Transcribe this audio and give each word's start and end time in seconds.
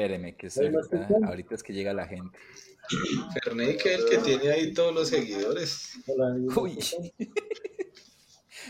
espéreme, 0.00 0.34
que 0.34 0.50
soy, 0.50 0.72
ahorita 1.26 1.54
es 1.54 1.62
que 1.62 1.72
llega 1.72 1.92
la 1.92 2.06
gente. 2.06 2.38
Ferney, 3.44 3.76
que 3.76 3.94
es 3.94 4.00
el 4.00 4.08
que 4.08 4.18
tiene 4.18 4.50
ahí 4.50 4.72
todos 4.72 4.94
los 4.94 5.08
seguidores. 5.08 5.98
Uy. 6.56 6.78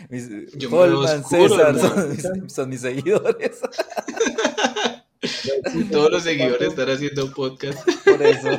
Mis, 0.09 0.29
Holman, 0.71 1.25
César 1.25 1.77
son, 2.49 2.71
mis 2.71 2.81
seguidores. 2.81 3.61
Todos 5.91 6.11
los 6.11 6.23
seguidores 6.23 6.69
están 6.69 6.89
haciendo 6.89 7.27
un 7.27 7.33
podcast. 7.33 7.87
Por 8.05 8.23
eso. 8.23 8.49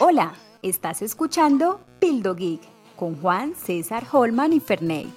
Hola, 0.00 0.34
estás 0.62 1.02
escuchando 1.02 1.80
Pildo 2.00 2.34
Geek 2.34 2.62
con 2.96 3.20
Juan, 3.20 3.54
César, 3.54 4.04
Holman 4.10 4.54
y 4.54 4.60
Ferney. 4.60 5.12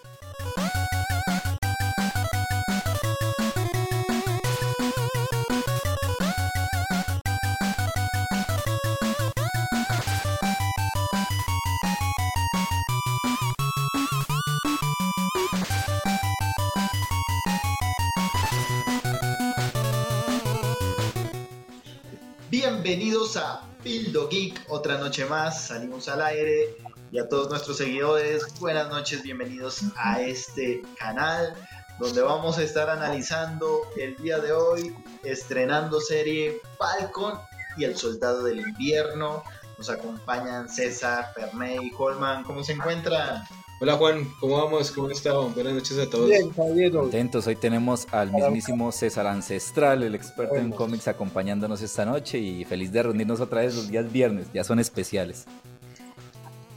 A 23.40 23.62
Pildo 23.84 24.28
Geek, 24.28 24.66
otra 24.68 24.98
noche 24.98 25.26
más, 25.26 25.68
salimos 25.68 26.10
al 26.10 26.22
aire 26.22 26.76
y 27.12 27.20
a 27.20 27.30
todos 27.30 27.50
nuestros 27.50 27.78
seguidores, 27.78 28.44
buenas 28.60 28.90
noches, 28.90 29.24
bienvenidos 29.24 29.82
a 29.96 30.22
este 30.22 30.82
canal 30.98 31.56
donde 32.00 32.22
vamos 32.22 32.58
a 32.58 32.64
estar 32.64 32.90
analizando 32.90 33.82
el 33.98 34.16
día 34.18 34.40
de 34.40 34.52
hoy, 34.52 34.94
estrenando 35.24 36.02
serie 36.02 36.62
Falcon 36.78 37.40
y 37.78 37.86
el 37.86 37.96
Soldado 37.96 38.44
del 38.44 38.60
Invierno. 38.60 39.44
Nos 39.78 39.90
acompañan 39.90 40.68
César, 40.68 41.32
Ferney, 41.34 41.92
Holman, 41.98 42.44
¿cómo 42.44 42.64
se 42.64 42.74
encuentran? 42.74 43.44
Hola 43.82 43.96
Juan, 43.96 44.30
¿cómo 44.42 44.58
vamos? 44.58 44.92
¿Cómo 44.92 45.10
están? 45.10 45.54
Buenas 45.54 45.74
noches 45.74 45.98
a 45.98 46.10
todos. 46.10 46.30
Bien, 46.30 46.50
Contentos, 46.92 47.48
hoy 47.48 47.56
tenemos 47.56 48.08
al 48.12 48.30
mismísimo 48.30 48.92
César 48.92 49.26
Ancestral, 49.26 50.04
el 50.04 50.16
experto 50.16 50.58
en 50.58 50.72
cómics, 50.72 51.08
acompañándonos 51.08 51.82
esta 51.82 52.04
noche 52.04 52.40
y 52.40 52.66
feliz 52.66 52.92
de 52.92 53.04
reunirnos 53.04 53.40
otra 53.40 53.62
vez 53.62 53.76
los 53.76 53.88
días 53.88 54.12
viernes, 54.12 54.48
ya 54.54 54.66
son 54.66 54.80
especiales. 54.80 55.46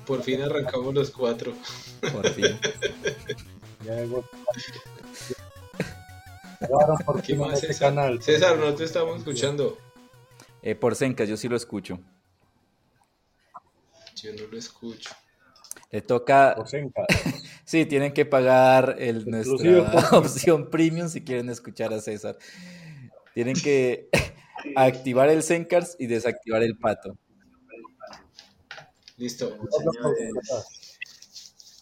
Por 0.07 0.23
fin 0.23 0.43
arrancamos 0.43 0.95
los 0.95 1.11
cuatro. 1.11 1.55
Por 2.13 2.31
fin. 2.31 2.57
¿Qué 7.27 7.35
más, 7.35 7.61
César? 7.61 7.95
Canal. 7.95 8.23
César, 8.23 8.57
no 8.59 8.73
te 8.75 8.85
estamos 8.85 9.19
escuchando. 9.19 9.77
Eh, 10.63 10.77
por 10.77 10.95
Senca, 10.95 11.25
yo 11.25 11.37
sí 11.37 11.49
lo 11.49 11.57
escucho. 11.57 11.99
Yo 14.15 14.33
no 14.35 14.47
lo 14.49 14.57
escucho. 14.57 15.11
Le 15.91 16.03
toca. 16.03 16.57
sí, 17.65 17.87
tienen 17.87 18.13
que 18.13 18.25
pagar 18.25 18.97
el, 18.99 19.27
nuestra 19.27 20.09
opción 20.13 20.71
premium 20.71 21.09
si 21.09 21.23
quieren 21.23 21.49
escuchar 21.51 21.93
a 21.93 22.01
César. 22.01 22.37
Tienen 23.35 23.55
que 23.55 24.09
activar 24.77 25.29
el 25.29 25.43
Zencars 25.43 25.97
y 25.99 26.07
desactivar 26.07 26.63
el 26.63 26.77
pato. 26.77 27.17
Listo. 29.19 29.57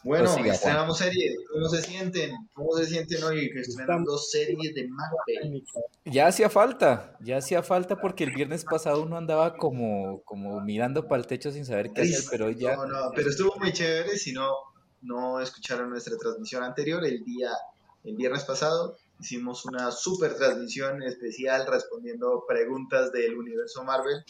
Bueno, 0.02 0.34
estrenamos 0.46 0.98
serie. 0.98 1.36
¿Cómo 1.52 1.68
se 1.68 1.82
sienten? 1.82 2.32
¿Cómo 2.54 2.76
se 2.76 2.86
sienten 2.86 3.22
hoy 3.22 3.50
que 3.52 3.60
estrenan 3.60 4.04
dos 4.04 4.30
series 4.30 4.74
de 4.74 4.88
Marvel? 4.88 5.62
Ya 6.06 6.26
hacía 6.26 6.48
falta, 6.48 7.16
ya 7.20 7.36
hacía 7.36 7.62
falta 7.62 8.00
porque 8.00 8.24
el 8.24 8.32
viernes 8.32 8.64
pasado 8.64 9.02
uno 9.02 9.18
andaba 9.18 9.56
como, 9.56 10.22
como 10.24 10.60
mirando 10.60 11.06
para 11.06 11.20
el 11.20 11.26
techo 11.26 11.52
sin 11.52 11.66
saber 11.66 11.90
qué 11.92 12.02
hacer, 12.02 12.24
pero 12.30 12.50
ya... 12.50 12.76
No, 12.76 12.86
no, 12.86 13.10
pero 13.14 13.28
estuvo 13.28 13.54
muy 13.58 13.72
chévere. 13.72 14.16
Si 14.16 14.32
no, 14.32 14.50
no 15.02 15.40
escucharon 15.40 15.90
nuestra 15.90 16.16
transmisión 16.16 16.62
anterior, 16.62 17.04
el 17.04 17.22
día, 17.24 17.50
el 18.04 18.16
viernes 18.16 18.44
pasado, 18.44 18.96
hicimos 19.20 19.66
una 19.66 19.90
super 19.90 20.34
transmisión 20.34 21.02
especial 21.02 21.66
respondiendo 21.66 22.44
preguntas 22.48 23.12
del 23.12 23.36
universo 23.36 23.84
Marvel. 23.84 24.24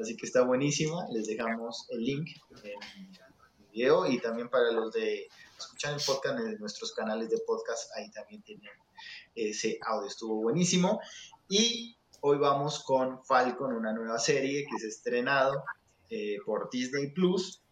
Así 0.00 0.16
que 0.16 0.26
está 0.26 0.42
buenísima. 0.42 1.06
Les 1.12 1.26
dejamos 1.26 1.86
el 1.90 2.04
link 2.04 2.28
en 2.62 2.78
y 3.72 4.18
también 4.20 4.48
para 4.48 4.72
los 4.72 4.92
de 4.92 5.28
escuchar 5.58 5.94
el 5.94 6.00
podcast 6.04 6.38
en 6.38 6.58
nuestros 6.58 6.92
canales 6.92 7.30
de 7.30 7.38
podcast, 7.46 7.90
ahí 7.96 8.10
también 8.10 8.42
tienen 8.42 8.70
ese 9.34 9.78
audio, 9.82 10.08
estuvo 10.08 10.42
buenísimo. 10.42 11.00
Y 11.48 11.96
hoy 12.20 12.38
vamos 12.38 12.82
con 12.84 13.24
Falcon, 13.24 13.72
una 13.72 13.92
nueva 13.92 14.18
serie 14.18 14.66
que 14.68 14.78
se 14.78 14.86
ha 14.86 14.88
estrenado 14.88 15.64
eh, 16.10 16.38
por 16.44 16.70
Disney 16.70 17.12
Plus 17.12 17.62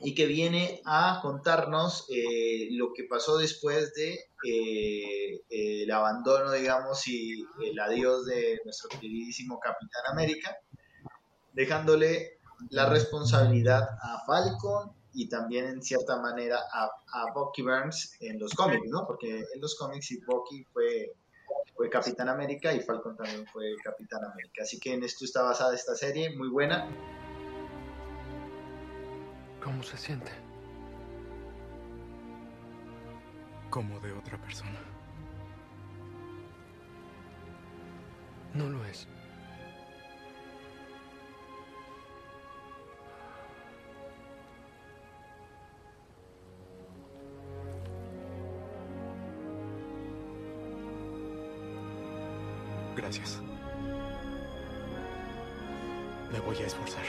y 0.00 0.14
que 0.14 0.26
viene 0.26 0.82
a 0.84 1.20
contarnos 1.22 2.06
eh, 2.10 2.68
lo 2.72 2.92
que 2.92 3.04
pasó 3.04 3.38
después 3.38 3.94
de 3.94 4.26
eh, 4.46 5.40
el 5.48 5.90
abandono, 5.90 6.52
digamos, 6.52 7.06
y 7.08 7.46
el 7.62 7.78
adiós 7.80 8.26
de 8.26 8.60
nuestro 8.64 8.90
queridísimo 8.90 9.58
Capitán 9.60 10.02
América, 10.10 10.56
dejándole 11.52 12.38
la 12.70 12.88
responsabilidad 12.88 13.88
a 14.02 14.22
Falcon 14.26 14.92
y 15.14 15.28
también 15.28 15.66
en 15.66 15.82
cierta 15.82 16.20
manera 16.20 16.58
a, 16.72 16.90
a 17.12 17.32
Bucky 17.32 17.62
Burns 17.62 18.16
en 18.20 18.38
los 18.38 18.52
cómics, 18.52 18.88
¿no? 18.90 19.06
Porque 19.06 19.44
en 19.54 19.60
los 19.60 19.76
cómics 19.76 20.10
y 20.10 20.20
Bucky 20.24 20.64
fue, 20.64 21.14
fue 21.74 21.88
Capitán 21.88 22.28
América 22.28 22.72
y 22.72 22.80
Falcon 22.80 23.16
también 23.16 23.46
fue 23.46 23.74
Capitán 23.82 24.24
América. 24.24 24.62
Así 24.62 24.78
que 24.80 24.92
en 24.92 25.04
esto 25.04 25.24
está 25.24 25.42
basada 25.42 25.74
esta 25.74 25.94
serie, 25.94 26.36
muy 26.36 26.48
buena. 26.48 26.88
¿Cómo 29.62 29.82
se 29.82 29.96
siente? 29.96 30.32
Como 33.70 33.98
de 34.00 34.12
otra 34.12 34.36
persona. 34.42 34.80
No 38.52 38.68
lo 38.68 38.84
es. 38.84 39.08
Gracias. 53.16 53.40
Me 56.32 56.40
voy 56.40 56.56
a 56.56 56.66
esforzar. 56.66 57.04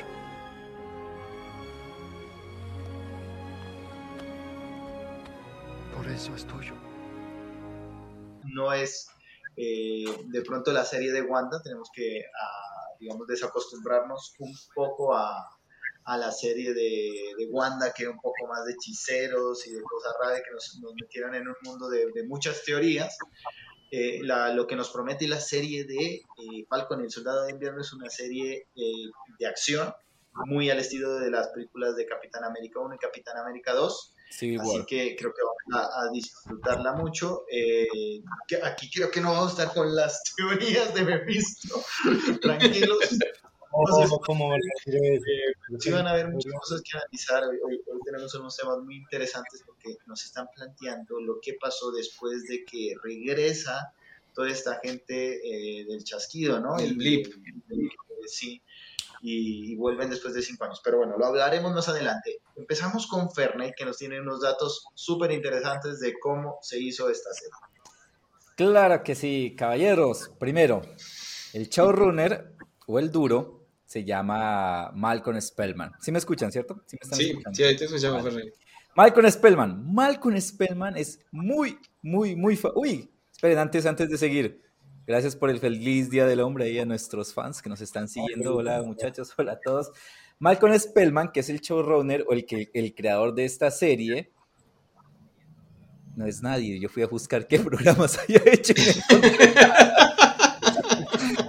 Por 5.95 6.07
eso 6.07 6.35
es 6.35 6.45
tuyo. 6.45 6.73
No 8.43 8.71
es 8.71 9.07
eh, 9.57 10.05
de 10.25 10.41
pronto 10.43 10.71
la 10.71 10.85
serie 10.85 11.11
de 11.11 11.23
Wanda, 11.23 11.59
tenemos 11.63 11.89
que, 11.91 12.19
ah, 12.19 12.95
digamos, 12.99 13.25
desacostumbrarnos 13.25 14.35
un 14.39 14.53
poco 14.75 15.15
a, 15.15 15.49
la 16.05 16.31
serie 16.31 16.75
de, 16.75 17.47
Wanda, 17.49 17.91
que 17.91 18.03
era 18.03 18.11
un 18.11 18.19
poco 18.19 18.45
más 18.47 18.63
de 18.65 18.73
hechiceros 18.73 19.65
y 19.65 19.73
de 19.73 19.81
cosas 19.81 20.13
raras 20.21 20.41
que 20.45 20.51
nos, 20.51 20.79
metieron 21.01 21.33
en 21.33 21.47
un 21.47 21.55
mundo 21.63 21.89
de, 21.89 22.11
de 22.13 22.27
muchas 22.27 22.63
teorías. 22.63 23.17
Eh, 23.97 24.19
lo 24.23 24.67
que 24.67 24.75
nos 24.75 24.89
promete 24.89 25.25
la 25.25 25.39
serie 25.39 25.85
de 25.85 26.15
eh, 26.15 26.65
Falcon 26.67 26.99
y 26.99 27.05
el 27.05 27.11
Soldado 27.11 27.45
de 27.45 27.51
Invierno 27.51 27.79
es 27.79 27.93
una 27.93 28.09
serie 28.09 28.67
eh, 28.75 29.09
de 29.39 29.47
acción 29.47 29.93
muy 30.47 30.69
al 30.69 30.79
estilo 30.79 31.17
de 31.17 31.31
las 31.31 31.47
películas 31.47 31.95
de 31.95 32.05
Capitán 32.05 32.43
América 32.43 32.81
1 32.81 32.93
y 32.93 32.97
Capitán 32.97 33.37
América 33.37 33.73
2. 33.73 34.13
Así 34.31 34.85
que 34.85 35.15
creo 35.15 35.33
que 35.33 35.41
vamos 35.71 35.89
a, 35.95 36.11
disfrutarla 36.11 36.91
mucho. 36.91 37.45
aquí 38.63 38.91
creo 38.93 39.09
que 39.09 39.21
no 39.21 39.31
vamos 39.31 39.51
a 39.51 39.61
estar 39.61 39.73
con 39.73 39.95
las 39.95 40.21
teorías 40.35 40.93
de 40.93 41.01
Mephisto. 41.03 41.81
Tranquilos. 42.41 43.17
¿Cómo 44.25 44.55
eh, 44.55 45.19
sí 45.79 45.91
van 45.91 46.07
a 46.07 46.11
haber 46.11 46.29
muchas 46.29 46.53
cosas 46.53 46.81
que 46.81 46.97
analizar. 46.97 47.43
Hoy, 47.43 47.81
tenemos 48.05 48.33
unos 48.35 48.55
temas 48.55 48.77
muy 48.79 48.95
interesantes 48.95 49.63
porque 49.65 49.97
nos 50.05 50.23
están 50.23 50.47
planteando 50.55 51.19
lo 51.19 51.39
que 51.41 51.55
pasó 51.59 51.91
después 51.91 52.43
de 52.43 52.63
que 52.63 52.95
regresa 53.03 53.93
toda 54.33 54.49
esta 54.49 54.79
gente 54.81 55.39
eh, 55.43 55.85
del 55.85 56.03
chasquido, 56.05 56.59
¿no? 56.61 56.77
El 56.77 56.95
blip. 56.95 57.27
sí, 58.27 58.61
y, 59.21 59.75
vuelven 59.75 60.09
después 60.09 60.33
de 60.33 60.41
cinco 60.41 60.63
años. 60.63 60.79
Pero 60.81 60.99
bueno, 60.99 61.17
lo 61.17 61.25
hablaremos 61.25 61.73
más 61.73 61.89
adelante. 61.89 62.39
Empezamos 62.55 63.07
con 63.07 63.29
Ferney, 63.29 63.73
que 63.75 63.83
nos 63.83 63.97
tiene 63.97 64.21
unos 64.21 64.41
datos 64.41 64.85
súper 64.93 65.31
interesantes 65.31 65.99
de 65.99 66.13
cómo 66.17 66.59
se 66.61 66.79
hizo 66.79 67.09
esta 67.09 67.33
serie. 67.33 67.51
Claro 68.55 69.03
que 69.03 69.15
sí, 69.15 69.53
caballeros. 69.57 70.31
Primero, 70.39 70.81
el 71.51 71.67
showrunner 71.67 72.55
o 72.87 72.99
el 72.99 73.11
duro 73.11 73.64
se 73.85 74.03
llama 74.03 74.91
Malcolm 74.93 75.39
Spellman. 75.39 75.91
¿Sí 75.99 76.11
me 76.11 76.17
escuchan, 76.17 76.51
cierto? 76.51 76.81
Sí, 76.85 76.97
sí, 77.53 77.63
ahí 77.63 77.75
te 77.75 77.85
escuchamos, 77.85 78.23
vale. 78.23 78.53
Malcolm 78.95 79.29
Spellman. 79.29 79.93
Malcolm 79.93 80.39
Spellman 80.39 80.95
es 80.97 81.19
muy, 81.31 81.77
muy, 82.01 82.35
muy... 82.35 82.57
Uy, 82.75 83.09
esperen, 83.31 83.57
antes, 83.57 83.85
antes 83.85 84.09
de 84.09 84.17
seguir. 84.17 84.61
Gracias 85.05 85.35
por 85.35 85.49
el 85.49 85.59
feliz 85.59 86.09
Día 86.09 86.25
del 86.25 86.39
Hombre 86.39 86.71
y 86.71 86.79
a 86.79 86.85
nuestros 86.85 87.33
fans 87.33 87.61
que 87.61 87.69
nos 87.69 87.81
están 87.81 88.07
siguiendo. 88.07 88.55
Hola 88.55 88.81
muchachos, 88.81 89.33
hola 89.37 89.53
a 89.53 89.59
todos. 89.59 89.91
Malcolm 90.39 90.77
Spellman, 90.79 91.31
que 91.31 91.41
es 91.41 91.49
el 91.49 91.59
showrunner 91.59 92.25
o 92.27 92.33
el, 92.33 92.45
que, 92.45 92.71
el 92.73 92.95
creador 92.95 93.35
de 93.35 93.45
esta 93.45 93.69
serie, 93.69 94.31
no 96.15 96.25
es 96.25 96.41
nadie. 96.41 96.79
Yo 96.79 96.89
fui 96.89 97.03
a 97.03 97.07
buscar 97.07 97.47
qué 97.47 97.59
programas 97.59 98.17
había 98.17 98.41
hecho. 98.45 98.73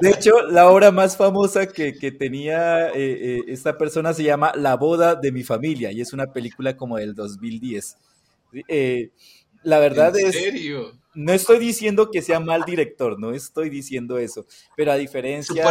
De 0.01 0.11
hecho, 0.11 0.43
la 0.43 0.71
obra 0.71 0.91
más 0.91 1.17
famosa 1.17 1.67
que, 1.67 1.93
tenía 2.19 2.89
eh, 2.89 2.93
eh, 2.95 3.41
esta 3.49 3.77
persona 3.79 4.13
se 4.13 4.25
llama 4.25 4.53
La 4.55 4.77
boda 4.77 5.15
de 5.15 5.33
mi 5.33 5.43
familia 5.43 5.93
y 5.93 6.01
es 6.01 6.13
una 6.13 6.33
película 6.33 6.77
como 6.77 6.97
del 6.99 7.15
2010. 7.15 7.97
Eh, 8.69 9.11
la 9.63 9.79
verdad 9.79 10.17
¿En 10.19 10.29
es... 10.29 10.35
serio? 10.35 10.93
No 11.15 11.33
estoy 11.33 11.59
diciendo 11.59 12.11
que 12.11 12.21
sea 12.21 12.41
mal 12.41 12.65
director, 12.65 13.19
no 13.19 13.33
estoy 13.33 13.71
diciendo 13.71 14.19
eso, 14.19 14.47
pero 14.77 14.93
a 14.93 14.97
diferencia... 14.97 15.65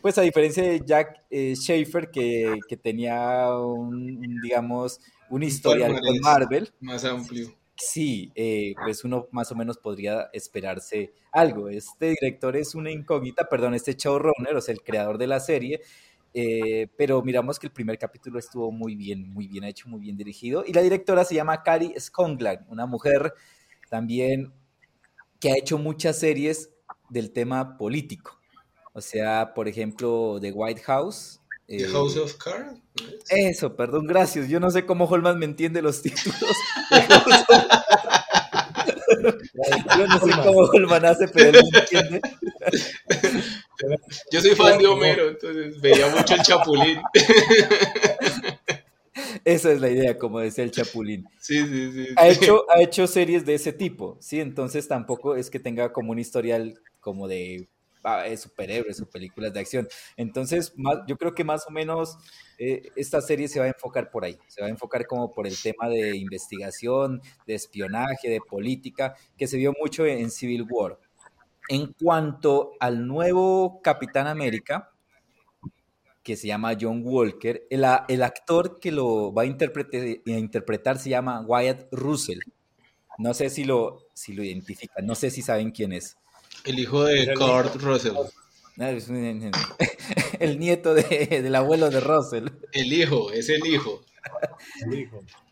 pues 0.00 0.16
a 0.16 0.22
diferencia 0.22 0.62
de 0.62 0.82
Jack 0.86 1.24
Schaefer, 1.30 2.10
que, 2.10 2.58
tenía 2.82 3.50
un, 3.58 4.40
digamos, 4.40 5.00
un 5.28 5.42
historial 5.42 6.00
con 6.00 6.18
Marvel. 6.20 6.72
Más 6.80 7.04
amplio 7.04 7.57
sí, 7.78 8.32
eh, 8.34 8.74
pues 8.82 9.04
uno 9.04 9.28
más 9.30 9.50
o 9.52 9.54
menos 9.54 9.78
podría 9.78 10.28
esperarse 10.32 11.14
algo. 11.32 11.68
Este 11.68 12.10
director 12.20 12.56
es 12.56 12.74
una 12.74 12.90
incógnita, 12.90 13.48
perdón, 13.48 13.74
este 13.74 13.94
showrunner, 13.94 14.56
o 14.56 14.60
sea, 14.60 14.74
el 14.74 14.82
creador 14.82 15.18
de 15.18 15.26
la 15.26 15.40
serie, 15.40 15.80
eh, 16.34 16.88
pero 16.96 17.22
miramos 17.22 17.58
que 17.58 17.66
el 17.68 17.72
primer 17.72 17.98
capítulo 17.98 18.38
estuvo 18.38 18.70
muy 18.70 18.94
bien, 18.96 19.28
muy 19.32 19.46
bien 19.48 19.64
hecho, 19.64 19.88
muy 19.88 20.00
bien 20.00 20.16
dirigido. 20.16 20.64
Y 20.66 20.72
la 20.72 20.82
directora 20.82 21.24
se 21.24 21.34
llama 21.34 21.62
Kari 21.62 21.94
Skongland, 21.98 22.66
una 22.68 22.86
mujer 22.86 23.32
también 23.88 24.52
que 25.40 25.50
ha 25.52 25.56
hecho 25.56 25.78
muchas 25.78 26.18
series 26.18 26.70
del 27.08 27.32
tema 27.32 27.76
político. 27.78 28.38
O 28.92 29.00
sea, 29.00 29.54
por 29.54 29.68
ejemplo, 29.68 30.38
The 30.40 30.52
White 30.52 30.82
House, 30.82 31.37
The 31.68 31.84
eh, 31.84 31.88
House 31.88 32.16
of 32.16 32.34
Cards. 32.36 32.80
Eso, 33.28 33.76
perdón, 33.76 34.06
gracias. 34.06 34.48
Yo 34.48 34.58
no 34.58 34.70
sé 34.70 34.86
cómo 34.86 35.04
Holman 35.04 35.38
me 35.38 35.44
entiende 35.44 35.82
los 35.82 36.00
títulos. 36.00 36.56
Yo 39.98 40.06
no 40.06 40.18
sé 40.18 40.30
cómo 40.42 40.60
Holman 40.60 41.04
hace, 41.04 41.28
pero 41.28 41.58
él 41.58 41.66
me 41.70 41.78
entiende. 41.78 42.22
Yo 44.32 44.40
soy 44.40 44.54
fan 44.54 44.78
de 44.78 44.86
Homero, 44.86 45.28
entonces 45.28 45.78
veía 45.80 46.08
mucho 46.08 46.34
el 46.34 46.42
Chapulín. 46.42 47.02
Esa 49.44 49.72
es 49.72 49.80
la 49.80 49.90
idea, 49.90 50.18
como 50.18 50.40
decía 50.40 50.64
el 50.64 50.70
Chapulín. 50.70 51.26
Sí, 51.38 51.66
sí, 51.66 51.92
sí. 51.92 52.06
Ha, 52.16 52.28
hecho, 52.28 52.64
ha 52.70 52.80
hecho 52.80 53.06
series 53.06 53.44
de 53.44 53.52
ese 53.54 53.74
tipo, 53.74 54.16
¿sí? 54.20 54.40
Entonces 54.40 54.88
tampoco 54.88 55.36
es 55.36 55.50
que 55.50 55.60
tenga 55.60 55.92
como 55.92 56.12
un 56.12 56.18
historial 56.18 56.80
como 57.00 57.28
de 57.28 57.68
superhéroes 58.36 59.00
o 59.00 59.08
películas 59.08 59.52
de 59.52 59.60
acción. 59.60 59.88
Entonces, 60.16 60.72
yo 61.06 61.16
creo 61.16 61.34
que 61.34 61.44
más 61.44 61.66
o 61.66 61.70
menos 61.70 62.16
eh, 62.58 62.90
esta 62.96 63.20
serie 63.20 63.48
se 63.48 63.60
va 63.60 63.66
a 63.66 63.68
enfocar 63.68 64.10
por 64.10 64.24
ahí, 64.24 64.38
se 64.48 64.60
va 64.60 64.66
a 64.66 64.70
enfocar 64.70 65.06
como 65.06 65.32
por 65.32 65.46
el 65.46 65.60
tema 65.60 65.88
de 65.88 66.16
investigación, 66.16 67.20
de 67.46 67.54
espionaje, 67.54 68.28
de 68.28 68.40
política, 68.40 69.14
que 69.36 69.46
se 69.46 69.56
vio 69.56 69.72
mucho 69.80 70.06
en 70.06 70.30
Civil 70.30 70.66
War. 70.68 70.98
En 71.68 71.92
cuanto 71.92 72.72
al 72.80 73.06
nuevo 73.06 73.80
Capitán 73.82 74.26
América, 74.26 74.90
que 76.22 76.36
se 76.36 76.46
llama 76.46 76.76
John 76.78 77.02
Walker, 77.04 77.66
el, 77.70 77.84
el 78.08 78.22
actor 78.22 78.78
que 78.80 78.92
lo 78.92 79.32
va 79.32 79.42
a 79.42 79.46
interpretar, 79.46 80.00
a 80.02 80.30
interpretar 80.30 80.98
se 80.98 81.10
llama 81.10 81.40
Wyatt 81.40 81.86
Russell. 81.90 82.40
No 83.18 83.34
sé 83.34 83.50
si 83.50 83.64
lo, 83.64 83.98
si 84.12 84.32
lo 84.34 84.44
identifican, 84.44 85.06
no 85.06 85.14
sé 85.14 85.30
si 85.30 85.42
saben 85.42 85.70
quién 85.70 85.92
es. 85.92 86.16
El 86.68 86.78
hijo 86.78 87.02
de 87.04 87.32
Kurt 87.32 87.76
Russell. 87.76 88.14
Ah, 88.78 88.90
el 90.38 90.58
nieto 90.58 90.92
del 90.92 91.54
abuelo 91.54 91.88
de 91.88 92.00
Russell. 92.00 92.48
El 92.72 92.92
hijo, 92.92 93.32
es 93.32 93.48
el 93.48 93.66
hijo. 93.66 94.04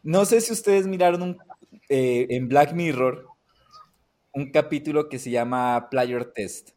No 0.02 0.26
sé 0.26 0.42
si 0.42 0.52
ustedes 0.52 0.86
miraron 0.86 1.38
eh, 1.88 2.26
en 2.28 2.48
Black 2.48 2.74
Mirror 2.74 3.26
un 4.34 4.50
capítulo 4.50 5.08
que 5.08 5.18
se 5.18 5.30
llama 5.30 5.88
Player 5.90 6.26
Test, 6.34 6.72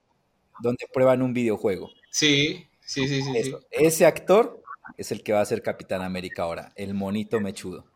donde 0.61 0.85
prueban 0.93 1.21
un 1.21 1.33
videojuego. 1.33 1.91
Sí, 2.09 2.65
sí, 2.79 3.09
sí, 3.09 3.21
sí. 3.21 3.53
Ese 3.71 4.05
actor 4.05 4.63
es 4.97 5.11
el 5.11 5.21
que 5.21 5.33
va 5.33 5.41
a 5.41 5.45
ser 5.45 5.61
Capitán 5.61 6.01
América 6.01 6.43
ahora, 6.43 6.71
el 6.77 6.93
monito 6.93 7.41
mechudo. 7.41 7.88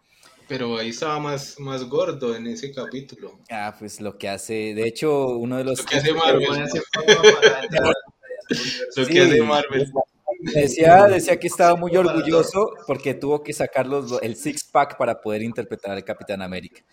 Pero 0.47 0.77
ahí 0.77 0.89
estaba 0.89 1.19
más, 1.19 1.59
más 1.59 1.83
gordo 1.85 2.35
en 2.35 2.47
ese 2.47 2.71
capítulo. 2.71 3.39
Ah, 3.49 3.75
pues 3.77 4.01
lo 4.01 4.17
que 4.17 4.29
hace, 4.29 4.73
de 4.73 4.87
hecho, 4.87 5.37
uno 5.37 5.57
de 5.57 5.63
los... 5.63 5.79
Lo 5.79 5.85
que 5.85 5.97
hace 5.97 6.13
Marvel. 6.13 6.47
lo 8.97 9.07
que 9.07 9.21
hace 9.21 9.41
Marvel. 9.41 9.91
Decía, 10.39 11.07
decía 11.07 11.39
que 11.39 11.47
estaba 11.47 11.75
muy 11.75 11.95
orgulloso 11.95 12.73
porque 12.85 13.13
tuvo 13.13 13.41
que 13.41 13.53
sacar 13.53 13.87
el 14.21 14.35
six 14.35 14.65
pack 14.65 14.97
para 14.97 15.21
poder 15.21 15.41
interpretar 15.41 15.91
al 15.91 16.03
Capitán 16.03 16.41
América. 16.41 16.83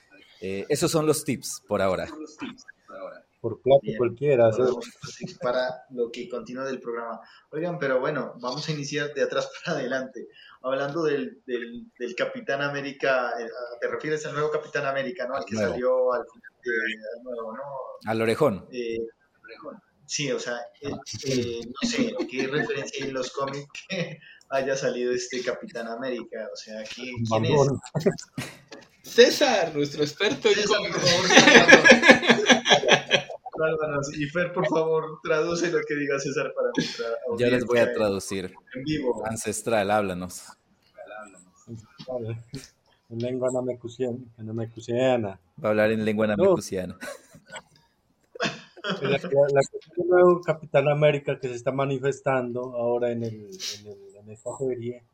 Eh, 0.41 0.65
esos 0.69 0.91
son 0.91 1.05
los 1.05 1.25
tips 1.25 1.63
por 1.67 1.83
ahora. 1.83 2.07
Por 3.41 3.61
plato 3.61 3.87
cualquiera. 3.99 4.51
Para 5.43 5.85
lo 5.91 6.13
que 6.13 6.29
continúa 6.29 6.65
del 6.65 6.79
programa. 6.79 7.21
Oigan, 7.51 7.79
pero 7.79 7.99
bueno, 7.99 8.35
vamos 8.41 8.69
a 8.69 8.73
iniciar 8.73 9.13
de 9.15 9.23
atrás 9.23 9.51
para 9.65 9.79
adelante 9.79 10.29
hablando 10.63 11.05
del, 11.05 11.43
del, 11.47 11.91
del 11.99 12.15
Capitán 12.15 12.61
América, 12.63 13.33
eh, 13.39 13.49
te 13.81 13.89
refieres 13.89 14.25
al 14.27 14.35
nuevo 14.35 14.51
Capitán 14.51 14.85
América, 14.87 15.27
¿no? 15.27 15.37
Al 15.37 15.45
que 15.45 15.57
salió 15.57 16.13
al, 16.13 16.21
al, 16.21 17.23
nuevo, 17.23 17.57
¿no? 17.57 17.63
Al 18.07 18.23
orejón. 18.23 18.69
Eh, 18.73 18.99
sí, 20.07 20.31
o 20.31 20.39
sea, 20.39 20.59
eh, 20.83 21.61
no 21.65 21.89
sé, 21.89 22.15
¿qué 22.31 22.47
referencia 22.47 23.07
en 23.07 23.15
los 23.15 23.33
cómics 23.33 23.67
que 23.89 24.19
haya 24.51 24.77
salido 24.77 25.13
este 25.13 25.43
Capitán 25.43 25.89
América? 25.89 26.49
O 26.53 26.57
sea, 26.57 26.85
¿quién, 26.95 27.25
quién 27.25 27.47
es? 27.47 27.53
César, 29.03 29.75
nuestro 29.75 30.03
experto 30.03 30.49
en 30.49 30.69
cómics. 30.69 30.95
Y 34.19 34.27
Fer, 34.27 34.53
por 34.53 34.67
favor, 34.67 35.21
traduce 35.23 35.71
lo 35.71 35.81
que 35.87 35.95
diga 35.95 36.19
César 36.19 36.53
para 36.55 36.71
nuestra 36.75 37.07
audiencia. 37.29 37.49
Ya 37.49 37.55
les 37.57 37.65
voy 37.67 37.79
a 37.79 37.93
traducir. 37.93 38.55
En 38.75 38.85
vivo. 38.85 39.23
Ancestral, 39.27 39.91
háblanos. 39.91 40.45
En 43.09 43.19
lengua 43.19 43.51
namecusiana. 43.53 45.41
Va 45.63 45.69
a 45.69 45.71
hablar 45.71 45.91
en 45.93 46.05
lengua 46.05 46.27
namecusiana. 46.27 46.97
La, 49.03 49.11
la, 49.11 49.61
nuevo 50.07 50.41
Capitán 50.41 50.89
América 50.89 51.39
que 51.39 51.49
se 51.49 51.55
está 51.55 51.71
manifestando 51.71 52.75
ahora 52.77 53.11
en, 53.11 53.25
el, 53.25 53.35
en, 53.35 53.87
el, 53.87 54.17
en 54.17 54.31
esta 54.31 54.51
serie, 54.57 55.05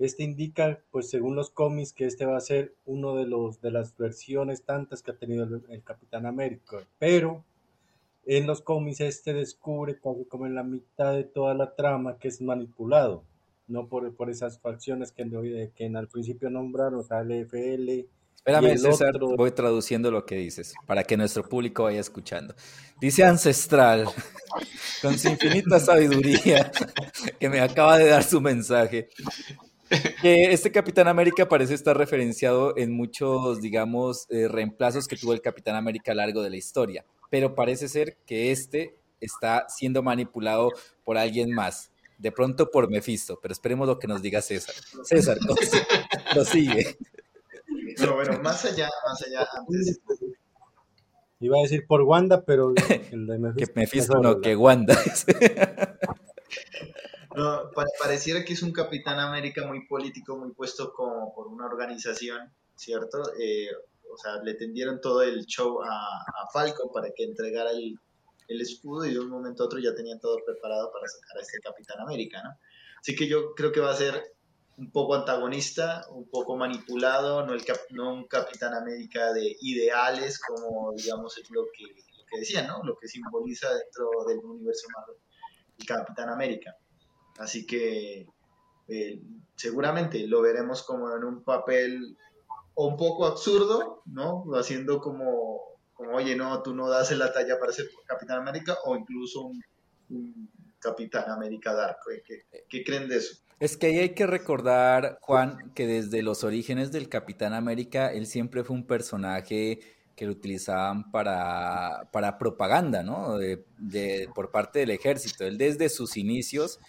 este 0.00 0.24
indica, 0.24 0.80
pues 0.90 1.08
según 1.08 1.36
los 1.36 1.50
cómics, 1.50 1.92
que 1.92 2.06
este 2.06 2.26
va 2.26 2.36
a 2.36 2.40
ser 2.40 2.74
uno 2.84 3.14
de 3.14 3.26
los 3.26 3.60
de 3.60 3.70
las 3.70 3.96
versiones 3.96 4.64
tantas 4.64 5.02
que 5.02 5.12
ha 5.12 5.16
tenido 5.16 5.44
el 5.44 5.82
Capitán 5.84 6.26
América, 6.26 6.78
pero 6.98 7.44
en 8.24 8.46
los 8.46 8.62
cómics 8.62 9.00
este 9.00 9.34
descubre 9.34 9.98
como 9.98 10.46
en 10.46 10.54
la 10.54 10.62
mitad 10.62 11.14
de 11.14 11.24
toda 11.24 11.54
la 11.54 11.74
trama 11.74 12.18
que 12.18 12.28
es 12.28 12.40
manipulado, 12.40 13.24
no 13.66 13.88
por, 13.88 14.14
por 14.14 14.30
esas 14.30 14.58
facciones 14.58 15.12
que, 15.12 15.70
que 15.74 15.86
al 15.86 16.08
principio 16.08 16.50
nombraron, 16.50 17.00
o 17.00 17.02
sea, 17.02 17.22
LFL. 17.22 18.06
Espérame, 18.36 18.76
César, 18.76 19.18
voy 19.20 19.52
traduciendo 19.52 20.10
lo 20.10 20.26
que 20.26 20.34
dices, 20.34 20.74
para 20.86 21.04
que 21.04 21.16
nuestro 21.16 21.48
público 21.48 21.84
vaya 21.84 22.00
escuchando. 22.00 22.54
Dice 23.00 23.24
Ancestral, 23.24 24.06
con 25.02 25.16
su 25.16 25.28
infinita 25.28 25.78
sabiduría, 25.78 26.70
que 27.38 27.48
me 27.48 27.60
acaba 27.60 27.98
de 27.98 28.08
dar 28.08 28.24
su 28.24 28.40
mensaje, 28.40 29.10
que 30.22 30.52
este 30.52 30.72
Capitán 30.72 31.08
América 31.08 31.48
parece 31.48 31.74
estar 31.74 31.98
referenciado 31.98 32.74
en 32.76 32.92
muchos, 32.92 33.60
digamos, 33.60 34.26
eh, 34.30 34.48
reemplazos 34.48 35.06
que 35.06 35.16
tuvo 35.16 35.34
el 35.34 35.42
Capitán 35.42 35.76
América 35.76 36.12
a 36.12 36.14
lo 36.14 36.22
largo 36.22 36.42
de 36.42 36.50
la 36.50 36.56
historia 36.56 37.04
pero 37.32 37.54
parece 37.54 37.88
ser 37.88 38.18
que 38.26 38.52
este 38.52 38.94
está 39.18 39.64
siendo 39.70 40.02
manipulado 40.02 40.68
por 41.02 41.16
alguien 41.16 41.50
más. 41.50 41.90
De 42.18 42.30
pronto 42.30 42.70
por 42.70 42.90
Mephisto, 42.90 43.38
pero 43.40 43.52
esperemos 43.52 43.88
lo 43.88 43.98
que 43.98 44.06
nos 44.06 44.20
diga 44.20 44.42
César. 44.42 44.74
César, 45.02 45.38
lo 46.36 46.44
sigue. 46.44 46.98
Pero 47.96 48.16
bueno, 48.16 48.38
más 48.42 48.66
allá, 48.66 48.90
más 49.06 49.22
allá, 49.26 49.48
antes. 49.58 49.98
Iba 51.40 51.56
a 51.56 51.62
decir 51.62 51.86
por 51.86 52.02
Wanda, 52.02 52.44
pero 52.44 52.74
el 53.10 53.26
de 53.26 53.38
Mephisto. 53.38 53.72
que 53.72 53.80
Mephisto 53.80 54.20
no, 54.20 54.42
que 54.42 54.54
Wanda. 54.54 54.94
no, 57.34 57.70
pareciera 58.00 58.44
que 58.44 58.52
es 58.52 58.62
un 58.62 58.72
Capitán 58.72 59.18
América 59.18 59.66
muy 59.66 59.86
político, 59.86 60.36
muy 60.36 60.52
puesto 60.52 60.92
como 60.92 61.34
por 61.34 61.48
una 61.48 61.66
organización, 61.66 62.52
¿cierto? 62.74 63.22
Eh, 63.38 63.68
o 64.12 64.16
sea, 64.18 64.42
le 64.42 64.54
tendieron 64.54 65.00
todo 65.00 65.22
el 65.22 65.46
show 65.46 65.82
a, 65.82 65.88
a 65.88 66.48
Falcon 66.52 66.90
para 66.92 67.10
que 67.10 67.24
entregara 67.24 67.70
el, 67.70 67.98
el, 68.48 68.60
escudo 68.60 69.06
y 69.06 69.12
de 69.12 69.20
un 69.20 69.30
momento 69.30 69.62
a 69.62 69.66
otro 69.66 69.78
ya 69.78 69.94
tenían 69.94 70.20
todo 70.20 70.38
preparado 70.44 70.92
para 70.92 71.08
sacar 71.08 71.38
a 71.38 71.40
este 71.40 71.60
Capitán 71.60 72.00
América, 72.00 72.42
¿no? 72.42 72.50
Así 73.00 73.16
que 73.16 73.26
yo 73.26 73.54
creo 73.54 73.72
que 73.72 73.80
va 73.80 73.90
a 73.90 73.96
ser 73.96 74.22
un 74.76 74.90
poco 74.90 75.14
antagonista, 75.14 76.06
un 76.10 76.28
poco 76.28 76.56
manipulado, 76.56 77.44
no, 77.46 77.54
el 77.54 77.64
no 77.90 78.14
un 78.14 78.26
Capitán 78.26 78.74
América 78.74 79.32
de 79.32 79.56
ideales 79.60 80.38
como, 80.38 80.92
digamos, 80.92 81.36
es 81.38 81.50
lo 81.50 81.64
que, 81.76 81.84
que 82.30 82.38
decía, 82.38 82.66
¿no? 82.66 82.82
Lo 82.82 82.96
que 82.96 83.08
simboliza 83.08 83.72
dentro 83.74 84.08
del 84.26 84.38
universo 84.38 84.86
Marvel, 84.94 85.16
el 85.78 85.86
Capitán 85.86 86.28
América. 86.30 86.76
Así 87.38 87.66
que 87.66 88.26
eh, 88.88 89.22
seguramente 89.56 90.26
lo 90.26 90.42
veremos 90.42 90.82
como 90.82 91.14
en 91.14 91.24
un 91.24 91.42
papel 91.42 92.16
un 92.74 92.96
poco 92.96 93.26
absurdo, 93.26 94.02
¿no? 94.06 94.44
Haciendo 94.54 95.00
como, 95.00 95.60
como, 95.94 96.16
oye, 96.16 96.36
no, 96.36 96.62
tú 96.62 96.74
no 96.74 96.88
das 96.88 97.10
la 97.12 97.32
talla 97.32 97.58
para 97.58 97.72
ser 97.72 97.88
Capitán 98.06 98.38
América, 98.38 98.76
o 98.84 98.96
incluso 98.96 99.42
un, 99.46 100.50
Capitán 100.82 101.30
América 101.30 101.72
Dark. 101.72 101.98
¿Qué, 102.68 102.84
creen 102.84 103.08
de 103.08 103.18
eso? 103.18 103.36
Es 103.60 103.76
que 103.76 103.86
ahí 103.86 103.98
hay 104.00 104.14
que 104.14 104.26
recordar, 104.26 105.18
Juan, 105.20 105.72
que 105.74 105.86
desde 105.86 106.22
los 106.22 106.42
orígenes 106.42 106.90
del 106.90 107.08
Capitán 107.08 107.54
América, 107.54 108.12
él 108.12 108.26
siempre 108.26 108.64
fue 108.64 108.74
un 108.74 108.86
personaje 108.86 109.78
que 110.16 110.26
lo 110.26 110.32
utilizaban 110.32 111.10
para, 111.12 112.08
para 112.12 112.36
propaganda, 112.36 113.02
¿no? 113.02 113.38
de, 113.38 114.28
por 114.34 114.50
parte 114.50 114.80
del 114.80 114.90
ejército. 114.90 115.44
Él 115.44 115.56
desde 115.56 115.88
sus 115.88 116.16
inicios 116.16 116.80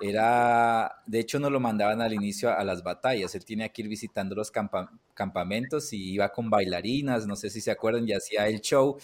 era, 0.00 1.02
de 1.06 1.20
hecho 1.20 1.38
no 1.38 1.50
lo 1.50 1.60
mandaban 1.60 2.00
al 2.00 2.12
inicio 2.12 2.50
a, 2.50 2.62
las 2.64 2.82
batallas, 2.82 3.34
él 3.34 3.44
tenía 3.44 3.68
que 3.68 3.82
ir 3.82 3.88
visitando 3.88 4.34
los 4.34 4.52
campamentos 5.14 5.92
y 5.92 6.12
iba 6.12 6.28
con 6.30 6.50
bailarinas, 6.50 7.26
no 7.26 7.36
sé 7.36 7.50
si 7.50 7.60
se 7.60 7.70
acuerdan, 7.70 8.06
ya 8.06 8.18
hacía 8.18 8.46
el 8.48 8.60
show, 8.60 8.98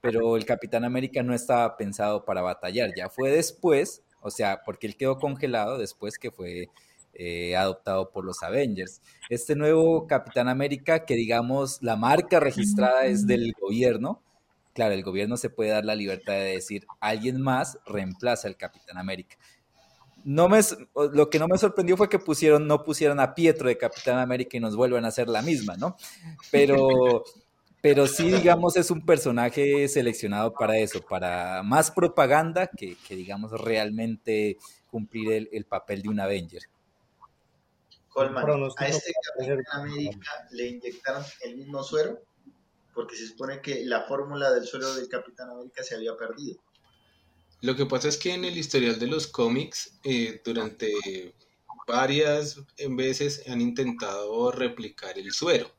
pero 0.00 0.36
el 0.36 0.44
Capitán 0.44 0.84
América 0.84 1.22
no 1.22 1.34
estaba 1.34 1.76
pensado 1.76 2.24
para 2.24 2.42
batallar, 2.42 2.92
ya 2.94 3.08
fue 3.08 3.30
después, 3.30 4.02
o 4.20 4.30
sea, 4.30 4.62
porque 4.64 4.86
él 4.86 4.96
quedó 4.96 5.18
congelado 5.18 5.78
después 5.78 6.18
que 6.18 6.30
fue 6.30 6.68
eh, 7.14 7.56
adoptado 7.56 8.10
por 8.10 8.24
los 8.24 8.42
Avengers. 8.42 9.00
Este 9.30 9.54
nuevo 9.54 10.06
Capitán 10.06 10.48
América, 10.48 11.04
que 11.06 11.14
digamos 11.14 11.80
la 11.82 11.96
marca 11.96 12.40
registrada 12.40 13.06
es 13.06 13.26
del 13.26 13.52
gobierno, 13.58 14.20
claro, 14.74 14.94
el 14.94 15.02
gobierno 15.02 15.36
se 15.36 15.48
puede 15.48 15.70
dar 15.70 15.84
la 15.84 15.94
libertad 15.94 16.34
de 16.34 16.54
decir 16.54 16.86
alguien 17.00 17.40
más 17.40 17.78
reemplaza 17.86 18.48
al 18.48 18.56
Capitán 18.56 18.98
América 18.98 19.36
no 20.24 20.48
me, 20.48 20.60
lo 21.12 21.28
que 21.28 21.38
no 21.38 21.46
me 21.46 21.58
sorprendió 21.58 21.96
fue 21.96 22.08
que 22.08 22.18
pusieron, 22.18 22.66
no 22.66 22.82
pusieron 22.82 23.20
a 23.20 23.34
Pietro 23.34 23.68
de 23.68 23.76
Capitán 23.76 24.18
América 24.18 24.56
y 24.56 24.60
nos 24.60 24.74
vuelvan 24.74 25.04
a 25.04 25.08
hacer 25.08 25.28
la 25.28 25.42
misma, 25.42 25.76
¿no? 25.76 25.96
Pero, 26.50 27.24
pero 27.82 28.06
sí, 28.06 28.32
digamos, 28.32 28.76
es 28.76 28.90
un 28.90 29.04
personaje 29.04 29.86
seleccionado 29.86 30.54
para 30.54 30.78
eso, 30.78 31.02
para 31.02 31.62
más 31.62 31.90
propaganda 31.90 32.66
que, 32.66 32.96
digamos, 33.10 33.52
realmente 33.52 34.56
cumplir 34.90 35.48
el, 35.52 35.64
papel 35.66 36.00
de 36.02 36.08
un 36.08 36.20
Avenger. 36.20 36.62
Colman, 38.08 38.46
a 38.78 38.86
este 38.86 39.12
Capitán 39.12 39.80
América 39.82 40.30
le 40.52 40.68
inyectaron 40.68 41.24
el 41.42 41.56
mismo 41.56 41.82
suero, 41.82 42.20
porque 42.94 43.16
se 43.16 43.26
supone 43.26 43.60
que 43.60 43.84
la 43.84 44.02
fórmula 44.02 44.52
del 44.52 44.64
suero 44.64 44.94
del 44.94 45.08
Capitán 45.08 45.50
América 45.50 45.82
se 45.82 45.96
había 45.96 46.16
perdido. 46.16 46.63
Lo 47.64 47.74
que 47.74 47.86
pasa 47.86 48.08
es 48.08 48.18
que 48.18 48.34
en 48.34 48.44
el 48.44 48.58
historial 48.58 48.98
de 48.98 49.06
los 49.06 49.26
cómics, 49.26 49.98
eh, 50.04 50.42
durante 50.44 51.34
varias 51.88 52.60
veces 52.90 53.42
han 53.48 53.62
intentado 53.62 54.52
replicar 54.52 55.18
el 55.18 55.32
suero. 55.32 55.74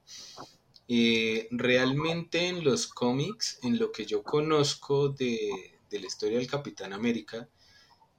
Eh, 0.88 1.48
realmente 1.52 2.48
en 2.48 2.64
los 2.64 2.88
cómics, 2.88 3.60
en 3.62 3.78
lo 3.78 3.92
que 3.92 4.08
yo 4.08 4.24
conozco 4.24 5.10
de, 5.10 5.78
la 5.92 6.08
historia 6.08 6.40
del 6.40 6.48
Capitán 6.48 6.92
América, 6.92 7.48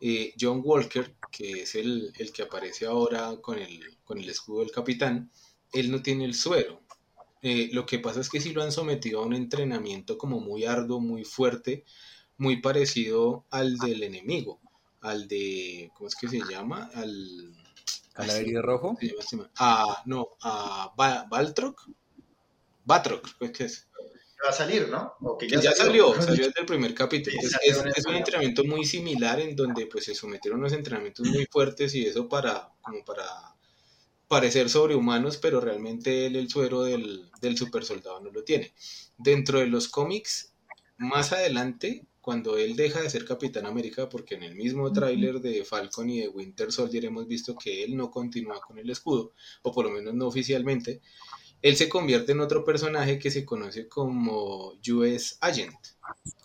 eh, 0.01 0.33
John 0.41 0.61
Walker, 0.63 1.17
que 1.33 1.63
es 1.63 1.75
el, 1.75 2.13
que 2.33 2.43
aparece 2.43 2.87
ahora 2.87 3.35
con 3.43 3.59
el, 3.59 3.99
con 4.05 4.19
el 4.19 4.29
escudo 4.29 4.61
del 4.61 4.71
capitán, 4.71 5.33
él 5.73 5.91
no 5.91 6.03
tiene 6.03 6.25
el 6.25 6.35
suero. 6.35 6.83
lo 7.43 7.85
que 7.85 7.99
pasa 7.99 8.21
es 8.21 8.29
que 8.29 8.41
sí 8.41 8.53
lo 8.53 8.63
han 8.63 8.71
sometido 8.71 9.21
a 9.21 9.27
un 9.27 9.35
entrenamiento 9.35 10.17
como 10.17 10.39
muy 10.39 10.65
arduo, 10.67 11.01
muy 11.01 11.25
fuerte, 11.25 11.85
muy 12.39 12.61
parecido 12.61 13.45
al 13.51 13.77
del 13.79 14.03
enemigo, 14.03 14.61
al 15.01 15.29
de, 15.29 15.91
¿cómo 15.95 16.09
es 16.09 16.15
que 16.17 16.29
se 16.29 16.41
llama? 16.49 16.91
Al... 16.95 17.55
¿Al 18.17 18.31
aire 18.31 18.63
rojo? 18.63 18.97
A, 19.59 20.03
no, 20.07 20.29
a 20.41 20.93
Baltrock. 21.29 21.87
Batroc, 22.85 23.29
pues 23.39 23.51
que 23.51 23.65
es. 23.65 23.89
Va 24.45 24.51
a 24.51 24.53
salir, 24.53 24.89
¿no? 24.89 25.15
ya, 25.49 25.73
salió, 25.73 26.15
salió 26.23 26.47
desde 26.47 26.61
el 26.61 26.67
primer 26.67 26.95
capítulo. 26.95 27.37
es, 27.63 28.07
un 28.07 28.15
entrenamiento 28.15 28.65
muy 28.65 28.85
similar 28.85 29.41
en 29.41 29.57
donde 29.57 29.87
pues 29.87 30.05
se 30.05 30.15
sometieron 30.15 30.61
a 30.61 30.63
unos 30.63 30.73
entrenamientos 30.73 31.27
muy 31.27 31.47
fuertes 31.47 31.95
y 31.95 32.07
eso 32.07 32.29
para, 32.29 32.71
como 32.81 33.05
para 33.05 33.25
parecer 34.29 34.71
sobrehumanos, 34.71 35.37
pero 35.37 35.61
realmente 35.61 36.27
el 36.27 36.49
suero 36.49 36.83
del, 36.83 37.31
del 37.41 37.57
super 37.57 37.85
soldado 37.85 38.21
no 38.21 38.31
lo 38.31 38.45
tiene. 38.45 38.73
Dentro 39.19 39.59
de 39.59 39.67
los 39.67 39.89
cómics, 39.89 40.55
más 40.97 41.33
adelante 41.33 42.07
cuando 42.27 42.59
él 42.59 42.75
deja 42.75 43.03
de 43.03 43.09
ser 43.09 43.25
Capitán 43.25 43.67
América, 43.67 44.09
porque 44.09 44.35
en 44.35 44.43
el 44.43 44.57
mismo 44.57 44.93
tráiler 44.93 45.41
de 45.41 45.65
Falcon 45.65 46.11
y 46.11 46.23
de 46.23 46.29
Winter 46.29 46.73
Soldier 46.73 47.05
hemos 47.05 47.29
visto 47.29 47.55
que 47.55 47.85
él 47.85 47.97
no 47.97 48.11
continúa 48.11 48.61
con 48.61 48.81
el 48.81 48.91
escudo, 48.91 49.33
o 49.63 49.71
por 49.71 49.85
lo 49.85 49.93
menos 49.93 50.13
no 50.13 50.27
oficialmente, 50.27 51.01
él 51.63 51.77
se 51.77 51.89
convierte 51.89 52.33
en 52.33 52.41
otro 52.41 52.65
personaje 52.65 53.21
que 53.21 53.31
se 53.31 53.45
conoce 53.45 53.87
como 53.87 54.73
US 54.93 55.39
Agent, 55.41 55.77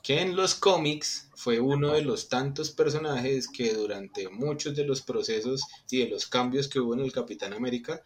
que 0.03 0.21
en 0.21 0.35
los 0.35 0.53
cómics 0.53 1.31
fue 1.35 1.59
uno 1.59 1.93
de 1.93 2.03
los 2.03 2.29
tantos 2.29 2.69
personajes 2.69 3.47
que 3.47 3.73
durante 3.73 4.29
muchos 4.29 4.75
de 4.75 4.85
los 4.85 5.01
procesos 5.01 5.63
y 5.89 5.97
de 5.97 6.09
los 6.09 6.27
cambios 6.27 6.67
que 6.67 6.79
hubo 6.79 6.93
en 6.93 6.99
el 6.99 7.11
Capitán 7.11 7.53
América, 7.53 8.03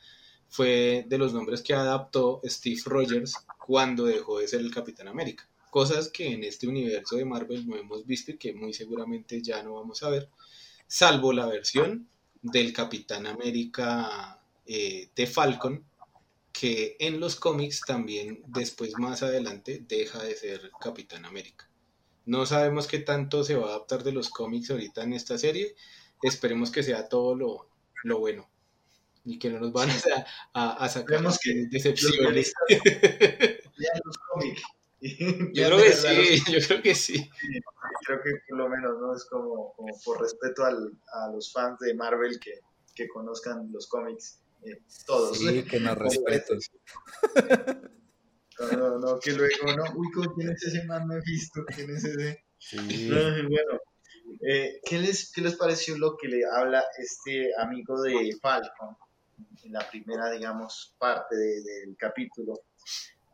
fue 0.47 1.03
de 1.09 1.17
los 1.17 1.33
nombres 1.33 1.61
que 1.61 1.73
adaptó 1.73 2.39
Steve 2.45 2.79
Rogers 2.85 3.33
cuando 3.67 4.05
dejó 4.05 4.39
de 4.39 4.47
ser 4.47 4.61
el 4.61 4.73
Capitán 4.73 5.09
América 5.09 5.49
cosas 5.75 6.07
que 6.07 6.31
en 6.31 6.45
este 6.45 6.69
universo 6.69 7.17
de 7.17 7.25
Marvel 7.25 7.67
no 7.67 7.75
hemos 7.75 8.05
visto 8.05 8.31
y 8.31 8.37
que 8.37 8.53
muy 8.53 8.71
seguramente 8.71 9.41
ya 9.41 9.61
no 9.61 9.73
vamos 9.73 10.03
a 10.03 10.09
ver, 10.09 10.29
salvo 10.87 11.33
la 11.33 11.47
versión 11.47 12.07
del 12.41 12.71
Capitán 12.71 13.27
América 13.27 14.39
eh, 14.65 15.09
de 15.13 15.27
Falcon, 15.27 15.83
que 16.53 16.95
en 16.97 17.19
los 17.19 17.35
cómics 17.35 17.81
también 17.81 18.41
después 18.47 18.97
más 18.97 19.21
adelante 19.21 19.83
deja 19.85 20.23
de 20.23 20.35
ser 20.35 20.71
Capitán 20.79 21.25
América. 21.25 21.69
No 22.25 22.45
sabemos 22.45 22.87
qué 22.87 22.99
tanto 22.99 23.43
se 23.43 23.55
va 23.55 23.65
a 23.65 23.69
adaptar 23.71 24.01
de 24.03 24.13
los 24.13 24.29
cómics 24.29 24.71
ahorita 24.71 25.03
en 25.03 25.11
esta 25.11 25.37
serie, 25.37 25.75
esperemos 26.23 26.71
que 26.71 26.83
sea 26.83 27.09
todo 27.09 27.35
lo, 27.35 27.69
lo 28.05 28.19
bueno 28.19 28.49
y 29.25 29.39
que 29.39 29.49
no 29.49 29.59
nos 29.59 29.73
van 29.73 29.89
a, 30.53 30.85
a, 30.85 30.87
sacar 30.87 31.21
que 31.43 31.67
decepciones. 31.69 32.53
los 34.05 34.17
cómics 34.31 34.61
yo 35.53 35.67
creo 35.67 35.77
que 35.77 35.93
sí, 35.93 36.41
yo 36.51 36.67
creo 36.67 36.81
que 36.81 36.95
sí. 36.95 37.29
Creo 38.05 38.21
que 38.23 38.31
por 38.49 38.57
lo 38.57 38.69
menos, 38.69 38.99
¿no? 38.99 39.15
Es 39.15 39.25
como, 39.25 39.75
por 40.03 40.21
respeto 40.21 40.63
al, 40.63 40.97
a 41.13 41.31
los 41.31 41.51
fans 41.51 41.79
de 41.79 41.93
Marvel 41.93 42.39
que, 42.39 42.59
que 42.95 43.07
conozcan 43.07 43.71
los 43.71 43.87
cómics, 43.87 44.39
eh, 44.63 44.81
todos. 45.05 45.37
Sí, 45.37 45.63
que 45.69 45.79
nos 45.79 45.97
respeten. 45.97 46.59
No, 48.57 48.71
no, 48.71 48.99
no, 48.99 49.19
que 49.19 49.33
luego, 49.33 49.75
no, 49.75 49.83
uy, 49.95 50.07
¿quién 50.37 50.49
es 50.49 50.63
ese 50.63 50.85
man? 50.85 51.05
No 51.05 51.15
he 51.15 51.19
visto, 51.19 51.65
¿quién 51.75 51.89
es 51.89 52.05
ese? 52.05 52.45
Sí. 52.57 53.09
bueno, 53.09 53.81
eh, 54.47 54.79
¿qué, 54.85 54.97
les, 54.97 55.29
¿qué 55.33 55.41
les 55.41 55.57
pareció 55.57 55.97
lo 55.97 56.15
que 56.15 56.29
le 56.29 56.39
habla 56.45 56.81
este 56.97 57.49
amigo 57.59 58.01
de 58.01 58.33
Falcon 58.41 58.95
en 59.61 59.73
la 59.73 59.85
primera, 59.89 60.31
digamos, 60.31 60.95
parte 60.97 61.35
del 61.35 61.97
capítulo? 61.97 62.61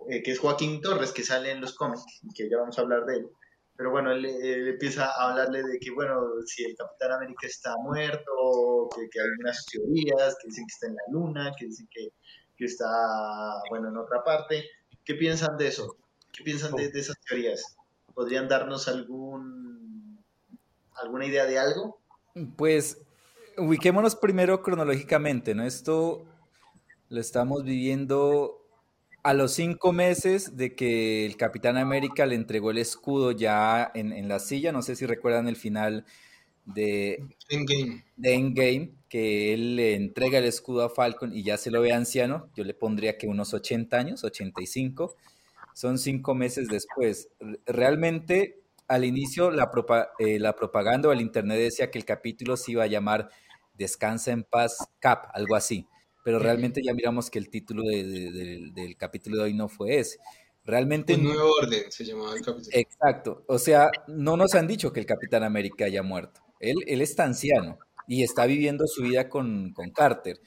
Eh, 0.10 0.24
que 0.24 0.32
es 0.32 0.40
Joaquín 0.40 0.82
Torres, 0.82 1.12
que 1.12 1.24
sale 1.24 1.52
en 1.52 1.62
los 1.62 1.76
cómics, 1.76 2.04
que 2.36 2.50
ya 2.50 2.58
vamos 2.58 2.78
a 2.78 2.82
hablar 2.82 3.06
de 3.06 3.18
él. 3.18 3.30
Pero 3.76 3.92
bueno, 3.92 4.12
él, 4.12 4.26
empieza 4.26 5.06
a 5.06 5.30
hablarle 5.30 5.64
de 5.64 5.80
que, 5.80 5.92
bueno, 5.92 6.22
si 6.46 6.64
el 6.64 6.76
Capitán 6.76 7.14
América 7.14 7.48
está 7.48 7.76
muerto, 7.78 8.90
que, 8.96 9.10
que 9.10 9.22
hay 9.22 9.28
unas 9.40 9.66
teorías 9.66 10.36
que 10.40 10.48
dicen 10.48 10.66
que 10.66 10.74
está 10.74 10.88
en 10.88 10.96
la 10.96 11.04
luna, 11.12 11.52
que 11.58 11.66
dicen 11.66 11.88
que, 11.92 12.10
que 12.58 12.66
está, 12.66 12.88
bueno, 13.70 13.90
en 13.90 13.98
otra 13.98 14.24
parte. 14.24 14.66
¿Qué 15.04 15.16
piensan 15.16 15.58
de 15.58 15.68
eso? 15.68 15.96
¿Qué 16.32 16.44
piensan 16.44 16.74
de, 16.74 16.90
de 16.90 17.00
esas 17.00 17.20
teorías? 17.28 17.76
¿Podrían 18.14 18.48
darnos 18.48 18.88
algún, 18.88 20.24
alguna 21.02 21.26
idea 21.26 21.46
de 21.46 21.60
algo? 21.60 22.00
Pues 22.56 23.02
ubiquémonos 23.58 24.16
primero 24.16 24.62
cronológicamente, 24.62 25.56
¿no? 25.56 25.64
Esto 25.64 26.26
lo 27.10 27.20
estamos 27.20 27.64
viviendo 27.64 28.61
a 29.24 29.34
los 29.34 29.54
cinco 29.54 29.94
meses 29.94 30.58
de 30.58 30.76
que 30.76 31.26
el 31.26 31.38
Capitán 31.38 31.78
América 31.78 32.26
le 32.26 32.36
entregó 32.36 32.72
el 32.72 32.80
escudo 32.80 33.32
ya 33.32 33.92
en, 33.94 34.28
la 34.28 34.40
silla, 34.40 34.72
no 34.72 34.82
sé 34.82 34.96
si 34.96 35.06
recuerdan 35.06 35.48
el 35.48 35.56
final 35.56 36.06
de 36.66 37.24
Endgame. 37.50 38.04
de 38.16 38.34
Endgame, 38.34 38.92
que 39.10 39.54
él 39.54 39.76
le 39.76 39.96
entrega 39.96 40.40
el 40.40 40.46
escudo 40.46 40.84
a 40.84 40.90
Falcon 40.90 41.36
y 41.36 41.44
ya 41.44 41.58
se 41.58 41.72
lo 41.72 41.82
ve 41.82 41.92
anciano, 41.92 42.50
yo 42.56 42.64
le 42.64 42.74
pondría 42.74 43.18
que 43.18 43.28
unos 43.28 43.54
80 43.54 43.98
años, 43.98 44.24
85, 44.24 45.16
son 45.74 46.00
cinco 46.00 46.34
meses 46.34 46.68
después. 46.68 47.30
Realmente 47.66 48.62
al 48.88 49.06
inicio 49.06 49.52
la, 49.52 49.72
eh, 50.20 50.40
la 50.40 50.56
propaganda 50.56 51.10
o 51.10 51.12
el 51.12 51.22
internet 51.22 51.58
decía 51.60 51.92
que 51.92 51.98
el 51.98 52.06
capítulo 52.06 52.58
se 52.58 52.74
iba 52.74 52.84
a 52.84 52.88
llamar 52.88 53.30
Descansa 53.74 54.32
en 54.32 54.44
paz 54.44 54.78
Cap, 55.00 55.28
algo 55.34 55.56
así 55.56 55.88
pero 56.24 56.40
realmente 56.40 56.82
ya 56.84 56.94
miramos 56.94 57.30
que 57.30 57.40
el 57.40 57.50
título 57.50 57.84
del 57.84 58.96
capítulo 58.98 59.38
de 59.38 59.44
hoy 59.44 59.54
no 59.54 59.68
fue 59.68 60.00
ese. 60.00 60.20
Realmente... 60.64 61.16
Un 61.16 61.24
nuevo 61.24 61.52
orden 61.62 61.92
se 61.92 62.06
llamaba 62.06 62.36
el 62.36 62.42
capítulo. 62.42 62.70
Exacto. 62.72 63.44
O 63.48 63.58
sea, 63.58 63.90
no 64.08 64.38
nos 64.38 64.54
han 64.54 64.68
dicho 64.68 64.94
que 64.94 65.00
el 65.00 65.06
Capitán 65.06 65.44
América 65.44 65.86
haya 65.86 66.04
muerto. 66.04 66.42
Él, 66.60 66.76
él 66.86 67.02
está 67.02 67.24
anciano 67.24 67.80
y 68.08 68.24
está 68.24 68.46
viviendo 68.46 68.86
su 68.88 69.02
vida 69.02 69.30
con, 69.30 69.74
con 69.74 69.90
Carter, 69.90 70.40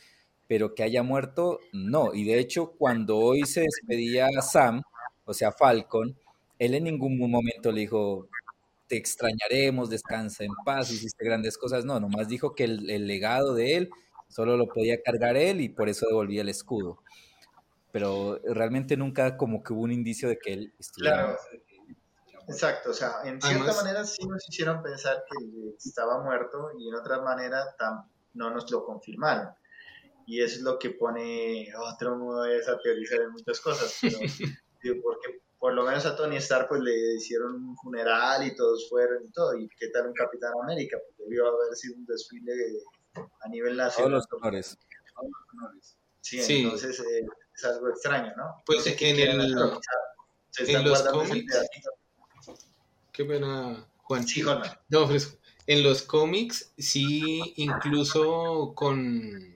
pero 0.47 0.75
que 0.75 0.85
haya 0.85 1.03
muerto, 1.03 1.59
no. 1.73 2.15
Y 2.15 2.25
de 2.25 2.39
hecho, 2.39 2.75
cuando 2.79 3.19
hoy 3.19 3.43
se 3.43 3.63
despedía 3.63 4.29
a 4.39 4.43
Sam, 4.43 4.83
o 5.25 5.35
sea, 5.35 5.51
Falcon, 5.51 6.17
él 6.59 6.75
en 6.75 6.85
ningún 6.85 7.19
momento 7.19 7.73
le 7.73 7.81
dijo, 7.81 8.29
te 8.87 8.97
extrañaremos, 8.97 9.91
descansa 9.91 10.45
en 10.45 10.53
paz, 10.65 10.93
hiciste 10.93 11.25
grandes 11.25 11.59
cosas. 11.59 11.85
No, 11.85 11.99
nomás 11.99 12.29
dijo 12.29 12.55
que 12.55 12.65
el, 12.65 12.89
el 12.91 13.09
legado 13.09 13.55
de 13.55 13.77
él 13.77 13.91
solo 14.35 14.57
lo 14.57 14.67
podía 14.67 15.01
cargar 15.03 15.37
él 15.37 15.61
y 15.61 15.69
por 15.69 15.89
eso 15.89 16.07
devolvía 16.09 16.43
el 16.43 16.49
escudo 16.49 16.99
pero 17.95 18.41
realmente 18.43 18.97
nunca 18.97 19.37
como 19.37 19.63
que 19.63 19.73
hubo 19.73 19.83
un 19.83 19.93
indicio 19.93 20.29
de 20.29 20.37
que 20.37 20.53
él 20.53 20.75
estuviera. 20.81 21.17
Claro, 21.17 21.39
exacto, 22.49 22.91
o 22.91 22.93
sea, 22.93 23.21
en 23.23 23.41
cierta 23.41 23.73
manera 23.73 24.05
sí 24.05 24.27
nos 24.27 24.49
hicieron 24.49 24.83
pensar 24.83 25.23
que 25.31 25.77
estaba 25.79 26.21
muerto 26.21 26.73
y 26.77 26.89
en 26.89 26.97
otra 26.97 27.23
manera 27.23 27.63
no 28.33 28.51
nos 28.51 28.69
lo 28.73 28.85
confirmaron. 28.85 29.47
Y 30.27 30.43
eso 30.43 30.57
es 30.57 30.63
lo 30.63 30.77
que 30.77 30.91
pone 30.91 31.69
otro 31.93 32.17
modo 32.17 32.43
de 32.43 32.57
esa 32.57 32.77
teorizar 32.81 33.21
en 33.21 33.31
muchas 33.31 33.61
cosas, 33.61 33.97
pero, 34.01 34.19
porque 35.05 35.43
por 35.61 35.73
lo 35.73 35.85
menos 35.85 36.05
a 36.05 36.17
Tony 36.17 36.39
Stark 36.39 36.67
pues 36.69 36.81
le 36.81 37.15
hicieron 37.15 37.55
un 37.55 37.77
funeral 37.77 38.45
y 38.45 38.57
todos 38.57 38.89
fueron 38.91 39.25
y 39.25 39.31
todo, 39.31 39.57
y 39.57 39.69
qué 39.69 39.87
tal 39.91 40.09
un 40.09 40.15
Capitán 40.15 40.53
América, 40.61 40.99
pues 41.01 41.29
debió 41.29 41.47
haber 41.47 41.77
sido 41.77 41.95
un 41.95 42.07
desfile 42.07 42.53
a 43.15 43.49
nivel 43.49 43.77
nacional. 43.77 44.11
Todos 44.11 44.27
los 44.31 44.43
honores. 44.43 44.79
Sí, 46.21 46.43
sí, 46.43 46.63
entonces 46.63 47.01
eh, 47.01 47.27
es 47.55 47.65
algo 47.65 47.89
extraño, 47.91 48.33
¿no? 48.37 48.63
Pues 48.65 48.87
en, 48.87 49.19
el, 49.19 49.41
en 50.59 50.85
los 50.85 51.03
cómics. 51.03 51.67
Qué 53.13 53.25
pena, 53.25 53.87
Juan. 53.99 54.27
Sí, 54.27 54.43
Juan. 54.43 54.63
No, 54.89 55.07
pues, 55.07 55.39
en 55.67 55.83
los 55.83 56.03
cómics, 56.03 56.73
sí, 56.79 57.55
incluso 57.57 58.73
con 58.75 59.55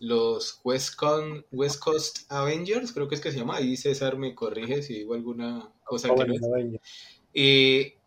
los 0.00 0.60
West, 0.62 0.94
Coast 0.96 2.30
Avengers, 2.30 2.92
creo 2.92 3.08
que 3.08 3.16
es 3.16 3.20
que 3.20 3.32
se 3.32 3.38
llama, 3.38 3.56
ahí 3.56 3.76
César 3.76 4.16
me 4.16 4.34
corrige 4.34 4.82
si 4.82 4.94
digo 4.94 5.14
alguna 5.14 5.72
cosa 5.84 6.08
que 6.14 6.26
no 6.26 6.78
eh, 7.34 7.97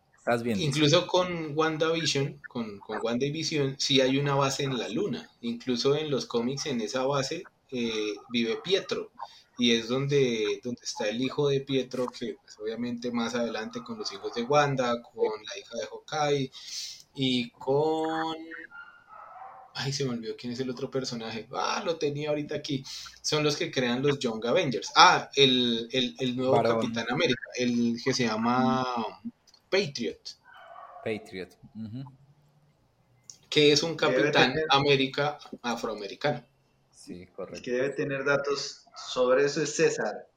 Incluso 0.56 1.06
con 1.06 1.52
WandaVision, 1.56 2.40
con, 2.48 2.78
con 2.78 3.00
WandaVision, 3.02 3.76
sí 3.78 4.00
hay 4.00 4.18
una 4.18 4.34
base 4.34 4.62
en 4.62 4.78
la 4.78 4.88
luna. 4.88 5.28
Incluso 5.40 5.96
en 5.96 6.10
los 6.10 6.26
cómics, 6.26 6.66
en 6.66 6.80
esa 6.80 7.04
base, 7.04 7.42
eh, 7.70 8.14
vive 8.30 8.56
Pietro 8.62 9.10
y 9.58 9.72
es 9.72 9.88
donde, 9.88 10.60
donde 10.62 10.80
está 10.82 11.08
el 11.08 11.20
hijo 11.20 11.48
de 11.48 11.60
Pietro, 11.60 12.06
que 12.06 12.36
pues, 12.42 12.58
obviamente 12.58 13.10
más 13.10 13.34
adelante 13.34 13.82
con 13.82 13.98
los 13.98 14.12
hijos 14.12 14.32
de 14.34 14.42
Wanda, 14.42 15.02
con 15.02 15.42
la 15.44 15.58
hija 15.58 15.76
de 15.76 15.86
Hawkeye 15.86 16.50
y 17.14 17.50
con... 17.50 18.36
Ay, 19.74 19.92
se 19.92 20.04
me 20.04 20.10
olvidó 20.10 20.36
quién 20.36 20.52
es 20.52 20.60
el 20.60 20.68
otro 20.68 20.90
personaje. 20.90 21.48
Ah, 21.52 21.82
lo 21.84 21.96
tenía 21.96 22.28
ahorita 22.28 22.54
aquí. 22.54 22.84
Son 23.22 23.42
los 23.42 23.56
que 23.56 23.70
crean 23.70 24.02
los 24.02 24.18
Young 24.18 24.44
Avengers. 24.46 24.92
Ah, 24.94 25.30
el, 25.34 25.88
nuevo 26.36 26.62
Capitán 26.62 27.06
América, 27.08 27.42
el 27.56 27.96
que 28.04 28.12
se 28.12 28.24
llama 28.26 28.84
Patriot. 29.72 30.20
Patriot. 31.02 31.48
Que 33.48 33.72
es 33.72 33.82
un 33.82 33.96
Capitán 33.96 34.54
América 34.68 35.38
afroamericano. 35.62 36.44
Sí, 36.90 37.26
correcto. 37.34 37.62
Que 37.64 37.72
debe 37.72 37.90
tener 37.90 38.22
datos 38.24 38.84
sobre 38.94 39.46
eso 39.46 39.62
es 39.62 39.74
César. 39.74 40.28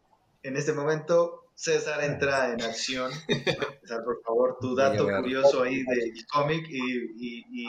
En 0.42 0.56
este 0.56 0.72
momento, 0.72 1.50
César 1.54 2.02
entra 2.06 2.54
en 2.54 2.62
acción. 2.62 3.12
César, 3.28 4.04
por 4.06 4.22
favor, 4.24 4.58
tu 4.62 4.74
dato 4.74 5.06
curioso 5.06 5.64
ahí 5.64 5.84
del 5.84 6.14
cómic 6.32 6.66
y, 6.70 7.66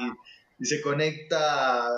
y, 0.58 0.64
se 0.64 0.80
conecta 0.80 1.90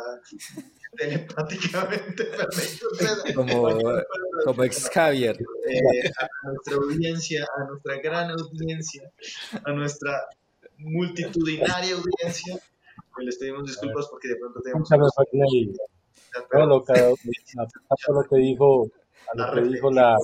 telepáticamente 0.96 2.28
Como, 3.34 3.68
como 4.44 4.64
ex 4.64 4.88
Javier. 4.90 5.36
Eh, 5.68 6.10
a 6.20 6.48
nuestra 6.48 6.74
audiencia, 6.76 7.46
a 7.56 7.64
nuestra 7.64 8.00
gran 8.00 8.30
audiencia, 8.30 9.10
a 9.64 9.72
nuestra 9.72 10.26
multitudinaria 10.78 11.94
audiencia, 11.94 12.58
pues 13.14 13.26
les 13.26 13.36
pedimos 13.36 13.64
disculpas 13.64 14.06
porque 14.10 14.28
de 14.28 14.36
pronto 14.36 14.60
tenemos 14.60 14.88
todo 16.50 16.66
lo 16.66 16.84
que, 16.84 17.14
lo 18.08 18.22
que 18.24 18.36
dijo, 18.36 18.90
a 19.32 19.36
lo 19.36 19.54
que 19.54 19.60
dijo 19.62 19.90
la, 19.90 20.16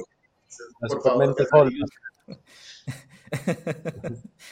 la 0.81 0.89
Supermente 0.89 1.47
Holman. 1.51 1.89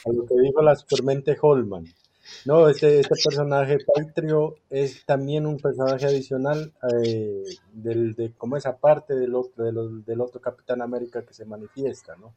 a 0.05 0.11
lo 0.11 0.25
que 0.25 0.35
dijo 0.41 0.61
la 0.61 0.75
Supermente 0.75 1.37
Holman. 1.41 1.85
No, 2.45 2.69
este, 2.69 2.99
este 2.99 3.15
personaje 3.23 3.77
Patrio 3.85 4.55
es 4.69 5.05
también 5.05 5.45
un 5.45 5.57
personaje 5.57 6.05
adicional 6.05 6.73
eh, 7.03 7.43
del, 7.73 8.15
de 8.15 8.31
como 8.33 8.57
esa 8.57 8.77
parte 8.77 9.15
del 9.15 9.35
otro, 9.35 9.63
del, 9.63 10.05
del 10.05 10.21
otro 10.21 10.39
Capitán 10.39 10.81
América 10.81 11.25
que 11.25 11.33
se 11.33 11.45
manifiesta, 11.45 12.15
¿no? 12.15 12.33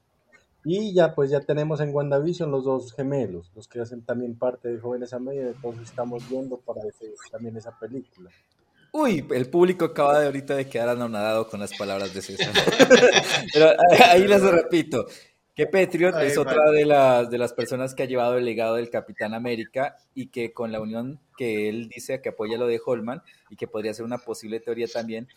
Y 0.69 0.93
ya 0.93 1.15
pues 1.15 1.31
ya 1.31 1.41
tenemos 1.41 1.81
en 1.81 1.95
WandaVision 1.95 2.51
los 2.51 2.65
dos 2.65 2.93
gemelos, 2.93 3.53
los 3.55 3.69
que 3.69 3.81
hacen 3.81 4.03
también 4.03 4.37
parte 4.37 4.69
de 4.69 4.81
Jóvenes 4.81 5.13
a 5.13 5.21
Media, 5.21 5.47
entonces 5.47 5.85
estamos 5.85 6.29
viendo 6.29 6.57
para 6.57 6.81
ese, 6.89 7.15
también 7.31 7.57
esa 7.57 7.79
película. 7.79 8.31
Uy, 8.91 9.25
el 9.31 9.49
público 9.49 9.85
acaba 9.85 10.19
de 10.19 10.27
ahorita 10.27 10.57
de 10.57 10.69
quedar 10.69 10.89
anonadado 10.89 11.47
con 11.49 11.61
las 11.61 11.77
palabras 11.77 12.13
de 12.15 12.23
César. 12.23 12.53
Pero 13.53 13.69
ahí 14.09 14.27
les 14.27 14.43
repito, 14.43 15.07
que 15.57 15.67
Patriot 15.67 16.15
es 16.21 16.37
otra 16.37 16.71
de 16.71 16.85
las, 16.85 17.31
de 17.31 17.39
las 17.39 17.55
personas 17.55 17.95
que 17.95 18.03
ha 18.03 18.07
llevado 18.07 18.37
el 18.37 18.45
legado 18.45 18.77
del 18.77 18.91
Capitán 18.91 19.33
América 19.33 19.97
y 20.15 20.27
que 20.27 20.53
con 20.53 20.71
la 20.71 20.81
unión 20.81 21.19
que 21.39 21.71
él 21.71 21.89
dice 21.89 22.21
que 22.21 22.29
apoya 22.29 22.59
lo 22.59 22.67
de 22.67 22.81
Holman 22.85 23.23
y 23.49 23.57
que 23.57 23.67
podría 23.67 23.95
ser 23.95 24.05
una 24.05 24.19
posible 24.19 24.61
teoría 24.61 24.87
también, 24.87 25.29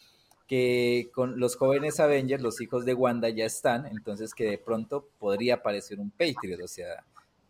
que 0.45 1.10
con 1.13 1.39
los 1.39 1.55
jóvenes 1.55 2.01
Avengers, 2.01 2.43
los 2.43 2.60
hijos 2.60 2.84
de 2.84 2.93
Wanda 2.93 3.29
ya 3.29 3.45
están, 3.45 3.86
entonces 3.86 4.34
que 4.34 4.43
de 4.43 4.58
pronto 4.58 5.08
podría 5.19 5.55
aparecer 5.55 6.01
un 6.01 6.12
Patriot, 6.12 6.62
o 6.62 6.67
sea, 6.67 7.05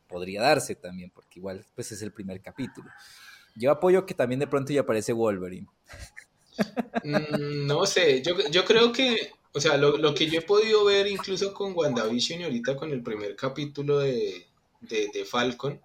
podría 0.08 0.44
darse 0.44 0.76
también, 0.76 1.10
porque 1.10 1.40
igual 1.40 1.66
pues 1.74 1.92
es 1.92 2.04
el 2.04 2.12
primer 2.12 2.40
capítulo. 2.40 2.90
Yo 3.56 3.72
apoyo 3.72 4.06
que 4.06 4.14
también 4.14 4.40
de 4.40 4.48
pronto 4.48 4.74
ya 4.74 4.82
aparece 4.82 5.12
Wolverine. 5.12 5.68
Mm, 7.04 7.66
no 7.66 7.86
sé, 7.86 8.22
yo, 8.22 8.34
yo, 8.52 8.66
creo 8.66 8.92
que, 8.92 9.32
o 9.54 9.60
sea, 9.60 9.78
lo, 9.78 9.98
lo, 9.98 10.14
que 10.14 10.28
yo 10.28 10.40
he 10.40 10.44
podido 10.44 10.86
ver 10.86 11.08
incluso 11.08 11.54
con 11.54 11.74
WandaVision 11.76 12.42
y 12.42 12.44
ahorita 12.44 12.76
con 12.76 12.92
el 12.92 13.02
primer 13.02 13.36
capítulo 13.36 14.00
de, 14.00 14.48
de, 14.82 15.26
Falcon, 15.26 15.82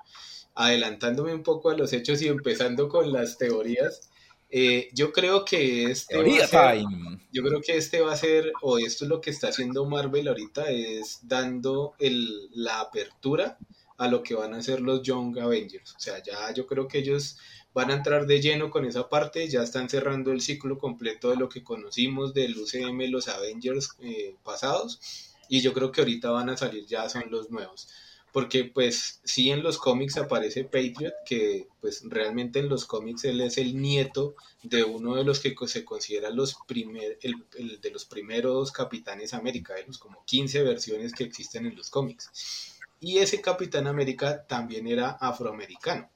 adelantándome 0.55 1.35
un 1.35 1.43
poco 1.43 1.71
a 1.71 1.77
los 1.77 1.93
hechos 1.93 2.21
y 2.23 2.29
empezando 2.29 2.89
con 2.89 3.13
las 3.13 3.39
teorías, 3.39 4.11
eh, 4.51 4.89
yo 4.93 5.13
creo 5.13 5.45
que 5.45 5.85
este 5.85 6.17
va 6.17 6.45
a 6.45 6.47
ser, 6.47 6.85
yo 7.33 7.43
creo 7.43 7.61
que 7.61 7.77
este 7.77 8.01
va 8.01 8.13
a 8.13 8.17
ser, 8.17 8.53
o 8.63 8.79
esto 8.79 9.05
es 9.05 9.09
lo 9.09 9.21
que 9.21 9.31
está 9.31 9.49
haciendo 9.49 9.87
Marvel 9.87 10.29
ahorita, 10.29 10.71
es 10.71 11.21
dando 11.23 11.95
el, 11.99 12.51
la 12.53 12.81
apertura 12.81 13.59
a 13.97 14.09
lo 14.09 14.23
que 14.23 14.35
van 14.35 14.55
a 14.55 14.63
ser 14.63 14.81
los 14.81 15.03
Young 15.03 15.39
Avengers. 15.39 15.95
O 15.97 16.01
sea, 16.01 16.23
ya 16.23 16.53
yo 16.53 16.67
creo 16.67 16.87
que 16.87 16.99
ellos 16.99 17.39
van 17.75 17.91
a 17.91 17.95
entrar 17.95 18.27
de 18.27 18.41
lleno 18.41 18.71
con 18.71 18.87
esa 18.87 19.09
parte, 19.09 19.49
ya 19.49 19.63
están 19.63 19.91
cerrando 19.91 20.31
el 20.33 20.41
ciclo 20.41 20.79
completo 20.79 21.31
de 21.31 21.37
lo 21.37 21.49
que 21.49 21.65
conocimos 21.65 22.33
del 22.33 22.57
UCM, 22.57 23.11
los 23.11 23.29
Avengers 23.29 23.91
eh, 24.01 24.37
pasados, 24.45 25.01
y 25.49 25.61
yo 25.61 25.75
creo 25.75 25.91
que 25.91 26.01
ahorita 26.01 26.31
van 26.31 26.51
a 26.51 26.57
salir 26.57 26.87
ya 26.87 27.09
son 27.09 27.25
los 27.31 27.51
nuevos. 27.51 27.89
Porque 28.33 28.65
pues 28.65 29.21
sí 29.23 29.51
en 29.51 29.63
los 29.63 29.79
cómics 29.79 30.17
aparece 30.17 30.65
Patriot, 30.65 31.15
que 31.25 31.69
pues 31.81 32.03
realmente 32.05 32.59
en 32.59 32.69
los 32.69 32.85
cómics 32.85 33.25
él 33.25 33.41
es 33.41 33.59
el 33.59 33.81
nieto 33.81 34.35
de 34.63 34.83
uno 34.83 35.15
de 35.15 35.23
los 35.23 35.39
que 35.39 35.55
se 35.67 35.85
considera 35.85 36.31
los 36.31 36.57
primer, 36.67 37.19
el, 37.23 37.35
el 37.57 37.81
de 37.81 37.91
los 37.91 38.05
primeros 38.07 38.73
Capitanes 38.73 39.35
América, 39.35 39.75
de 39.75 39.87
los 39.87 39.99
como 39.99 40.25
15 40.25 40.65
versiones 40.65 41.13
que 41.13 41.25
existen 41.25 41.67
en 41.67 41.77
los 41.77 41.91
cómics. 41.91 42.73
Y 42.99 43.19
ese 43.19 43.41
Capitán 43.41 43.87
América 43.87 44.45
también 44.47 44.89
era 44.89 45.11
afroamericano 45.11 46.11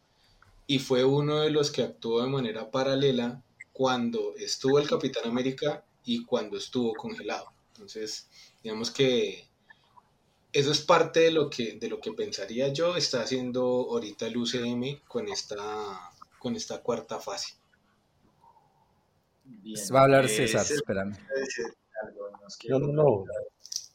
y 0.69 0.79
fue 0.79 1.03
uno 1.03 1.41
de 1.41 1.51
los 1.51 1.73
que 1.73 1.83
actuó 1.83 2.23
de 2.23 2.29
manera 2.29 2.71
paralela 2.71 3.43
cuando 3.73 4.37
estuvo 4.37 4.79
el 4.79 4.87
Capitán 4.87 5.25
América 5.25 5.83
y 6.05 6.27
cuando 6.27 6.59
estuvo 6.59 6.93
congelado. 6.93 7.51
Entonces, 7.73 8.29
digamos 8.63 8.91
que 8.91 9.49
eso 10.53 10.71
es 10.71 10.81
parte 10.83 11.21
de 11.21 11.31
lo 11.31 11.49
que, 11.49 11.79
de 11.79 11.89
lo 11.89 12.01
que 12.01 12.13
pensaría 12.13 12.69
yo, 12.69 12.97
está 12.97 13.23
haciendo 13.23 13.63
ahorita 13.63 14.27
el 14.27 14.37
UCM 14.37 15.01
con 15.09 15.29
esta, 15.29 15.57
con 16.39 16.55
esta 16.55 16.83
cuarta 16.83 17.19
fase. 17.19 17.55
Va 19.95 20.01
a 20.01 20.05
hablar 20.05 20.29
César, 20.29 20.67
espérame. 20.71 21.17
No, 22.69 22.79
no, 22.79 22.89
no. 22.89 23.25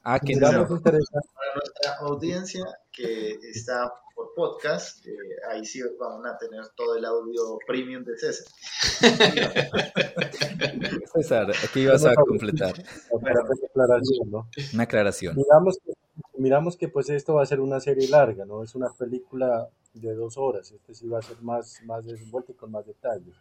Ah, 0.06 0.20
que 0.20 0.38
Para 0.38 0.58
nuestra 0.58 1.96
audiencia 2.02 2.66
que 2.92 3.40
está 3.50 3.90
por 4.14 4.34
podcast, 4.36 5.06
eh, 5.08 5.12
ahí 5.50 5.66
sí 5.66 5.82
van 5.98 6.26
a 6.26 6.38
tener 6.38 6.62
todo 6.76 6.98
el 6.98 7.06
audio 7.06 7.58
premium 7.66 8.04
de 8.04 8.18
César. 8.18 8.46
César, 11.16 11.52
aquí 11.64 11.80
ibas 11.82 12.06
a 12.06 12.14
completar. 12.16 12.74
Una 13.12 13.32
aclaración, 13.32 14.30
¿no? 14.30 14.50
Una 14.74 14.84
aclaración. 14.84 15.36
Digamos 15.36 15.80
que 15.84 15.94
miramos 16.38 16.76
que 16.76 16.90
pues 16.90 17.10
esto 17.10 17.36
va 17.36 17.44
a 17.44 17.46
ser 17.46 17.62
una 17.62 17.80
serie 17.80 18.10
larga, 18.10 18.44
¿no? 18.46 18.62
Es 18.62 18.76
una 18.76 18.90
película 18.90 19.70
de 19.94 20.16
dos 20.16 20.38
horas, 20.38 20.70
este 20.72 20.94
sí 20.94 21.08
va 21.08 21.20
a 21.20 21.22
ser 21.22 21.42
más, 21.42 21.80
más 21.86 22.06
desenvuelto 22.06 22.52
y 22.52 22.56
con 22.56 22.72
más 22.72 22.86
detalles. 22.86 23.36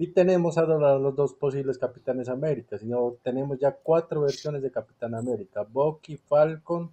Y 0.00 0.14
tenemos 0.14 0.56
a 0.56 0.62
los 0.62 1.14
dos 1.14 1.34
posibles 1.34 1.76
Capitanes 1.76 2.30
América, 2.30 2.78
sino 2.78 3.18
tenemos 3.22 3.58
ya 3.58 3.72
cuatro 3.72 4.22
versiones 4.22 4.62
de 4.62 4.70
Capitán 4.70 5.14
América, 5.14 5.66
Bucky, 5.70 6.16
Falcon, 6.16 6.90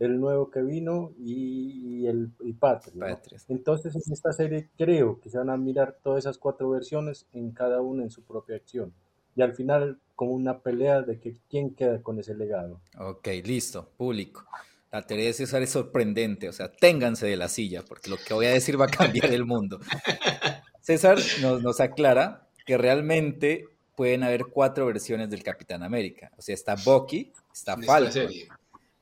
el 0.00 0.18
nuevo 0.18 0.50
que 0.50 0.60
vino 0.60 1.12
y, 1.16 2.08
el 2.08 2.32
y 2.40 2.52
Patriot. 2.54 3.20
Entonces 3.46 3.94
en 3.94 4.12
esta 4.12 4.32
serie 4.32 4.68
creo 4.76 5.20
que 5.20 5.30
se 5.30 5.38
van 5.38 5.48
a 5.48 5.56
mirar 5.56 5.98
todas 6.02 6.24
esas 6.24 6.38
cuatro 6.38 6.68
versiones 6.70 7.24
en 7.32 7.52
cada 7.52 7.82
una 7.82 8.02
en 8.02 8.10
su 8.10 8.24
propia 8.24 8.56
acción. 8.56 8.92
Y 9.36 9.42
al 9.42 9.54
final 9.54 10.00
como 10.16 10.32
una 10.32 10.58
pelea 10.58 11.02
de 11.02 11.20
que 11.20 11.36
quién 11.48 11.76
queda 11.76 12.02
con 12.02 12.18
ese 12.18 12.34
legado. 12.34 12.80
Ok, 12.98 13.28
listo, 13.44 13.90
público. 13.96 14.44
La 14.90 15.02
teoría 15.02 15.26
de 15.26 15.34
César 15.34 15.62
es 15.62 15.70
sorprendente, 15.70 16.48
o 16.48 16.52
sea, 16.52 16.72
ténganse 16.72 17.28
de 17.28 17.36
la 17.36 17.46
silla, 17.46 17.84
porque 17.86 18.10
lo 18.10 18.16
que 18.16 18.34
voy 18.34 18.46
a 18.46 18.50
decir 18.50 18.78
va 18.78 18.86
a 18.86 18.88
cambiar 18.88 19.32
el 19.32 19.44
mundo. 19.46 19.78
César 20.80 21.18
nos, 21.40 21.62
nos 21.62 21.80
aclara 21.80 22.48
que 22.66 22.78
realmente 22.78 23.64
pueden 23.96 24.22
haber 24.22 24.46
cuatro 24.46 24.86
versiones 24.86 25.28
del 25.28 25.42
Capitán 25.42 25.82
América. 25.82 26.32
O 26.38 26.42
sea, 26.42 26.54
está 26.54 26.74
Bucky, 26.74 27.32
está 27.52 27.76
Falcon, 27.76 28.30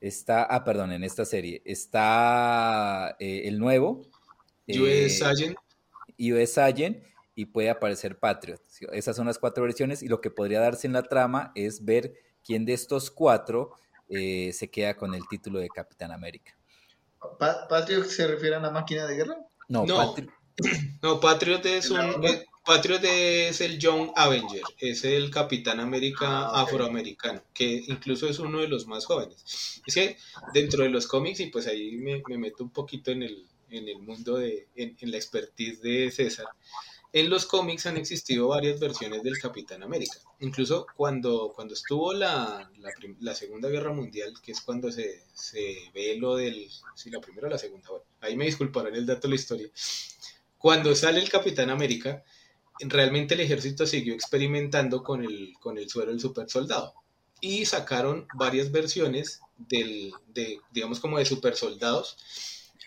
está, 0.01 0.43
ah, 0.43 0.63
perdón, 0.63 0.91
en 0.91 1.03
esta 1.03 1.23
serie, 1.23 1.61
está 1.63 3.15
eh, 3.19 3.43
el 3.45 3.59
nuevo. 3.59 4.05
US 4.67 5.21
Agent. 5.21 5.57
US 6.19 6.57
Agent 6.57 7.03
y 7.33 7.45
puede 7.45 7.69
aparecer 7.69 8.19
Patriot. 8.19 8.61
Esas 8.91 9.15
son 9.15 9.27
las 9.27 9.39
cuatro 9.39 9.63
versiones 9.63 10.03
y 10.03 10.09
lo 10.09 10.19
que 10.19 10.31
podría 10.31 10.59
darse 10.59 10.85
en 10.85 10.93
la 10.93 11.03
trama 11.03 11.53
es 11.55 11.85
ver 11.85 12.13
quién 12.43 12.65
de 12.65 12.73
estos 12.73 13.09
cuatro 13.09 13.71
eh, 14.09 14.51
se 14.51 14.69
queda 14.69 14.95
con 14.95 15.13
el 15.13 15.21
título 15.29 15.59
de 15.59 15.69
Capitán 15.69 16.11
América. 16.11 16.57
¿Patriot 17.37 18.05
se 18.05 18.27
refiere 18.27 18.55
a 18.55 18.59
una 18.59 18.71
máquina 18.71 19.05
de 19.07 19.15
guerra? 19.15 19.37
No, 19.69 19.85
no, 19.85 20.15
Patriot 21.21 21.65
es 21.65 21.89
un... 21.89 22.25
Eh, 22.25 22.45
Patriot 22.65 23.03
es 23.03 23.61
el 23.61 23.79
Young 23.79 24.11
Avenger, 24.15 24.61
es 24.77 25.03
el 25.03 25.31
Capitán 25.31 25.79
América 25.79 26.27
ah, 26.27 26.61
afroamericano, 26.61 27.41
que 27.51 27.83
incluso 27.87 28.27
es 28.27 28.37
uno 28.37 28.59
de 28.59 28.67
los 28.67 28.85
más 28.85 29.05
jóvenes. 29.05 29.81
Es 29.87 29.95
que 29.95 30.17
dentro 30.53 30.83
de 30.83 30.89
los 30.89 31.07
cómics, 31.07 31.39
y 31.39 31.47
pues 31.47 31.65
ahí 31.65 31.97
me, 31.97 32.21
meto 32.37 32.63
un 32.63 32.69
poquito 32.69 33.09
en 33.09 33.23
el, 33.23 33.47
en 33.71 33.87
el 33.87 33.97
mundo 33.99 34.37
de, 34.37 34.67
en, 34.75 34.95
la 35.01 35.17
expertise 35.17 35.81
de 35.81 36.11
César, 36.11 36.45
en 37.11 37.31
los 37.31 37.47
cómics 37.47 37.87
han 37.87 37.97
existido 37.97 38.49
varias 38.49 38.79
versiones 38.79 39.23
del 39.23 39.39
Capitán 39.39 39.81
América. 39.81 40.19
Incluso 40.39 40.85
cuando, 40.95 41.51
cuando 41.55 41.73
estuvo 41.73 42.13
la, 42.13 42.69
la, 43.19 43.33
Segunda 43.33 43.67
Guerra 43.69 43.93
Mundial, 43.93 44.35
que 44.43 44.51
es 44.51 44.61
cuando 44.61 44.91
se, 44.91 45.23
se 45.33 45.89
ve 45.95 46.17
lo 46.17 46.35
del... 46.35 46.69
Sí, 46.93 47.09
la 47.09 47.19
primera 47.19 47.47
o 47.47 47.49
la 47.49 47.57
segunda. 47.57 47.89
Bueno, 47.89 48.05
ahí 48.21 48.35
me 48.35 48.45
disculparán 48.45 48.93
el 48.93 49.07
dato 49.07 49.21
de 49.21 49.29
la 49.29 49.35
historia. 49.35 49.69
Cuando 50.59 50.93
sale 50.93 51.21
el 51.21 51.29
Capitán 51.29 51.69
América, 51.69 52.23
realmente 52.81 53.33
el 53.33 53.39
ejército 53.39 53.85
siguió 53.85 54.13
experimentando 54.13 55.03
con 55.03 55.23
el, 55.23 55.55
suero 55.87 56.11
del 56.11 56.19
super 56.19 56.49
soldado. 56.49 56.93
Y 57.41 57.65
sacaron 57.65 58.27
varias 58.35 58.69
versiones 58.69 59.39
del, 59.57 60.11
de, 60.27 60.59
digamos, 60.71 60.99
como 60.99 61.17
de 61.17 61.25
super 61.25 61.55
soldados. 61.55 62.17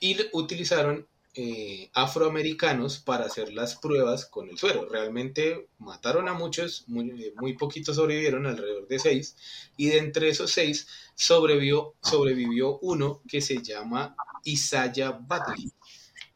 Y 0.00 0.18
utilizaron 0.32 1.08
eh, 1.34 1.88
afroamericanos 1.94 2.98
para 2.98 3.24
hacer 3.24 3.54
las 3.54 3.76
pruebas 3.76 4.26
con 4.26 4.50
el 4.50 4.58
suero. 4.58 4.86
Realmente 4.86 5.68
mataron 5.78 6.28
a 6.28 6.34
muchos, 6.34 6.84
muy, 6.88 7.08
eh, 7.24 7.32
muy 7.36 7.56
poquitos 7.56 7.96
sobrevivieron, 7.96 8.44
alrededor 8.44 8.86
de 8.86 8.98
seis, 8.98 9.34
y 9.78 9.86
de 9.86 9.96
entre 9.96 10.28
esos 10.28 10.50
seis 10.50 10.86
sobrevivió, 11.14 11.94
sobrevivió 12.02 12.78
uno 12.80 13.22
que 13.26 13.40
se 13.40 13.62
llama 13.62 14.14
Isaiah 14.44 15.12
Batley. 15.12 15.72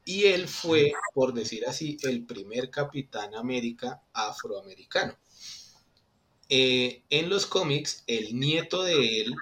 Y 0.08 0.26
él 0.26 0.46
fue, 0.46 0.92
por 1.12 1.34
decir 1.34 1.66
así, 1.66 1.96
el 2.04 2.24
primer 2.24 2.70
Capitán 2.70 3.34
América 3.34 4.04
afroamericano. 4.12 5.18
Eh, 6.48 7.02
en 7.10 7.28
los 7.28 7.44
cómics, 7.44 8.04
el 8.06 8.38
nieto 8.38 8.84
de 8.84 9.20
él 9.20 9.34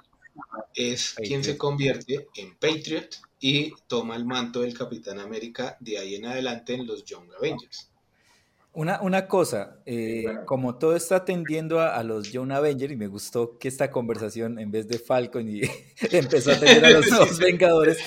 es 0.75 1.15
quien 1.15 1.45
se 1.45 1.59
convierte 1.59 2.29
en 2.35 2.57
Patriot 2.57 3.15
y 3.39 3.75
toma 3.87 4.17
el 4.17 4.25
manto 4.25 4.63
del 4.63 4.73
Capitán 4.73 5.21
América 5.21 5.77
de 5.81 5.99
ahí 5.99 6.15
en 6.15 6.25
adelante 6.25 6.73
en 6.73 6.87
los 6.87 7.05
Young 7.05 7.31
Avengers. 7.37 7.91
Una, 8.75 9.01
una 9.03 9.29
cosa, 9.29 9.79
eh, 9.87 10.25
como 10.47 10.79
todo 10.79 10.97
está 10.97 11.25
tendiendo 11.25 11.81
a, 11.81 12.03
los 12.03 12.33
Young 12.33 12.51
Avengers, 12.51 12.93
y 12.93 12.97
me 12.97 13.07
gustó 13.07 13.57
que 13.57 13.69
esta 13.69 13.93
conversación, 13.93 14.59
en 14.59 14.73
vez 14.73 14.89
de 14.89 14.99
Falcon, 14.99 15.49
y 15.49 15.63
empezó 16.11 16.51
a 16.51 16.59
tener 16.59 16.85
a 16.85 16.91
los 16.91 17.07
nuevos 17.11 17.39
Vengadores, 17.39 17.99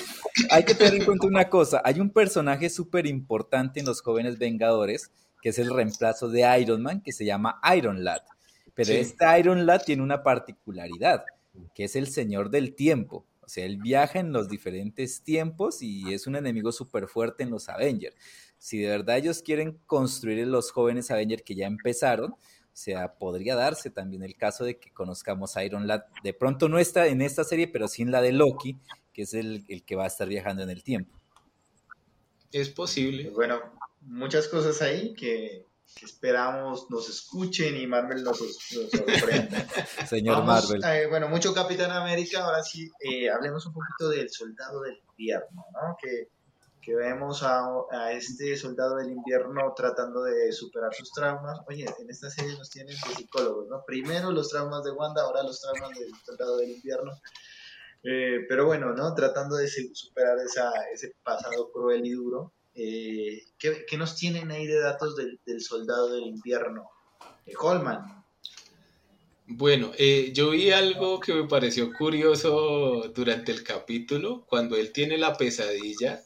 hay 0.50 0.64
que 0.64 0.74
tener 0.74 0.96
en 0.96 1.04
cuenta 1.06 1.26
una 1.26 1.48
cosa, 1.48 1.80
hay 1.84 2.00
un 2.00 2.10
personaje 2.10 2.68
súper 2.68 3.06
importante 3.06 3.80
en 3.80 3.86
los 3.86 4.02
jóvenes 4.02 4.38
Vengadores, 4.38 5.10
que 5.40 5.48
es 5.48 5.58
el 5.58 5.72
reemplazo 5.72 6.28
de 6.28 6.60
Iron 6.60 6.82
Man, 6.82 7.00
que 7.00 7.12
se 7.12 7.24
llama 7.24 7.60
Iron 7.74 8.04
Lad. 8.04 8.20
Pero 8.74 8.92
este 8.92 9.40
Iron 9.40 9.66
Lad 9.66 9.82
tiene 9.84 10.02
una 10.02 10.22
particularidad, 10.22 11.24
que 11.74 11.84
es 11.84 11.96
el 11.96 12.08
Señor 12.08 12.50
del 12.50 12.74
Tiempo. 12.74 13.26
O 13.40 13.48
sea, 13.48 13.64
él 13.64 13.78
viaja 13.78 14.20
en 14.20 14.32
los 14.32 14.48
diferentes 14.48 15.22
tiempos 15.22 15.80
y 15.80 16.12
es 16.12 16.26
un 16.26 16.36
enemigo 16.36 16.70
súper 16.70 17.08
fuerte 17.08 17.42
en 17.42 17.50
los 17.50 17.70
Avengers. 17.70 18.14
Si 18.58 18.78
de 18.78 18.88
verdad 18.88 19.18
ellos 19.18 19.42
quieren 19.42 19.78
construir 19.86 20.46
los 20.46 20.70
jóvenes 20.70 21.10
Avengers 21.10 21.42
que 21.42 21.54
ya 21.54 21.66
empezaron, 21.66 22.32
o 22.32 22.36
sea, 22.72 23.14
podría 23.14 23.56
darse 23.56 23.90
también 23.90 24.22
el 24.22 24.36
caso 24.36 24.64
de 24.64 24.78
que 24.78 24.92
conozcamos 24.92 25.56
a 25.56 25.64
Iron 25.64 25.86
Lad. 25.86 26.02
De 26.22 26.32
pronto 26.32 26.68
no 26.68 26.78
está 26.78 27.06
en 27.06 27.22
esta 27.22 27.44
serie, 27.44 27.68
pero 27.68 27.88
sí 27.88 28.02
en 28.02 28.12
la 28.12 28.20
de 28.20 28.32
Loki, 28.32 28.76
que 29.12 29.22
es 29.22 29.34
el, 29.34 29.64
el 29.68 29.84
que 29.84 29.96
va 29.96 30.04
a 30.04 30.08
estar 30.08 30.28
viajando 30.28 30.62
en 30.62 30.70
el 30.70 30.82
tiempo. 30.82 31.18
Es 32.52 32.70
posible. 32.70 33.30
Bueno, 33.30 33.60
muchas 34.02 34.48
cosas 34.48 34.80
ahí 34.82 35.14
que 35.14 35.66
esperamos 36.02 36.90
nos 36.90 37.08
escuchen 37.08 37.76
y 37.76 37.86
Marvel 37.86 38.22
nos, 38.22 38.38
sorprenda. 38.38 39.66
Señor 40.08 40.44
Marvel. 40.44 40.82
Eh, 40.84 41.06
bueno, 41.08 41.28
mucho 41.28 41.52
Capitán 41.52 41.90
América, 41.90 42.44
ahora 42.44 42.62
sí, 42.62 42.88
eh, 43.00 43.28
hablemos 43.30 43.66
un 43.66 43.72
poquito 43.72 44.08
del 44.08 44.30
soldado 44.30 44.82
del 44.82 44.98
invierno, 45.10 45.64
¿no? 45.72 45.96
Que, 46.00 46.28
que 46.88 46.94
vemos 46.94 47.42
a, 47.42 48.12
este 48.12 48.56
soldado 48.56 48.96
del 48.96 49.10
invierno 49.10 49.74
tratando 49.76 50.22
de 50.22 50.50
superar 50.52 50.94
sus 50.94 51.12
traumas. 51.12 51.60
Oye, 51.66 51.84
en 51.84 52.08
esta 52.08 52.30
serie 52.30 52.56
nos 52.56 52.70
tienen 52.70 52.94
de 52.94 53.14
psicólogos, 53.14 53.68
¿no? 53.68 53.84
Primero 53.86 54.32
los 54.32 54.48
traumas 54.48 54.82
de 54.84 54.92
Wanda, 54.92 55.20
ahora 55.20 55.42
los 55.42 55.60
traumas 55.60 55.98
del 55.98 56.10
soldado 56.24 56.56
del 56.56 56.70
invierno. 56.70 57.12
Eh, 58.02 58.46
pero 58.48 58.64
bueno, 58.64 58.94
¿no? 58.94 59.14
Tratando 59.14 59.56
de 59.56 59.68
superar 59.68 60.38
ese 60.94 61.12
pasado 61.22 61.70
cruel 61.70 62.06
y 62.06 62.12
duro. 62.12 62.54
Eh, 62.74 63.44
¿qué, 63.58 63.98
nos 63.98 64.16
tienen 64.16 64.50
ahí 64.50 64.66
de 64.66 64.80
datos 64.80 65.14
del, 65.14 65.60
soldado 65.60 66.14
del 66.14 66.24
invierno? 66.24 66.88
Eh, 67.44 67.52
Holman. 67.60 68.24
Bueno, 69.46 69.92
eh, 69.98 70.32
yo 70.32 70.50
vi 70.50 70.70
algo 70.70 71.20
que 71.20 71.34
me 71.34 71.46
pareció 71.46 71.92
curioso 71.92 73.10
durante 73.14 73.52
el 73.52 73.62
capítulo, 73.62 74.46
cuando 74.46 74.76
él 74.76 74.90
tiene 74.90 75.18
la 75.18 75.36
pesadilla, 75.36 76.22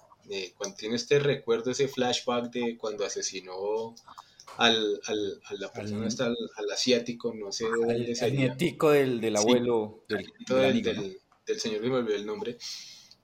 cuando 0.56 0.76
tiene 0.76 0.96
este 0.96 1.18
recuerdo, 1.18 1.70
ese 1.70 1.88
flashback 1.88 2.50
de 2.50 2.76
cuando 2.76 3.04
asesinó 3.04 3.94
al, 4.58 5.00
al, 5.06 5.40
a 5.44 5.54
la 5.54 5.72
persona, 5.72 6.08
al, 6.08 6.70
asiático, 6.70 7.32
no 7.34 7.52
sé 7.52 7.64
dónde 7.64 8.16
Al 8.20 8.36
nietico 8.36 8.90
del, 8.90 9.36
abuelo 9.36 10.04
del, 10.08 10.32
del, 11.46 11.60
señor, 11.60 11.80
me 11.82 11.96
olvidó 11.96 12.16
el 12.16 12.26
nombre. 12.26 12.58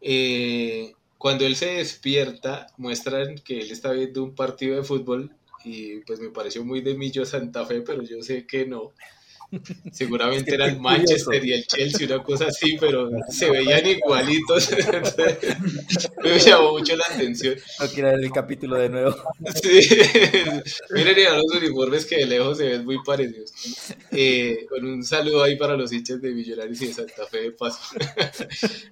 Eh, 0.01 0.95
cuando 1.19 1.45
él 1.47 1.57
se 1.57 1.75
despierta, 1.75 2.69
muestran 2.77 3.39
que 3.39 3.61
él 3.61 3.71
está 3.71 3.93
viendo 3.93 4.23
un 4.23 4.35
partido 4.35 4.77
de 4.77 4.85
fútbol 4.85 5.35
y 5.65 6.01
pues 6.01 6.21
me 6.21 6.31
pareció 6.31 6.65
muy 6.65 6.81
de 6.81 6.95
Millo 6.95 7.27
Santa 7.27 7.67
Fe, 7.67 7.83
pero 7.83 8.03
yo 8.03 8.23
sé 8.23 8.47
que 8.47 8.67
no. 8.67 8.93
Seguramente 9.93 10.55
era 10.55 10.67
el 10.67 10.79
Manchester 10.79 11.45
y 11.45 11.53
el 11.53 11.67
Chelsea, 11.67 12.07
una 12.07 12.23
cosa 12.23 12.47
así, 12.47 12.77
pero 12.79 13.11
se 13.29 13.51
veían 13.51 13.87
igualitos. 13.87 14.71
me 16.23 16.39
llamó 16.39 16.73
mucho 16.73 16.97
la 16.97 17.05
atención. 17.05 17.57
No 17.81 17.89
quiero 17.89 18.11
ver 18.11 18.21
el 18.21 18.33
capítulo 18.33 18.77
de 18.77 18.89
nuevo. 18.89 19.17
Sí. 19.63 19.81
Miren 20.91 21.27
a 21.29 21.37
los 21.37 21.55
uniformes 21.55 22.07
que 22.07 22.17
de 22.17 22.27
lejos 22.27 22.59
se 22.59 22.69
ven 22.69 22.85
muy 22.85 22.99
parecidos. 23.05 23.53
Eh, 24.11 24.67
con 24.69 24.85
un 24.85 25.03
saludo 25.05 25.43
ahí 25.43 25.57
para 25.57 25.77
los 25.77 25.93
hinchas 25.93 26.21
de 26.21 26.33
Millonarios 26.33 26.81
y 26.83 26.89
de 26.89 26.95
Santa 26.95 27.27
Fe 27.27 27.43
de 27.43 27.53
paso. 27.53 27.81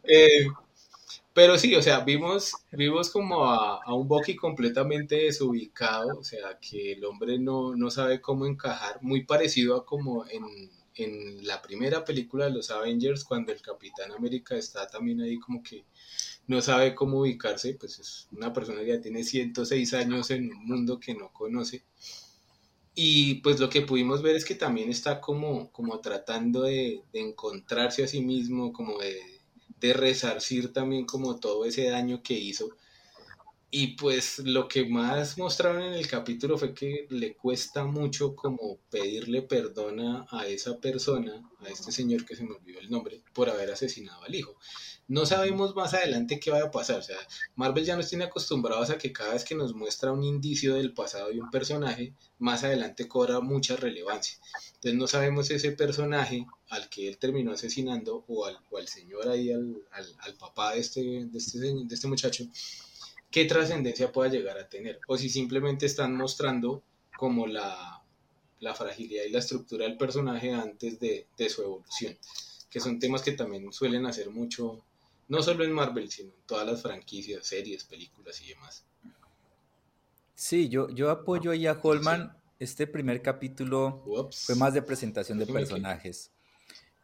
Eh, 0.04 0.46
pero 1.36 1.58
sí, 1.58 1.74
o 1.74 1.82
sea, 1.82 2.00
vimos, 2.00 2.54
vimos 2.72 3.10
como 3.10 3.44
a, 3.44 3.94
un 3.94 4.08
Bucky 4.08 4.36
completamente 4.36 5.16
desubicado, 5.16 6.18
o 6.18 6.24
sea, 6.24 6.58
que 6.58 6.92
el 6.92 7.04
hombre 7.04 7.38
no, 7.38 7.76
no 7.76 7.90
sabe 7.90 8.22
cómo 8.22 8.46
encajar, 8.46 9.02
muy 9.02 9.24
parecido 9.24 9.76
a 9.76 9.84
como 9.84 10.24
en, 10.28 10.70
en 10.94 11.46
la 11.46 11.60
primera 11.60 12.06
película 12.06 12.46
de 12.46 12.52
los 12.52 12.70
Avengers, 12.70 13.22
cuando 13.22 13.52
el 13.52 13.60
Capitán 13.60 14.12
América 14.12 14.56
está 14.56 14.86
también 14.86 15.20
ahí 15.20 15.38
como 15.38 15.62
que 15.62 15.84
no 16.46 16.62
sabe 16.62 16.94
cómo 16.94 17.20
ubicarse, 17.20 17.74
pues 17.74 17.98
es 17.98 18.28
una 18.32 18.54
persona 18.54 18.80
que 18.80 18.94
ya 18.94 19.00
tiene 19.02 19.22
106 19.22 19.92
años 19.92 20.30
en 20.30 20.50
un 20.50 20.66
mundo 20.66 20.98
que 20.98 21.14
no 21.14 21.34
conoce. 21.34 21.84
Y 22.94 23.42
pues 23.42 23.60
lo 23.60 23.68
que 23.68 23.82
pudimos 23.82 24.22
ver 24.22 24.36
es 24.36 24.46
que 24.46 24.54
también 24.54 24.88
está 24.88 25.20
como, 25.20 25.70
como 25.70 26.00
tratando 26.00 26.62
de, 26.62 27.02
de 27.12 27.20
encontrarse 27.20 28.04
a 28.04 28.08
sí 28.08 28.22
mismo, 28.22 28.72
como 28.72 28.98
de 28.98 29.35
de 29.80 29.92
resarcir 29.92 30.72
también 30.72 31.06
como 31.06 31.38
todo 31.38 31.64
ese 31.64 31.88
daño 31.90 32.22
que 32.22 32.34
hizo. 32.34 32.70
Y 33.70 33.96
pues 33.96 34.38
lo 34.38 34.68
que 34.68 34.86
más 34.86 35.36
mostraron 35.38 35.82
en 35.82 35.94
el 35.94 36.06
capítulo 36.06 36.56
fue 36.56 36.72
que 36.72 37.06
le 37.10 37.34
cuesta 37.34 37.84
mucho 37.84 38.34
como 38.34 38.78
pedirle 38.90 39.42
perdón 39.42 40.00
a 40.30 40.46
esa 40.46 40.78
persona, 40.78 41.50
a 41.60 41.68
este 41.68 41.90
señor 41.92 42.24
que 42.24 42.36
se 42.36 42.44
me 42.44 42.54
olvidó 42.54 42.78
el 42.78 42.90
nombre, 42.90 43.22
por 43.34 43.50
haber 43.50 43.70
asesinado 43.72 44.22
al 44.22 44.34
hijo 44.34 44.56
no 45.08 45.24
sabemos 45.24 45.74
más 45.76 45.94
adelante 45.94 46.40
qué 46.40 46.50
va 46.50 46.62
a 46.62 46.70
pasar. 46.70 46.98
O 46.98 47.02
sea, 47.02 47.16
Marvel 47.54 47.84
ya 47.84 47.96
nos 47.96 48.08
tiene 48.08 48.24
acostumbrados 48.24 48.90
a 48.90 48.98
que 48.98 49.12
cada 49.12 49.34
vez 49.34 49.44
que 49.44 49.54
nos 49.54 49.74
muestra 49.74 50.12
un 50.12 50.24
indicio 50.24 50.74
del 50.74 50.92
pasado 50.92 51.28
de 51.28 51.40
un 51.40 51.50
personaje, 51.50 52.14
más 52.38 52.64
adelante 52.64 53.06
cobra 53.06 53.40
mucha 53.40 53.76
relevancia. 53.76 54.38
Entonces 54.74 54.94
no 54.94 55.06
sabemos 55.06 55.50
ese 55.50 55.72
personaje 55.72 56.46
al 56.68 56.88
que 56.88 57.08
él 57.08 57.18
terminó 57.18 57.52
asesinando 57.52 58.24
o 58.26 58.46
al, 58.46 58.58
al 58.76 58.88
señor 58.88 59.28
ahí, 59.28 59.52
al, 59.52 59.76
al, 59.92 60.34
papá 60.34 60.72
de 60.72 60.80
este, 60.80 61.00
de, 61.26 61.38
este, 61.38 61.58
de 61.58 61.94
este 61.94 62.08
muchacho, 62.08 62.44
qué 63.30 63.44
trascendencia 63.44 64.12
pueda 64.12 64.30
llegar 64.30 64.58
a 64.58 64.68
tener. 64.68 65.00
O 65.08 65.16
si 65.16 65.28
simplemente 65.28 65.86
están 65.86 66.16
mostrando 66.16 66.82
como 67.16 67.46
la, 67.46 68.02
la 68.60 68.74
fragilidad 68.74 69.24
y 69.24 69.30
la 69.30 69.38
estructura 69.38 69.84
del 69.84 69.96
personaje 69.96 70.52
antes 70.52 70.98
de, 71.00 71.26
de 71.36 71.48
su 71.48 71.62
evolución 71.62 72.16
que 72.76 72.80
son 72.80 72.98
temas 72.98 73.22
que 73.22 73.32
también 73.32 73.72
suelen 73.72 74.04
hacer 74.04 74.28
mucho 74.28 74.84
no 75.28 75.42
solo 75.42 75.64
en 75.64 75.72
Marvel, 75.72 76.10
sino 76.10 76.28
en 76.28 76.42
todas 76.46 76.66
las 76.66 76.82
franquicias, 76.82 77.46
series, 77.46 77.84
películas 77.84 78.38
y 78.42 78.48
demás. 78.48 78.84
Sí, 80.34 80.68
yo, 80.68 80.90
yo 80.90 81.10
apoyo 81.10 81.52
ahí 81.52 81.66
a 81.66 81.80
Holman. 81.82 82.36
Este 82.58 82.86
primer 82.86 83.22
capítulo 83.22 84.04
fue 84.30 84.54
más 84.56 84.74
de 84.74 84.82
presentación 84.82 85.38
de 85.38 85.46
personajes. 85.46 86.32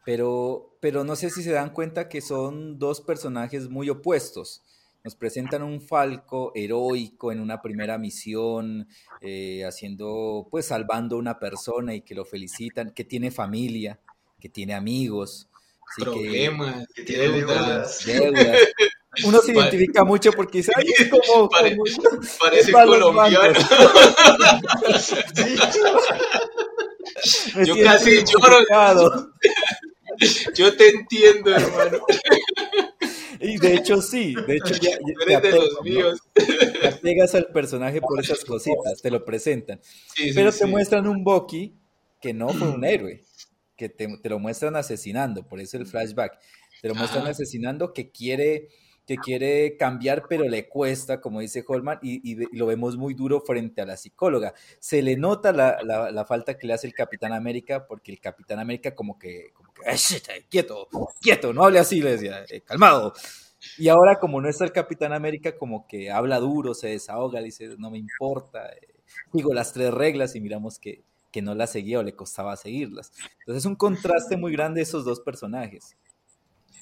Pero, 0.05 0.77
pero 0.81 1.05
no 1.05 1.17
sé 1.17 1.31
si 1.31 1.43
se 1.43 1.53
dan 1.53 1.73
cuenta 1.73 2.11
que 2.11 2.21
son 2.21 2.79
dos 2.79 3.01
personajes 3.01 3.71
muy 3.71 3.89
opuestos. 3.89 4.63
Nos 5.05 5.17
presentan 5.17 5.63
un 5.63 5.81
Falco 5.81 6.53
heroico 6.55 7.33
en 7.33 7.41
una 7.41 7.61
primera 7.61 7.99
misión, 7.99 8.87
eh, 9.21 9.65
haciendo, 9.65 10.47
pues 10.51 10.67
salvando 10.67 11.17
a 11.17 11.19
una 11.19 11.41
persona 11.41 11.95
y 11.95 12.03
que 12.03 12.15
lo 12.15 12.25
felicitan, 12.25 12.93
que 12.93 13.05
tiene 13.05 13.33
familia, 13.33 13.99
que 14.39 14.49
tiene 14.49 14.75
amigos, 14.75 15.49
problemas, 15.97 16.87
que, 16.95 17.19
deudas. 17.19 18.07
Uno 19.25 19.43
se 19.43 19.53
identifica 19.53 20.05
mucho 20.05 20.33
porque 20.33 20.59
dice, 20.59 20.73
Ay, 20.75 20.87
es 20.99 21.11
como, 21.11 21.51
parece 22.41 22.73
colombiano. 22.73 23.59
Yo 27.67 27.75
casi 27.83 28.25
lloro. 28.25 29.29
Yo 30.55 30.75
te 30.77 30.89
entiendo, 30.89 31.55
hermano. 31.55 31.99
Y 33.43 33.59
de 33.59 33.75
hecho 33.75 34.01
sí, 34.01 34.35
de 34.47 34.57
hecho 34.57 34.75
ya, 34.75 34.93
ya 35.29 35.41
te, 35.41 35.51
los 35.51 35.83
míos. 35.83 36.21
te 37.03 37.37
al 37.37 37.47
personaje 37.47 38.01
por 38.01 38.21
esas 38.21 38.45
cositas, 38.45 39.03
te 39.03 39.11
lo 39.11 39.25
presentan. 39.25 39.81
Pero 40.35 40.53
te 40.53 40.67
muestran 40.67 41.07
un 41.07 41.25
Bucky 41.25 41.75
que 42.21 42.33
no 42.33 42.49
fue 42.51 42.69
un 42.69 42.85
héroe 42.85 43.25
que 43.77 43.89
te, 43.89 44.29
lo 44.29 44.39
muestran 44.39 44.77
asesinando, 44.77 45.47
por 45.49 45.61
eso 45.61 45.77
el 45.77 45.87
flashback, 45.87 46.39
te 46.81 46.89
lo 46.89 46.95
muestran 46.95 47.27
asesinando 47.27 47.93
que 47.93 48.13
quiere, 48.13 48.69
que 49.07 49.17
quiere 49.17 49.77
cambiar, 49.77 50.25
pero 50.29 50.45
le 50.45 50.69
cuesta, 50.69 51.21
como 51.21 51.41
dice 51.41 51.65
Holman, 51.67 51.99
y, 52.03 52.37
lo 52.57 52.67
vemos 52.67 52.97
muy 52.97 53.15
duro 53.15 53.41
frente 53.41 53.81
a 53.81 53.87
la 53.87 53.97
psicóloga. 53.97 54.55
Se 54.79 55.03
le 55.03 55.17
nota 55.17 55.53
la, 55.53 56.25
falta 56.27 56.57
que 56.57 56.67
le 56.67 56.75
hace 56.75 56.87
el 56.87 56.95
Capitán 56.95 57.33
América, 57.33 57.87
porque 57.87 58.13
el 58.13 58.21
Capitán 58.21 58.59
América 58.59 58.95
como 58.95 59.19
que, 59.19 59.51
como 59.55 59.73
que 59.73 59.83
quieto, 60.49 60.89
quieto, 61.21 61.53
no 61.53 61.65
hable 61.65 61.79
así, 61.79 62.01
le 62.01 62.13
decía, 62.13 62.45
eh, 62.49 62.61
calmado. 62.61 63.13
Y 63.79 63.89
ahora 63.89 64.19
como 64.19 64.41
no 64.41 64.49
está 64.49 64.65
el 64.65 64.73
Capitán 64.73 65.13
América, 65.13 65.57
como 65.57 65.87
que 65.87 66.11
habla 66.11 66.39
duro, 66.39 66.75
se 66.75 66.89
desahoga, 66.89 67.41
dice, 67.41 67.77
no 67.79 67.91
me 67.91 67.99
importa, 67.99 68.69
eh, 68.73 68.95
digo 69.33 69.53
las 69.53 69.73
tres 69.73 69.93
reglas 69.93 70.35
y 70.35 70.41
miramos 70.41 70.79
que, 70.79 71.05
que 71.31 71.43
no 71.43 71.55
las 71.55 71.71
seguía 71.71 71.99
o 71.99 72.03
le 72.03 72.15
costaba 72.15 72.57
seguirlas. 72.57 73.13
Entonces 73.41 73.63
es 73.63 73.67
un 73.67 73.77
contraste 73.77 74.37
muy 74.37 74.53
grande 74.53 74.83
esos 74.83 75.05
dos 75.05 75.21
personajes. 75.21 75.97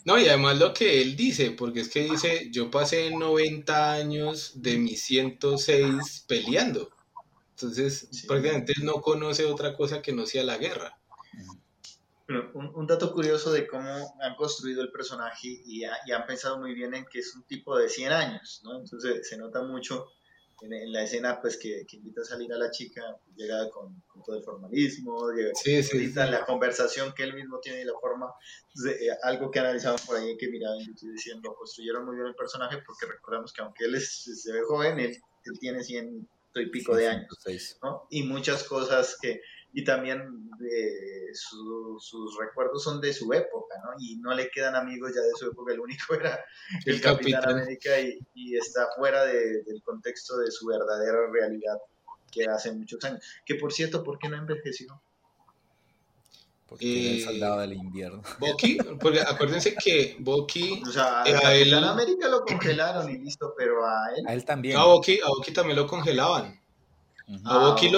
No, 0.04 0.18
y 0.18 0.26
además 0.28 0.58
lo 0.58 0.72
que 0.72 1.02
él 1.02 1.14
dice, 1.14 1.50
porque 1.50 1.80
es 1.80 1.88
que 1.90 2.02
dice, 2.04 2.48
yo 2.50 2.70
pasé 2.70 3.10
90 3.10 3.92
años 3.92 4.52
de 4.62 4.78
mis 4.78 5.02
106 5.02 6.24
peleando. 6.26 6.90
Entonces, 7.50 8.08
prácticamente 8.26 8.72
él 8.76 8.84
no 8.84 9.02
conoce 9.02 9.44
otra 9.44 9.76
cosa 9.76 10.00
que 10.00 10.12
no 10.12 10.26
sea 10.26 10.42
la 10.44 10.56
guerra. 10.56 10.98
un, 12.28 12.72
un, 12.74 12.86
dato 12.86 13.12
curioso 13.12 13.52
de 13.52 13.66
cómo 13.66 14.14
han 14.20 14.36
construido 14.36 14.82
el 14.82 14.90
personaje 14.90 15.48
y, 15.48 15.82
y, 15.82 15.84
han 15.84 16.26
pensado 16.26 16.58
muy 16.58 16.74
bien 16.74 16.94
en 16.94 17.04
que 17.04 17.18
es 17.18 17.34
un 17.34 17.42
tipo 17.42 17.76
de 17.76 17.88
100 17.88 18.12
años, 18.12 18.62
¿no? 18.64 18.78
Entonces 18.78 19.28
se 19.28 19.36
nota 19.36 19.62
mucho 19.62 20.06
en, 20.62 20.92
la 20.92 21.02
escena 21.02 21.40
pues 21.40 21.56
que, 21.56 21.86
invita 21.92 22.22
a 22.22 22.24
salir 22.24 22.52
a 22.52 22.58
la 22.58 22.70
chica, 22.70 23.02
llega 23.36 23.68
con, 23.70 24.02
todo 24.24 24.36
el 24.36 24.42
formalismo, 24.42 25.30
llega 25.32 25.50
sí, 25.54 25.82
sí, 25.82 26.12
la 26.14 26.44
conversación 26.44 27.12
que 27.14 27.22
él 27.22 27.34
mismo 27.34 27.58
tiene 27.60 27.82
y 27.82 27.84
la 27.84 27.94
forma, 28.00 28.32
eh, 28.86 29.08
algo 29.22 29.50
que 29.50 29.60
analizamos 29.60 30.02
por 30.02 30.16
ahí 30.16 30.36
que 30.36 30.48
miraba 30.48 30.76
en 30.76 30.86
YouTube 30.86 31.12
diciendo, 31.12 31.54
construyeron 31.54 32.04
muy 32.04 32.16
bien 32.16 32.28
el 32.28 32.34
personaje 32.34 32.78
porque 32.86 33.06
recordamos 33.06 33.52
que 33.52 33.62
aunque 33.62 33.84
él 33.84 33.94
es, 33.94 34.24
se 34.42 34.52
ve 34.52 34.60
joven, 34.62 35.00
él, 35.00 35.16
él 35.44 35.58
tiene 35.58 35.82
100 35.82 36.28
y 36.54 36.66
pico 36.66 36.96
de 36.96 37.08
años, 37.08 37.28
¿no? 37.82 38.06
Y 38.10 38.24
muchas 38.24 38.64
cosas 38.64 39.16
que 39.20 39.40
y 39.72 39.84
también 39.84 40.50
de 40.58 41.30
sus 41.32 42.36
recuerdos 42.38 42.82
son 42.82 43.00
de 43.00 43.12
su 43.12 43.32
época, 43.32 43.76
¿no? 43.84 43.90
Y 43.98 44.16
no 44.16 44.34
le 44.34 44.50
quedan 44.50 44.74
amigos 44.74 45.12
ya 45.14 45.22
de 45.22 45.32
su 45.36 45.46
época, 45.46 45.72
el 45.72 45.80
único 45.80 46.14
era 46.20 46.44
el, 46.84 47.00
Capitán, 47.00 47.48
América 47.48 47.90
y, 48.00 48.56
está 48.56 48.88
fuera 48.96 49.24
del 49.24 49.82
contexto 49.84 50.38
de 50.38 50.50
su 50.50 50.66
verdadera 50.66 51.30
realidad 51.32 51.78
que 52.30 52.44
hace 52.44 52.72
muchos 52.72 53.02
años. 53.04 53.20
Que 53.44 53.54
por 53.54 53.72
cierto, 53.72 54.02
¿por 54.04 54.18
qué 54.18 54.28
no 54.28 54.36
envejeció? 54.36 55.00
Porque 56.66 57.16
el 57.16 57.24
soldado 57.24 57.60
del 57.60 57.72
invierno. 57.72 58.22
Bucky, 58.38 58.78
porque 59.00 59.20
acuérdense 59.20 59.74
que 59.74 60.16
Bucky. 60.20 60.80
O 60.86 60.92
sea, 60.92 61.22
a 61.22 61.24
Capitán 61.24 61.84
América 61.84 62.28
lo 62.28 62.44
congelaron 62.44 63.10
y 63.10 63.18
listo, 63.18 63.54
pero 63.56 63.84
a 63.84 64.14
él. 64.16 64.24
A 64.28 64.34
él 64.34 64.44
también. 64.44 64.76
a 64.76 64.84
Bucky 64.84 65.18
también 65.52 65.76
lo 65.76 65.88
congelaban. 65.88 66.59
A 67.44 67.58
Bucky, 67.58 67.90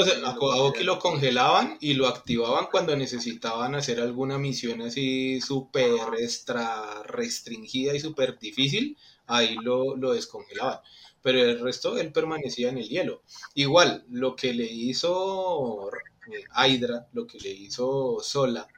lo, 0.85 0.99
congelaban 0.99 1.79
y 1.81 1.95
lo 1.95 2.07
activaban 2.07 2.67
cuando 2.71 2.95
necesitaban 2.95 3.75
hacer 3.75 3.99
alguna 3.99 4.37
misión 4.37 4.83
así 4.83 5.41
súper 5.41 5.95
extra 6.19 7.03
restringida 7.05 7.95
y 7.95 8.01
súper 8.01 8.39
difícil, 8.39 8.99
ahí 9.27 9.57
lo, 9.63 9.97
lo 9.97 10.13
descongelaban. 10.13 10.81
Pero 11.23 11.39
el 11.39 11.61
resto 11.61 11.97
él 11.97 12.13
permanecía 12.13 12.69
en 12.69 12.79
el 12.79 12.89
hielo. 12.89 13.23
Igual, 13.55 14.05
lo 14.11 14.37
que 14.37 14.53
le 14.53 14.65
hizo 14.65 15.89
eh, 16.31 16.45
Hydra, 16.55 17.09
lo 17.15 17.27
que 17.27 17.39
le 17.39 17.51
hizo 17.51 18.19
Sola 18.21 18.69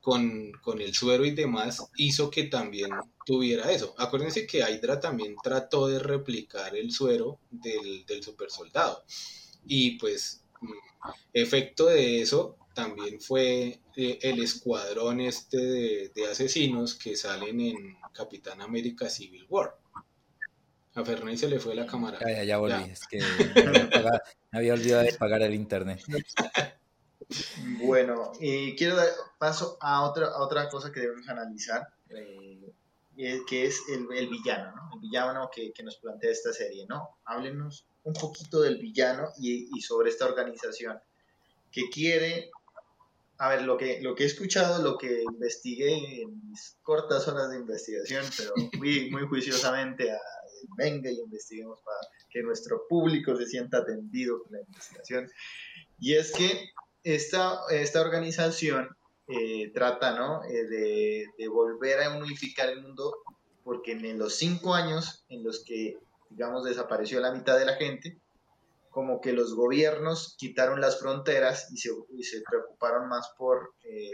con, 0.00 0.50
con, 0.62 0.80
el 0.80 0.94
suero 0.94 1.24
y 1.24 1.30
demás, 1.30 1.86
hizo 1.96 2.28
que 2.28 2.44
también 2.44 2.90
tuviera 3.24 3.70
eso. 3.70 3.94
Acuérdense 3.98 4.48
que 4.48 4.58
Hydra 4.58 4.98
también 4.98 5.36
trató 5.42 5.86
de 5.86 6.00
replicar 6.00 6.74
el 6.74 6.90
suero 6.90 7.38
del, 7.50 8.04
del 8.04 8.22
super 8.24 8.50
soldado. 8.50 9.04
Y 9.66 9.98
pues, 9.98 10.44
mm, 10.60 11.08
efecto 11.32 11.86
de 11.86 12.22
eso 12.22 12.56
también 12.74 13.20
fue 13.20 13.80
eh, 13.96 14.18
el 14.20 14.42
escuadrón 14.42 15.20
este 15.20 16.10
de, 16.14 16.26
asesinos 16.30 16.94
que 16.94 17.16
salen 17.16 17.60
en 17.60 17.96
Capitán 18.12 18.60
América 18.60 19.08
Civil 19.08 19.46
War. 19.48 19.76
A 20.94 21.04
Fernández 21.04 21.40
se 21.40 21.48
le 21.48 21.58
fue 21.58 21.74
la 21.74 21.86
cámara. 21.86 22.18
Ya, 22.20 22.44
ya, 22.44 22.58
volví, 22.58 22.90
es 22.90 23.06
que 23.06 23.18
me 23.18 24.58
había, 24.58 24.74
olvidado 24.74 25.02
de 25.02 25.12
pagar 25.14 25.42
el 25.42 25.54
internet. 25.54 26.02
Bueno, 27.82 28.32
y 28.40 28.76
quiero 28.76 28.96
dar 28.96 29.08
paso 29.38 29.78
a 29.80 30.02
otra, 30.02 30.28
a 30.28 30.40
otra 30.42 30.68
cosa 30.68 30.92
que 30.92 31.00
debemos 31.00 31.28
analizar, 31.28 31.88
eh, 32.10 32.65
que 33.16 33.64
es 33.64 33.82
el, 33.88 34.06
el, 34.14 34.28
villano, 34.28 34.74
¿no? 34.76 34.90
El 34.94 35.00
villano 35.00 35.48
que, 35.54 35.72
que, 35.72 35.82
nos 35.82 35.96
plantea 35.96 36.30
esta 36.30 36.52
serie, 36.52 36.86
¿no? 36.88 37.18
Háblenos 37.24 37.86
un 38.04 38.12
poquito 38.12 38.60
del 38.60 38.78
villano 38.78 39.28
y, 39.38 39.80
sobre 39.80 40.10
esta 40.10 40.26
organización 40.26 40.98
que 41.72 41.88
quiere, 41.90 42.50
a 43.38 43.48
ver, 43.48 43.62
lo 43.62 43.76
que, 43.76 44.00
lo 44.00 44.14
que 44.14 44.24
he 44.24 44.26
escuchado, 44.26 44.82
lo 44.82 44.96
que 44.96 45.22
investigué 45.22 46.22
en 46.22 46.48
mis 46.48 46.78
cortas 46.82 47.26
horas 47.26 47.50
de 47.50 47.58
investigación, 47.58 48.24
pero 48.36 48.52
fui 48.78 49.10
muy 49.10 49.26
juiciosamente 49.26 50.12
a 50.12 50.18
venga 50.76 51.10
y 51.10 51.20
investiguemos 51.20 51.80
para 51.82 51.98
que 52.30 52.42
nuestro 52.42 52.86
público 52.88 53.36
se 53.36 53.46
sienta 53.46 53.78
atendido 53.78 54.42
con 54.42 54.52
la 54.52 54.60
investigación. 54.60 55.30
Y 55.98 56.14
es 56.14 56.32
que 56.32 56.70
esta, 57.02 57.60
esta 57.70 58.00
organización 58.00 58.95
eh, 59.28 59.70
trata 59.72 60.16
¿no? 60.16 60.44
Eh, 60.44 60.64
de, 61.36 61.48
volver 61.48 62.02
a 62.02 62.16
unificar 62.16 62.68
el 62.68 62.82
mundo 62.82 63.14
porque 63.64 63.92
en 63.92 64.18
los 64.18 64.36
cinco 64.36 64.74
años 64.74 65.24
en 65.28 65.42
los 65.42 65.64
que 65.64 65.98
digamos, 66.30 66.64
desapareció 66.64 67.20
la 67.20 67.32
mitad 67.32 67.58
de 67.58 67.64
la 67.64 67.74
gente, 67.74 68.20
como 68.90 69.20
que 69.20 69.32
los 69.32 69.54
gobiernos 69.54 70.34
quitaron 70.38 70.80
las 70.80 70.98
fronteras 70.98 71.70
y 71.72 71.76
se, 71.76 71.90
se 72.22 72.42
preocuparon 72.48 73.08
más 73.08 73.30
por, 73.38 73.74
eh, 73.84 74.10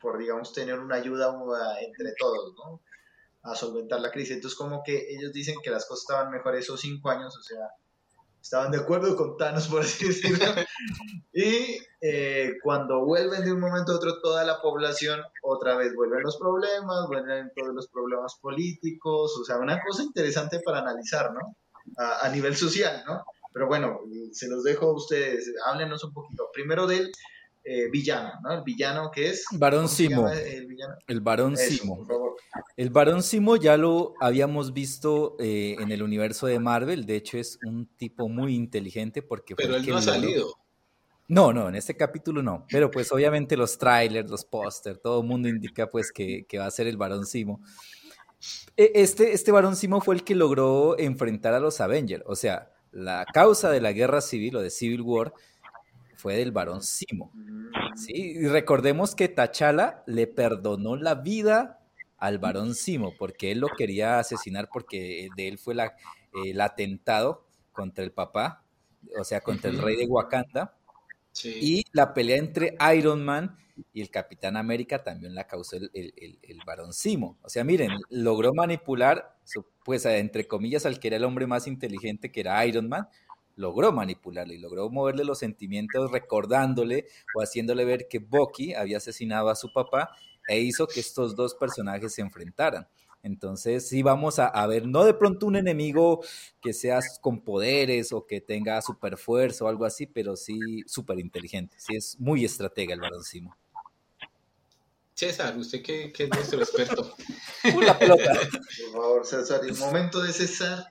por, 0.00 0.18
digamos, 0.18 0.52
tener 0.52 0.78
una 0.78 0.96
ayuda 0.96 1.34
entre 1.80 2.12
todos, 2.18 2.54
¿no? 2.54 2.80
a 3.42 3.54
solventar 3.54 4.00
la 4.00 4.10
crisis. 4.10 4.36
Entonces 4.36 4.58
como 4.58 4.82
que 4.82 5.14
ellos 5.14 5.32
dicen 5.32 5.56
que 5.62 5.70
las 5.70 5.86
cosas 5.86 6.02
estaban 6.02 6.30
mejor 6.30 6.54
esos 6.56 6.80
cinco 6.80 7.10
años, 7.10 7.36
o 7.36 7.42
sea, 7.42 7.70
estaban 8.40 8.70
de 8.70 8.78
acuerdo 8.78 9.16
con 9.16 9.36
Thanos, 9.36 9.68
por 9.68 9.82
así 9.82 10.08
decirlo. 10.08 10.44
y 11.32 11.78
eh, 12.00 12.54
cuando 12.62 13.04
vuelven 13.04 13.44
de 13.44 13.52
un 13.52 13.60
momento 13.60 13.92
a 13.92 13.96
otro 13.96 14.20
toda 14.20 14.44
la 14.44 14.60
población, 14.60 15.20
otra 15.42 15.76
vez 15.76 15.94
vuelven 15.94 16.22
los 16.22 16.38
problemas, 16.38 17.06
vuelven 17.08 17.52
todos 17.54 17.74
los 17.74 17.88
problemas 17.88 18.36
políticos, 18.40 19.36
o 19.40 19.44
sea, 19.44 19.58
una 19.58 19.80
cosa 19.82 20.02
interesante 20.02 20.60
para 20.64 20.80
analizar, 20.80 21.32
¿no? 21.32 21.56
A, 21.96 22.26
a 22.26 22.28
nivel 22.30 22.56
social, 22.56 23.02
¿no? 23.06 23.24
Pero 23.52 23.66
bueno, 23.66 24.00
se 24.32 24.48
los 24.48 24.62
dejo 24.62 24.86
a 24.86 24.94
ustedes, 24.94 25.52
háblenos 25.66 26.04
un 26.04 26.12
poquito. 26.12 26.48
Primero 26.52 26.86
del 26.86 27.10
eh, 27.62 27.90
villano, 27.90 28.32
¿no? 28.42 28.54
El 28.54 28.62
villano 28.62 29.10
que 29.10 29.28
es... 29.28 29.44
Barón 29.52 29.88
Simo. 29.88 30.28
El, 30.28 30.76
el, 31.06 31.20
Barón 31.20 31.56
Simo. 31.56 32.06
El 32.76 32.90
Barón 32.90 33.22
Simo 33.22 33.56
ya 33.56 33.76
lo 33.76 34.14
habíamos 34.20 34.72
visto 34.72 35.36
eh, 35.38 35.76
en 35.78 35.92
el 35.92 36.02
universo 36.02 36.46
de 36.46 36.58
Marvel, 36.58 37.04
de 37.04 37.16
hecho 37.16 37.36
es 37.38 37.58
un 37.66 37.86
tipo 37.96 38.28
muy 38.28 38.54
inteligente 38.54 39.22
porque... 39.22 39.54
Pero 39.56 39.76
él 39.76 39.86
no 39.86 39.98
ha 39.98 40.02
salido. 40.02 40.54
No, 41.28 41.52
no, 41.52 41.68
en 41.68 41.76
este 41.76 41.96
capítulo 41.96 42.42
no, 42.42 42.66
pero 42.68 42.90
pues 42.90 43.12
obviamente 43.12 43.56
los 43.56 43.78
trailers, 43.78 44.28
los 44.28 44.44
pósters, 44.44 45.00
todo 45.00 45.20
el 45.20 45.26
mundo 45.28 45.48
indica 45.48 45.86
pues 45.86 46.10
que, 46.10 46.44
que, 46.48 46.58
va 46.58 46.66
a 46.66 46.70
ser 46.72 46.88
el 46.88 46.96
Barón 46.96 47.24
Simo. 47.24 47.60
E, 48.76 48.90
este, 48.96 49.32
este 49.32 49.52
Barón 49.52 49.76
Simo 49.76 50.00
fue 50.00 50.16
el 50.16 50.24
que 50.24 50.34
logró 50.34 50.98
enfrentar 50.98 51.54
a 51.54 51.60
los 51.60 51.80
Avengers, 51.80 52.24
o 52.26 52.34
sea, 52.34 52.72
la 52.90 53.24
causa 53.32 53.70
de 53.70 53.80
la 53.80 53.92
guerra 53.92 54.20
civil 54.20 54.56
o 54.56 54.60
de 54.60 54.70
Civil 54.70 55.02
War 55.02 55.32
fue 56.20 56.36
del 56.36 56.52
varón 56.52 56.82
Simo. 56.82 57.32
¿sí? 57.96 58.12
Y 58.14 58.46
recordemos 58.48 59.14
que 59.14 59.28
Tachala 59.28 60.02
le 60.06 60.26
perdonó 60.26 60.96
la 60.96 61.14
vida 61.14 61.80
al 62.18 62.38
varón 62.38 62.74
Simo 62.74 63.14
porque 63.18 63.50
él 63.52 63.60
lo 63.60 63.68
quería 63.68 64.18
asesinar 64.18 64.68
porque 64.72 65.28
de 65.36 65.48
él 65.48 65.58
fue 65.58 65.74
la, 65.74 65.94
el 66.44 66.60
atentado 66.60 67.46
contra 67.72 68.04
el 68.04 68.12
papá, 68.12 68.62
o 69.18 69.24
sea, 69.24 69.40
contra 69.40 69.70
el 69.70 69.78
rey 69.78 69.96
de 69.96 70.06
Wakanda. 70.06 70.76
Y 71.44 71.84
la 71.92 72.12
pelea 72.12 72.36
entre 72.36 72.76
Iron 72.96 73.24
Man 73.24 73.56
y 73.92 74.02
el 74.02 74.10
Capitán 74.10 74.56
América 74.56 75.02
también 75.02 75.34
la 75.34 75.46
causó 75.46 75.76
el, 75.76 75.90
el, 75.94 76.38
el, 76.42 76.60
varón 76.66 76.92
Simo. 76.92 77.38
O 77.42 77.48
sea, 77.48 77.64
miren, 77.64 77.92
logró 78.10 78.52
manipular, 78.52 79.38
pues, 79.84 80.04
entre 80.04 80.46
comillas, 80.46 80.84
al 80.84 80.98
que 81.00 81.08
era 81.08 81.16
el 81.16 81.24
hombre 81.24 81.46
más 81.46 81.66
inteligente, 81.66 82.30
que 82.30 82.40
era 82.40 82.66
Iron 82.66 82.88
Man, 82.88 83.08
logró 83.56 83.92
manipularle 83.92 84.54
y 84.54 84.58
logró 84.58 84.88
moverle 84.90 85.24
los 85.24 85.38
sentimientos 85.38 86.10
recordándole 86.10 87.06
o 87.34 87.42
haciéndole 87.42 87.84
ver 87.84 88.08
que 88.08 88.18
Bucky 88.18 88.74
había 88.74 88.98
asesinado 88.98 89.48
a 89.48 89.56
su 89.56 89.72
papá 89.72 90.10
e 90.48 90.60
hizo 90.60 90.86
que 90.86 91.00
estos 91.00 91.36
dos 91.36 91.54
personajes 91.54 92.14
se 92.14 92.22
enfrentaran. 92.22 92.88
Entonces, 93.22 93.86
sí 93.86 94.02
vamos 94.02 94.38
a, 94.38 94.66
ver, 94.66 94.86
no 94.86 95.04
de 95.04 95.12
pronto 95.12 95.46
un 95.46 95.56
enemigo 95.56 96.24
que 96.60 96.72
sea 96.72 97.00
con 97.20 97.42
poderes 97.42 98.12
o 98.12 98.26
que 98.26 98.40
tenga 98.40 98.80
super 98.80 99.18
fuerza 99.18 99.64
o 99.64 99.68
algo 99.68 99.84
así, 99.84 100.06
pero 100.06 100.36
sí 100.36 100.58
súper 100.86 101.20
inteligente. 101.20 101.76
Sí, 101.78 101.96
es 101.96 102.18
muy 102.18 102.44
estratega 102.44 102.94
el 102.94 103.00
baroncimo. 103.00 103.54
César, 105.14 105.54
usted 105.58 105.82
que, 105.82 106.10
es 106.16 106.28
nuestro 106.30 106.60
experto. 106.60 107.14
Una 107.76 107.98
pelota. 107.98 108.40
Por 108.40 109.02
favor, 109.02 109.26
César, 109.26 109.60
el 109.68 109.76
momento 109.76 110.22
de 110.22 110.32
César. 110.32 110.86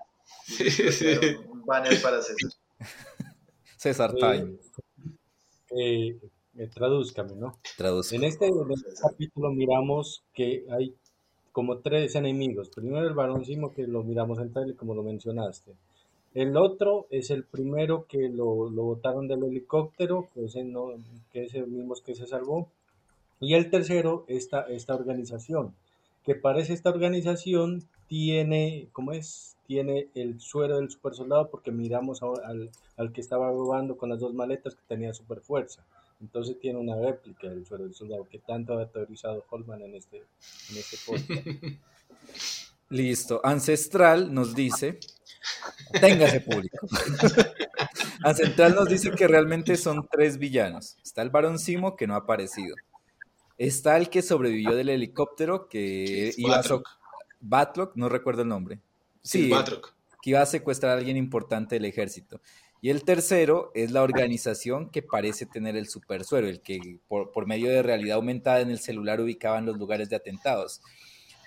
Un 1.48 1.49
banner 1.70 2.02
para 2.02 2.22
César. 2.22 2.52
César 3.78 4.14
Time. 4.16 4.58
Eh, 5.72 6.20
eh, 6.58 6.68
tradúzcame, 6.74 7.36
¿no? 7.36 7.60
Traduzca. 7.78 8.16
En 8.16 8.24
este, 8.26 8.48
en 8.48 8.72
este 8.72 8.90
capítulo 9.02 9.52
miramos 9.52 10.24
que 10.34 10.66
hay 10.72 10.96
como 11.52 11.78
tres 11.78 12.16
enemigos. 12.16 12.70
Primero 12.70 13.08
el 13.08 13.14
varoncimo 13.14 13.72
que 13.74 13.88
lo 13.88 14.04
miramos 14.04 14.40
en 14.40 14.52
trailer, 14.52 14.76
como 14.76 14.96
lo 14.96 15.04
mencionaste. 15.04 15.74
El 16.34 16.58
otro 16.58 17.08
es 17.10 17.32
el 17.32 17.44
primero 17.44 18.06
que 18.08 18.30
lo, 18.30 18.70
lo 18.70 18.84
botaron 18.84 19.28
del 19.28 19.44
helicóptero, 19.44 20.28
que 20.34 20.46
es, 20.46 20.56
el, 20.56 20.72
no, 20.72 20.94
que 21.32 21.46
es 21.46 21.56
el 21.56 21.68
mismo 21.68 21.96
que 22.06 22.16
se 22.16 22.28
salvó. 22.28 22.68
Y 23.40 23.54
el 23.54 23.70
tercero, 23.70 24.26
esta, 24.28 24.62
esta 24.62 24.96
organización, 24.96 25.74
que 26.26 26.36
parece 26.36 26.74
esta 26.74 26.90
organización 26.90 27.84
tiene, 28.10 28.90
¿cómo 28.92 29.14
es? 29.14 29.56
Tiene 29.68 30.10
el 30.16 30.42
suero 30.42 30.78
del 30.78 30.90
super 30.90 31.14
soldado 31.14 31.50
porque 31.50 31.72
miramos 31.72 32.22
al, 32.24 32.72
al 32.98 33.14
que 33.14 33.22
estaba 33.22 33.50
robando 33.52 33.96
con 33.96 34.10
las 34.10 34.20
dos 34.20 34.34
maletas 34.34 34.76
que 34.76 34.82
tenía 34.88 35.14
super 35.14 35.40
fuerza. 35.42 35.86
Entonces 36.20 36.60
tiene 36.60 36.80
una 36.80 36.96
réplica 36.98 37.48
del 37.48 37.66
suero 37.66 37.86
del 37.86 37.94
soldado 37.94 38.28
que 38.28 38.40
tanto 38.40 38.78
ha 38.78 38.88
teorizado 38.88 39.46
Holman 39.50 39.84
en 39.84 39.96
este, 39.96 40.18
en 40.18 40.78
este 40.78 40.98
podcast. 41.06 41.48
Listo. 42.90 43.40
Ancestral 43.44 44.34
nos 44.34 44.56
dice, 44.56 45.00
téngase 46.02 46.42
público. 46.42 46.88
Ancestral 48.24 48.74
nos 48.74 48.90
dice 48.90 49.12
que 49.12 49.28
realmente 49.28 49.78
son 49.78 50.08
tres 50.12 50.40
villanos. 50.40 50.98
Está 51.04 51.22
el 51.22 51.30
varón 51.30 51.60
Simo 51.60 51.96
que 51.96 52.08
no 52.08 52.16
ha 52.16 52.20
aparecido. 52.20 52.76
Está 53.60 53.98
el 53.98 54.10
que 54.10 54.24
sobrevivió 54.24 54.76
del 54.76 54.90
helicóptero 54.90 55.70
que 55.70 56.34
iba 56.38 56.58
a 56.58 56.64
Batlock, 57.40 57.96
no 57.96 58.10
recuerdo 58.10 58.42
el 58.44 58.48
nombre. 58.50 58.80
Sí, 59.22 59.50
Batlock. 59.50 59.94
Que 60.22 60.32
iba 60.32 60.42
a 60.42 60.46
secuestrar 60.46 60.94
a 60.94 61.00
alguien 61.00 61.18
importante 61.18 61.76
del 61.76 61.86
ejército. 61.86 62.42
Y 62.82 62.90
el 62.90 63.04
tercero 63.04 63.72
es 63.74 63.92
la 63.92 64.04
organización 64.04 64.90
que 64.90 65.02
parece 65.02 65.46
tener 65.46 65.76
el 65.76 65.90
supersuero, 65.90 66.48
el 66.48 66.62
que 66.62 67.00
por, 67.08 67.46
medio 67.46 67.70
de 67.70 67.84
realidad 67.84 68.16
aumentada 68.16 68.62
en 68.62 68.70
el 68.70 68.80
celular 68.80 69.20
ubicaban 69.20 69.66
los 69.66 69.78
lugares 69.78 70.10
de 70.10 70.16
atentados. 70.16 70.82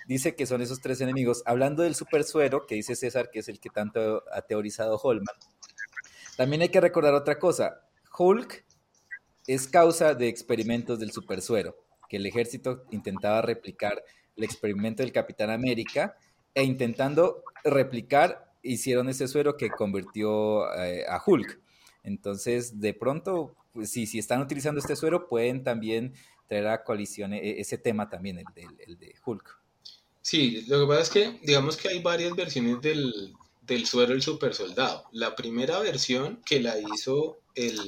Dice 0.07 0.35
que 0.35 0.45
son 0.45 0.61
esos 0.61 0.79
tres 0.81 1.01
enemigos. 1.01 1.41
Hablando 1.45 1.81
del 1.81 1.95
supersuero, 1.95 2.67
que 2.67 2.75
dice 2.75 2.95
César, 2.95 3.31
que 3.31 3.39
es 3.39 3.47
el 3.47 3.59
que 3.59 3.69
tanto 3.69 4.23
ha 4.31 4.41
teorizado 4.43 4.99
Holman, 5.01 5.35
también 6.37 6.61
hay 6.61 6.69
que 6.69 6.81
recordar 6.81 7.15
otra 7.15 7.39
cosa. 7.39 7.81
Hulk 8.15 8.63
es 9.47 9.67
causa 9.67 10.13
de 10.13 10.27
experimentos 10.27 10.99
del 10.99 11.11
supersuero, 11.11 11.75
que 12.09 12.17
el 12.17 12.25
ejército 12.27 12.85
intentaba 12.91 13.41
replicar 13.41 14.03
el 14.35 14.43
experimento 14.43 15.03
del 15.03 15.11
Capitán 15.11 15.49
América 15.49 16.15
e 16.53 16.63
intentando 16.63 17.43
replicar 17.63 18.53
hicieron 18.61 19.09
ese 19.09 19.27
suero 19.27 19.57
que 19.57 19.69
convirtió 19.69 20.73
eh, 20.75 21.05
a 21.07 21.21
Hulk. 21.25 21.59
Entonces, 22.03 22.79
de 22.79 22.93
pronto, 22.93 23.55
pues, 23.71 23.91
si, 23.91 24.05
si 24.05 24.19
están 24.19 24.41
utilizando 24.41 24.79
este 24.79 24.95
suero, 24.95 25.27
pueden 25.27 25.63
también 25.63 26.13
traer 26.47 26.67
a 26.67 26.83
coalición 26.83 27.33
e, 27.33 27.59
ese 27.59 27.77
tema 27.77 28.09
también, 28.09 28.39
el 28.39 28.45
de, 28.55 28.67
el 28.85 28.97
de 28.97 29.15
Hulk. 29.25 29.59
Sí, 30.21 30.65
lo 30.67 30.81
que 30.81 30.87
pasa 30.87 31.01
es 31.01 31.09
que, 31.09 31.39
digamos 31.45 31.75
que 31.75 31.89
hay 31.89 32.01
varias 32.01 32.35
versiones 32.35 32.81
del, 32.81 33.33
del 33.61 33.85
suero 33.85 34.13
del 34.13 34.21
super 34.21 34.53
soldado. 34.53 35.05
La 35.11 35.35
primera 35.35 35.79
versión 35.79 36.41
que 36.45 36.61
la 36.61 36.75
hizo 36.79 37.39
el, 37.55 37.79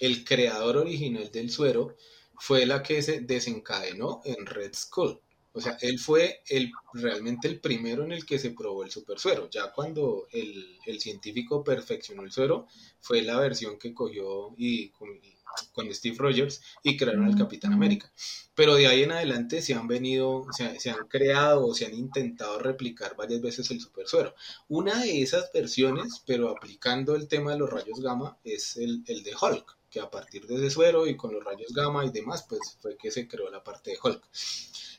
el 0.00 0.24
creador 0.24 0.76
original 0.76 1.30
del 1.30 1.50
suero 1.50 1.96
fue 2.38 2.66
la 2.66 2.82
que 2.82 3.02
se 3.02 3.20
desencadenó 3.20 4.20
en 4.24 4.46
Red 4.46 4.74
Skull. 4.74 5.20
O 5.56 5.60
sea, 5.60 5.78
él 5.80 6.00
fue 6.00 6.42
el, 6.48 6.72
realmente 6.92 7.46
el 7.46 7.60
primero 7.60 8.04
en 8.04 8.10
el 8.10 8.26
que 8.26 8.40
se 8.40 8.50
probó 8.50 8.82
el 8.82 8.90
super 8.90 9.20
suero. 9.20 9.48
Ya 9.48 9.70
cuando 9.72 10.26
el, 10.32 10.80
científico 10.98 11.62
perfeccionó 11.62 12.24
el 12.24 12.32
suero, 12.32 12.66
fue 13.00 13.22
la 13.22 13.38
versión 13.38 13.78
que 13.78 13.94
cogió 13.94 14.52
y, 14.58 14.88
con, 14.88 15.94
Steve 15.94 16.16
Rogers 16.18 16.60
y 16.82 16.96
crearon 16.96 17.28
el 17.28 17.36
Capitán 17.36 17.72
América. 17.72 18.12
Pero 18.56 18.74
de 18.74 18.88
ahí 18.88 19.04
en 19.04 19.12
adelante 19.12 19.62
se 19.62 19.74
han 19.74 19.86
venido, 19.86 20.44
se, 20.50 20.80
se 20.80 20.90
han 20.90 21.06
creado 21.06 21.64
o 21.68 21.74
se 21.74 21.86
han 21.86 21.94
intentado 21.94 22.58
replicar 22.58 23.14
varias 23.14 23.40
veces 23.40 23.70
el 23.70 23.80
super 23.80 24.08
suero. 24.08 24.34
Una 24.66 25.00
de 25.00 25.22
esas 25.22 25.52
versiones, 25.52 26.20
pero 26.26 26.50
aplicando 26.50 27.14
el 27.14 27.28
tema 27.28 27.52
de 27.52 27.58
los 27.58 27.70
rayos 27.70 28.00
gamma, 28.00 28.38
es 28.42 28.76
el, 28.76 29.04
el 29.06 29.22
de 29.22 29.34
Hulk 29.40 29.78
que 29.88 30.00
a 30.00 30.10
partir 30.10 30.44
de 30.48 30.56
ese 30.56 30.70
suero 30.70 31.06
y 31.06 31.16
con 31.16 31.32
los 31.32 31.44
rayos 31.44 31.72
gamma 31.72 32.04
y 32.04 32.10
demás, 32.10 32.44
pues 32.48 32.76
fue 32.80 32.96
que 32.96 33.12
se 33.12 33.28
creó 33.28 33.48
la 33.48 33.62
parte 33.62 33.92
de 33.92 33.98
Hulk. 34.02 34.28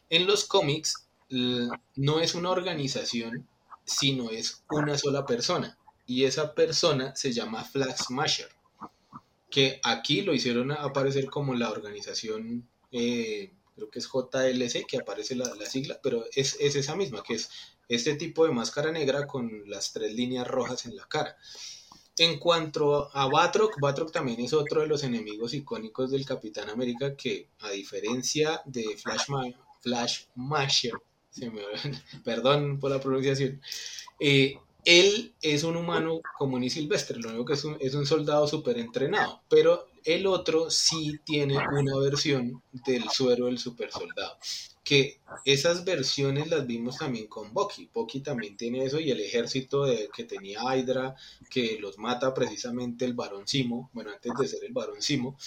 En 0.09 0.27
los 0.27 0.45
cómics 0.45 1.07
no 1.29 2.19
es 2.19 2.35
una 2.35 2.51
organización, 2.51 3.47
sino 3.83 4.29
es 4.29 4.63
una 4.69 4.97
sola 4.97 5.25
persona. 5.25 5.77
Y 6.05 6.25
esa 6.25 6.53
persona 6.53 7.15
se 7.15 7.31
llama 7.31 7.63
Flag 7.63 7.97
Smasher, 7.97 8.49
que 9.49 9.79
aquí 9.83 10.21
lo 10.21 10.33
hicieron 10.33 10.71
aparecer 10.71 11.27
como 11.27 11.55
la 11.55 11.71
organización, 11.71 12.67
eh, 12.91 13.51
creo 13.75 13.89
que 13.89 13.99
es 13.99 14.07
JLC, 14.07 14.85
que 14.87 14.97
aparece 14.97 15.35
la, 15.35 15.49
sigla, 15.65 15.99
pero 16.03 16.25
es, 16.35 16.57
es, 16.59 16.75
esa 16.75 16.95
misma, 16.95 17.23
que 17.23 17.35
es 17.35 17.49
este 17.89 18.15
tipo 18.15 18.45
de 18.45 18.51
máscara 18.51 18.91
negra 18.91 19.25
con 19.25 19.69
las 19.69 19.93
tres 19.93 20.13
líneas 20.13 20.47
rojas 20.47 20.85
en 20.85 20.95
la 20.95 21.07
cara. 21.07 21.35
En 22.17 22.39
cuanto 22.39 23.09
a 23.13 23.27
Batroc, 23.27 23.77
Batroc 23.79 24.11
también 24.11 24.39
es 24.39 24.53
otro 24.53 24.81
de 24.81 24.87
los 24.87 25.03
enemigos 25.03 25.53
icónicos 25.53 26.11
del 26.11 26.25
Capitán 26.25 26.69
América 26.69 27.15
que, 27.15 27.49
a 27.59 27.71
diferencia 27.71 28.61
de 28.65 28.95
Flash, 28.95 29.25
Flash 29.85 30.23
Masher, 30.33 30.99
perdón 32.25 32.79
por 32.79 32.89
la 32.89 32.99
pronunciación, 32.99 33.61
eh, 34.19 34.55
él 34.83 35.35
es 35.43 35.63
un 35.63 35.75
humano 35.75 36.21
común 36.39 36.63
y 36.63 36.71
silvestre, 36.71 37.19
lo 37.19 37.29
único 37.29 37.45
que 37.45 37.53
es 37.53 37.63
un, 37.63 37.77
es 37.79 37.93
un 37.93 38.07
soldado 38.07 38.47
súper 38.47 38.79
entrenado, 38.79 39.43
pero 39.47 39.87
el 40.05 40.27
otro 40.27 40.69
sí 40.69 41.19
tiene 41.25 41.57
una 41.57 41.97
versión 41.97 42.61
del 42.85 43.09
suero 43.09 43.47
del 43.47 43.57
super 43.57 43.91
soldado. 43.91 44.37
Que 44.83 45.19
esas 45.45 45.83
versiones 45.83 46.47
las 46.47 46.67
vimos 46.67 46.97
también 46.97 47.25
con 47.25 47.51
Bucky. 47.51 47.89
Bucky 47.91 48.19
también 48.19 48.55
tiene 48.55 48.85
eso 48.85 48.99
y 48.99 49.09
el 49.09 49.19
ejército 49.19 49.85
que 50.13 50.23
tenía 50.25 50.61
Hydra, 50.61 51.15
que 51.49 51.79
los 51.79 51.97
mata 51.97 52.35
precisamente 52.35 53.03
el 53.03 53.15
Barón 53.15 53.47
Simo, 53.47 53.89
bueno, 53.93 54.11
antes 54.11 54.31
de 54.39 54.47
ser 54.47 54.63
el 54.63 54.73
Barón 54.73 55.01
Simo, 55.01 55.37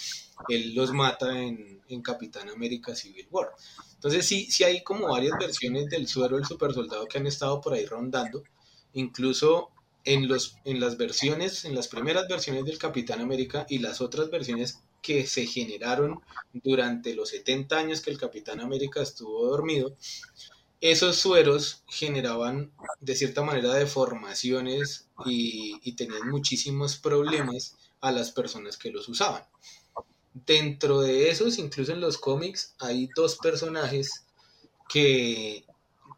él 0.49 0.75
los 0.75 0.91
mata 0.91 1.41
en, 1.41 1.81
en 1.87 2.01
Capitán 2.01 2.49
América 2.49 2.93
Civil 2.93 3.27
War. 3.31 3.47
Entonces 3.93 4.25
sí, 4.25 4.51
sí 4.51 4.65
hay 4.65 4.83
como 4.83 5.07
varias 5.07 5.37
versiones 5.39 5.85
del 5.85 6.07
suero 6.07 6.35
del 6.35 6.45
super 6.45 6.73
soldado 6.73 7.05
que 7.05 7.17
han 7.17 7.27
estado 7.27 7.61
por 7.61 7.73
ahí 7.73 7.85
rondando. 7.85 8.43
Incluso 8.91 9.71
en, 10.09 10.27
los, 10.27 10.55
en 10.65 10.79
las 10.79 10.97
versiones, 10.97 11.65
en 11.65 11.75
las 11.75 11.87
primeras 11.87 12.27
versiones 12.27 12.65
del 12.65 12.79
Capitán 12.79 13.21
América 13.21 13.67
y 13.69 13.77
las 13.77 14.01
otras 14.01 14.31
versiones 14.31 14.79
que 15.03 15.27
se 15.27 15.45
generaron 15.45 16.19
durante 16.51 17.13
los 17.13 17.29
70 17.29 17.77
años 17.77 18.01
que 18.01 18.09
el 18.09 18.17
Capitán 18.17 18.59
América 18.59 19.03
estuvo 19.03 19.45
dormido, 19.45 19.95
esos 20.81 21.17
sueros 21.17 21.83
generaban 21.87 22.71
de 22.99 23.15
cierta 23.15 23.43
manera 23.43 23.71
deformaciones 23.75 25.07
y, 25.27 25.79
y 25.83 25.95
tenían 25.95 26.27
muchísimos 26.27 26.97
problemas 26.97 27.77
a 28.01 28.11
las 28.11 28.31
personas 28.31 28.77
que 28.77 28.89
los 28.89 29.07
usaban. 29.09 29.43
Dentro 30.33 31.01
de 31.01 31.29
esos, 31.29 31.59
incluso 31.59 31.91
en 31.91 32.01
los 32.01 32.17
cómics, 32.17 32.73
hay 32.79 33.09
dos 33.15 33.37
personajes 33.37 34.25
que 34.87 35.65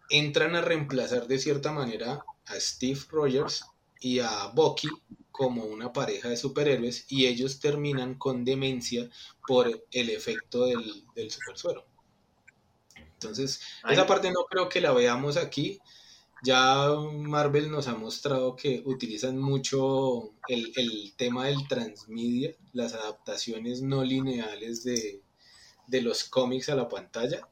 entran 0.09 0.55
a 0.55 0.61
reemplazar 0.61 1.27
de 1.27 1.39
cierta 1.39 1.73
manera 1.73 2.23
a 2.45 2.57
Steve 2.57 3.01
Rogers 3.09 3.65
y 4.01 4.19
a 4.19 4.47
Bucky 4.47 4.89
como 5.31 5.63
una 5.63 5.93
pareja 5.93 6.27
de 6.27 6.35
superhéroes 6.35 7.05
y 7.09 7.27
ellos 7.27 7.59
terminan 7.59 8.15
con 8.15 8.43
demencia 8.43 9.09
por 9.47 9.85
el 9.91 10.09
efecto 10.09 10.65
del, 10.65 11.05
del 11.15 11.31
supersuero. 11.31 11.85
Entonces, 13.13 13.61
esa 13.89 14.05
parte 14.05 14.31
no 14.31 14.45
creo 14.49 14.67
que 14.67 14.81
la 14.81 14.91
veamos 14.91 15.37
aquí. 15.37 15.79
Ya 16.43 16.87
Marvel 17.13 17.71
nos 17.71 17.87
ha 17.87 17.93
mostrado 17.93 18.55
que 18.55 18.81
utilizan 18.83 19.37
mucho 19.37 20.33
el, 20.47 20.73
el 20.75 21.13
tema 21.15 21.45
del 21.45 21.67
transmedia, 21.67 22.55
las 22.73 22.95
adaptaciones 22.95 23.83
no 23.83 24.03
lineales 24.03 24.83
de, 24.83 25.21
de 25.85 26.01
los 26.01 26.23
cómics 26.23 26.69
a 26.69 26.75
la 26.75 26.89
pantalla. 26.89 27.47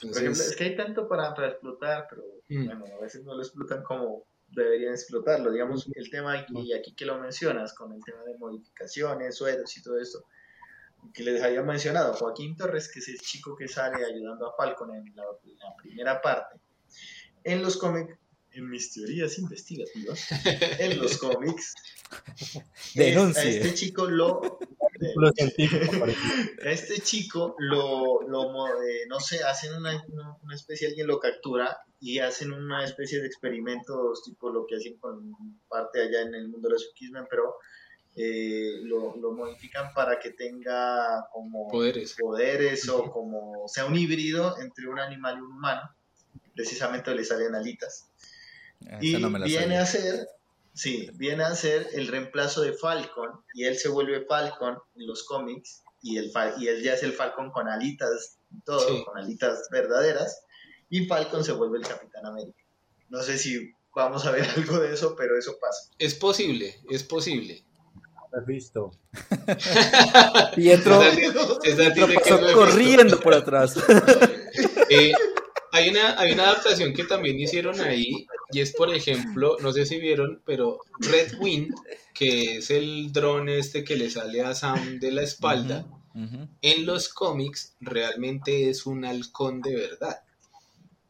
Por 0.00 0.10
ejemplo, 0.10 0.42
es 0.42 0.56
que 0.56 0.64
hay 0.64 0.76
tanto 0.76 1.06
para, 1.06 1.32
para 1.32 1.50
explotar, 1.50 2.08
pero 2.10 2.22
mm. 2.48 2.66
bueno, 2.80 2.96
a 2.96 3.00
veces 3.00 3.22
no 3.22 3.34
lo 3.34 3.42
explotan 3.42 3.84
como 3.84 4.24
deberían 4.54 4.92
explotarlo. 4.92 5.50
Digamos, 5.50 5.88
el 5.94 6.10
tema, 6.10 6.46
y 6.48 6.72
aquí 6.72 6.94
que 6.94 7.04
lo 7.04 7.18
mencionas, 7.18 7.74
con 7.74 7.92
el 7.92 8.02
tema 8.04 8.22
de 8.24 8.36
modificaciones, 8.38 9.36
sueros 9.36 9.76
y 9.76 9.82
todo 9.82 9.98
esto, 10.00 10.24
que 11.12 11.22
les 11.22 11.42
había 11.42 11.62
mencionado, 11.62 12.14
Joaquín 12.14 12.56
Torres, 12.56 12.90
que 12.92 13.00
es 13.00 13.08
el 13.08 13.18
chico 13.18 13.56
que 13.56 13.68
sale 13.68 14.04
ayudando 14.04 14.48
a 14.48 14.56
Falcon 14.56 14.94
en 14.94 15.04
la, 15.16 15.24
primera 15.76 16.20
parte. 16.20 16.60
En 17.44 17.62
los 17.62 17.76
cómics, 17.76 18.16
en 18.52 18.68
mis 18.68 18.92
teorías 18.92 19.38
investigativas, 19.38 20.28
en 20.78 20.98
los 20.98 21.18
cómics, 21.18 21.74
a 22.96 23.00
este 23.00 23.74
chico 23.74 24.06
lo 24.06 24.58
este 26.64 27.00
chico 27.00 27.56
lo, 27.58 28.22
lo 28.28 28.66
eh, 28.82 29.06
no 29.08 29.18
sé, 29.18 29.42
hacen 29.42 29.74
una, 29.74 30.04
una, 30.42 30.54
especie, 30.54 30.88
alguien 30.88 31.06
lo 31.06 31.18
captura 31.18 31.76
y 32.02 32.18
hacen 32.18 32.52
una 32.52 32.84
especie 32.84 33.20
de 33.20 33.28
experimentos 33.28 34.24
tipo 34.24 34.50
lo 34.50 34.66
que 34.66 34.74
hacen 34.74 34.98
con 34.98 35.32
parte 35.68 36.02
allá 36.02 36.22
en 36.22 36.34
el 36.34 36.48
mundo 36.48 36.68
de 36.68 36.74
la 36.74 36.80
X-Men, 36.82 37.26
pero 37.30 37.54
eh, 38.16 38.80
lo, 38.82 39.16
lo, 39.16 39.30
modifican 39.30 39.94
para 39.94 40.18
que 40.18 40.30
tenga 40.32 41.24
como 41.32 41.68
poderes, 41.68 42.16
poderes 42.18 42.88
o 42.88 43.08
como 43.10 43.68
sea 43.68 43.86
un 43.86 43.96
híbrido 43.96 44.58
entre 44.58 44.88
un 44.88 44.98
animal 44.98 45.38
y 45.38 45.40
un 45.42 45.52
humano. 45.52 45.82
Precisamente 46.54 47.14
le 47.14 47.24
salen 47.24 47.54
alitas. 47.54 48.10
y 49.00 49.16
viene 49.44 49.78
a 49.78 49.86
ser 49.86 50.26
Sí, 50.74 51.10
viene 51.14 51.44
a 51.44 51.54
ser 51.54 51.86
el 51.92 52.08
reemplazo 52.08 52.62
de 52.62 52.72
Falcon 52.72 53.30
y 53.52 53.64
él 53.64 53.76
se 53.76 53.90
vuelve 53.90 54.24
Falcon 54.24 54.78
en 54.96 55.06
los 55.06 55.22
cómics 55.24 55.82
y, 56.00 56.16
el, 56.16 56.32
y 56.58 56.68
él 56.68 56.82
ya 56.82 56.94
es 56.94 57.02
el 57.02 57.12
Falcon 57.12 57.50
con 57.50 57.68
alitas 57.68 58.38
todo, 58.64 59.04
con 59.04 59.18
alitas 59.18 59.68
verdaderas 59.70 60.42
y 60.92 61.06
Falcon 61.06 61.42
se 61.42 61.52
vuelve 61.52 61.78
el 61.78 61.86
Capitán 61.86 62.26
América. 62.26 62.62
No 63.08 63.22
sé 63.22 63.38
si 63.38 63.72
vamos 63.94 64.26
a 64.26 64.30
ver 64.30 64.46
algo 64.56 64.78
de 64.78 64.92
eso, 64.92 65.16
pero 65.16 65.36
eso 65.38 65.56
pasa. 65.58 65.90
Es 65.98 66.14
posible, 66.14 66.80
es 66.90 67.02
posible. 67.02 67.64
Has 68.30 68.46
visto. 68.46 68.92
Pietro, 70.54 71.00
pasó 72.14 72.40
corriendo 72.54 73.18
por 73.18 73.34
atrás. 73.34 73.74
Eh, 74.90 75.14
hay 75.70 75.88
una, 75.88 76.20
hay 76.20 76.32
una 76.32 76.50
adaptación 76.50 76.92
que 76.92 77.04
también 77.04 77.40
hicieron 77.40 77.80
ahí, 77.80 78.26
y 78.50 78.60
es, 78.60 78.74
por 78.74 78.94
ejemplo, 78.94 79.56
no 79.62 79.72
sé 79.72 79.86
si 79.86 79.98
vieron, 79.98 80.42
pero 80.44 80.80
Red 80.98 81.38
Wind, 81.40 81.74
que 82.12 82.58
es 82.58 82.70
el 82.70 83.10
dron 83.10 83.48
este 83.48 83.84
que 83.84 83.96
le 83.96 84.10
sale 84.10 84.42
a 84.42 84.54
Sam 84.54 84.98
de 84.98 85.12
la 85.12 85.22
espalda, 85.22 85.86
en 86.60 86.84
los 86.84 87.08
cómics 87.08 87.74
realmente 87.80 88.68
es 88.68 88.84
un 88.84 89.06
halcón 89.06 89.62
de 89.62 89.76
verdad. 89.76 90.20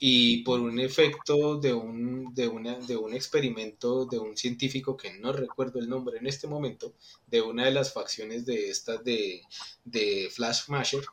Y 0.05 0.38
por 0.38 0.59
un 0.59 0.80
efecto 0.80 1.59
de 1.59 1.72
un, 1.72 2.34
de, 2.34 2.48
una, 2.48 2.74
de 2.74 2.96
un 2.96 3.14
experimento 3.14 4.05
de 4.05 4.18
un 4.18 4.36
científico 4.36 4.96
que 4.96 5.12
no 5.12 5.32
recuerdo 5.32 5.78
el 5.78 5.88
nombre 5.88 6.18
en 6.18 6.26
este 6.26 6.48
momento, 6.48 6.94
de 7.28 7.40
una 7.40 7.66
de 7.66 7.70
las 7.70 7.92
facciones 7.92 8.44
de 8.44 8.68
estas 8.68 9.05
de, 9.05 9.42
de 9.84 10.28
Flash 10.28 10.62
Masher, 10.66 11.05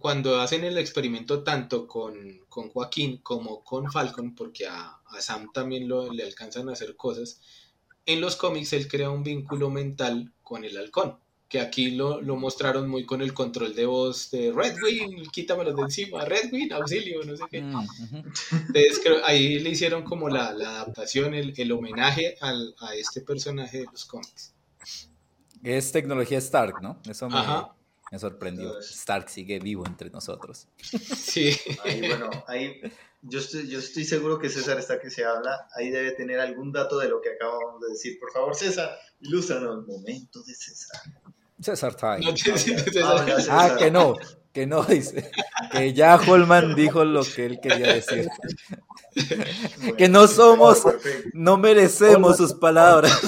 cuando 0.00 0.40
hacen 0.40 0.64
el 0.64 0.76
experimento 0.76 1.44
tanto 1.44 1.86
con, 1.86 2.40
Joaquín 2.48 3.18
como 3.18 3.62
con 3.62 3.92
Falcon, 3.92 4.34
porque 4.34 4.66
a, 4.66 5.00
Sam 5.20 5.52
también 5.52 5.86
lo, 5.86 6.12
le 6.12 6.24
alcanzan 6.24 6.68
a 6.68 6.72
hacer 6.72 6.96
cosas, 6.96 7.40
en 8.06 8.20
los 8.20 8.34
cómics 8.34 8.72
él 8.72 8.88
crea 8.88 9.10
un 9.10 9.22
vínculo 9.22 9.70
mental 9.70 10.32
con 10.42 10.64
el 10.64 10.76
halcón, 10.76 11.20
que 11.48 11.60
aquí 11.60 11.92
lo, 11.92 12.20
mostraron 12.36 12.88
muy 12.88 13.04
con 13.04 13.22
el 13.22 13.32
control 13.32 13.74
de 13.74 13.86
voz 13.86 14.30
de 14.30 14.52
Redwing, 14.52 15.30
quítamelo 15.30 15.72
de 15.72 15.82
encima, 15.82 16.24
Redwing, 16.24 16.72
auxilio, 16.72 17.22
no 17.24 17.36
sé 17.36 17.44
qué. 17.50 17.62
Mm, 17.62 17.86
Entonces 18.74 19.00
ahí 19.24 19.58
le 19.60 19.70
hicieron 19.70 20.02
como 20.02 20.28
la, 20.28 20.48
adaptación, 20.48 21.34
el, 21.34 21.72
homenaje 21.72 22.36
a 22.40 22.94
este 22.94 23.20
personaje 23.20 23.78
de 23.78 23.84
los 23.84 24.04
cómics. 24.04 24.54
Es 25.62 25.92
tecnología 25.92 26.38
Stark, 26.38 26.82
¿no? 26.82 27.00
Eso 27.08 27.28
me 27.28 28.18
sorprendió. 28.18 28.78
Stark 28.80 29.28
sigue 29.30 29.58
vivo 29.58 29.84
entre 29.86 30.10
nosotros. 30.10 30.68
Sí. 30.80 31.56
Ahí, 31.84 32.00
bueno, 32.06 32.30
ahí 32.46 32.80
yo 33.22 33.38
estoy, 33.38 33.68
yo 33.68 33.78
estoy 33.78 34.04
seguro 34.04 34.38
que 34.38 34.50
César 34.50 34.78
está 34.78 35.00
que 35.00 35.10
se 35.10 35.24
habla. 35.24 35.66
Ahí 35.74 35.90
debe 35.90 36.12
tener 36.12 36.38
algún 36.38 36.70
dato 36.70 36.98
de 36.98 37.08
lo 37.08 37.20
que 37.20 37.30
acabamos 37.30 37.80
de 37.80 37.88
decir. 37.88 38.18
Por 38.20 38.30
favor, 38.30 38.54
César, 38.54 38.96
ilústranos. 39.20 39.86
Momento 39.86 40.42
de 40.42 40.54
César. 40.54 41.00
César 41.64 41.94
time. 41.94 42.34
Ah, 43.50 43.76
que 43.78 43.90
no, 43.90 44.14
que 44.52 44.66
no, 44.66 44.82
dice. 44.84 45.30
Que 45.72 45.92
ya 45.94 46.16
Holman 46.16 46.74
dijo 46.74 47.04
lo 47.04 47.24
que 47.24 47.46
él 47.46 47.58
quería 47.60 47.94
decir. 47.94 48.28
que 49.96 50.08
no 50.08 50.28
somos, 50.28 50.82
no 51.32 51.56
merecemos 51.56 52.36
sus 52.36 52.52
palabras. 52.52 53.18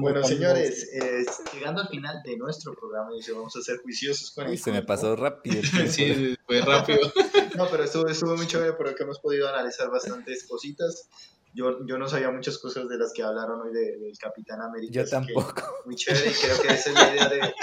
bueno, 0.00 0.24
señores, 0.24 0.90
eh, 0.92 1.24
llegando 1.54 1.82
al 1.82 1.88
final 1.88 2.20
de 2.24 2.36
nuestro 2.36 2.74
programa, 2.74 3.10
vamos 3.34 3.56
a 3.56 3.62
ser 3.62 3.78
juiciosos 3.78 4.32
con 4.32 4.48
Uy, 4.48 4.56
Se 4.56 4.72
me 4.72 4.82
pasó 4.82 5.14
rápido. 5.16 5.62
sí, 5.88 6.36
fue 6.46 6.60
rápido. 6.62 7.12
no, 7.56 7.68
pero 7.70 7.84
estuvo, 7.84 8.08
estuvo 8.08 8.36
muy 8.36 8.46
chévere 8.46 8.72
porque 8.72 9.04
hemos 9.04 9.20
podido 9.20 9.48
analizar 9.48 9.90
bastantes 9.90 10.46
cositas. 10.48 11.08
Yo, 11.54 11.84
yo 11.86 11.98
no 11.98 12.08
sabía 12.08 12.30
muchas 12.30 12.56
cosas 12.58 12.88
de 12.88 12.96
las 12.96 13.12
que 13.12 13.22
hablaron 13.22 13.60
hoy 13.60 13.74
del 13.74 14.16
Capitán 14.18 14.62
América. 14.62 15.02
Yo 15.02 15.06
tampoco. 15.06 15.52
Muy 15.84 15.96
chévere 15.96 16.30
y 16.30 16.34
creo 16.34 16.62
que 16.62 16.68
esa 16.68 16.88
es 16.90 16.94
la 16.94 17.14
idea 17.14 17.28
de, 17.28 17.54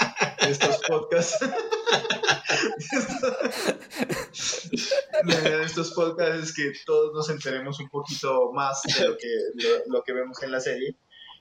estos 0.48 0.78
podcasts. 0.86 1.40
la 5.24 5.34
idea 5.34 5.56
de 5.58 5.64
estos 5.64 5.92
podcasts 5.92 6.44
es 6.44 6.54
que 6.54 6.72
todos 6.86 7.12
nos 7.12 7.28
enteremos 7.30 7.80
un 7.80 7.88
poquito 7.88 8.52
más 8.52 8.80
de 8.82 9.08
lo 9.08 9.16
que, 9.16 9.26
lo, 9.86 10.04
que 10.04 10.12
vemos 10.12 10.40
en 10.44 10.52
la 10.52 10.60
serie. 10.60 10.96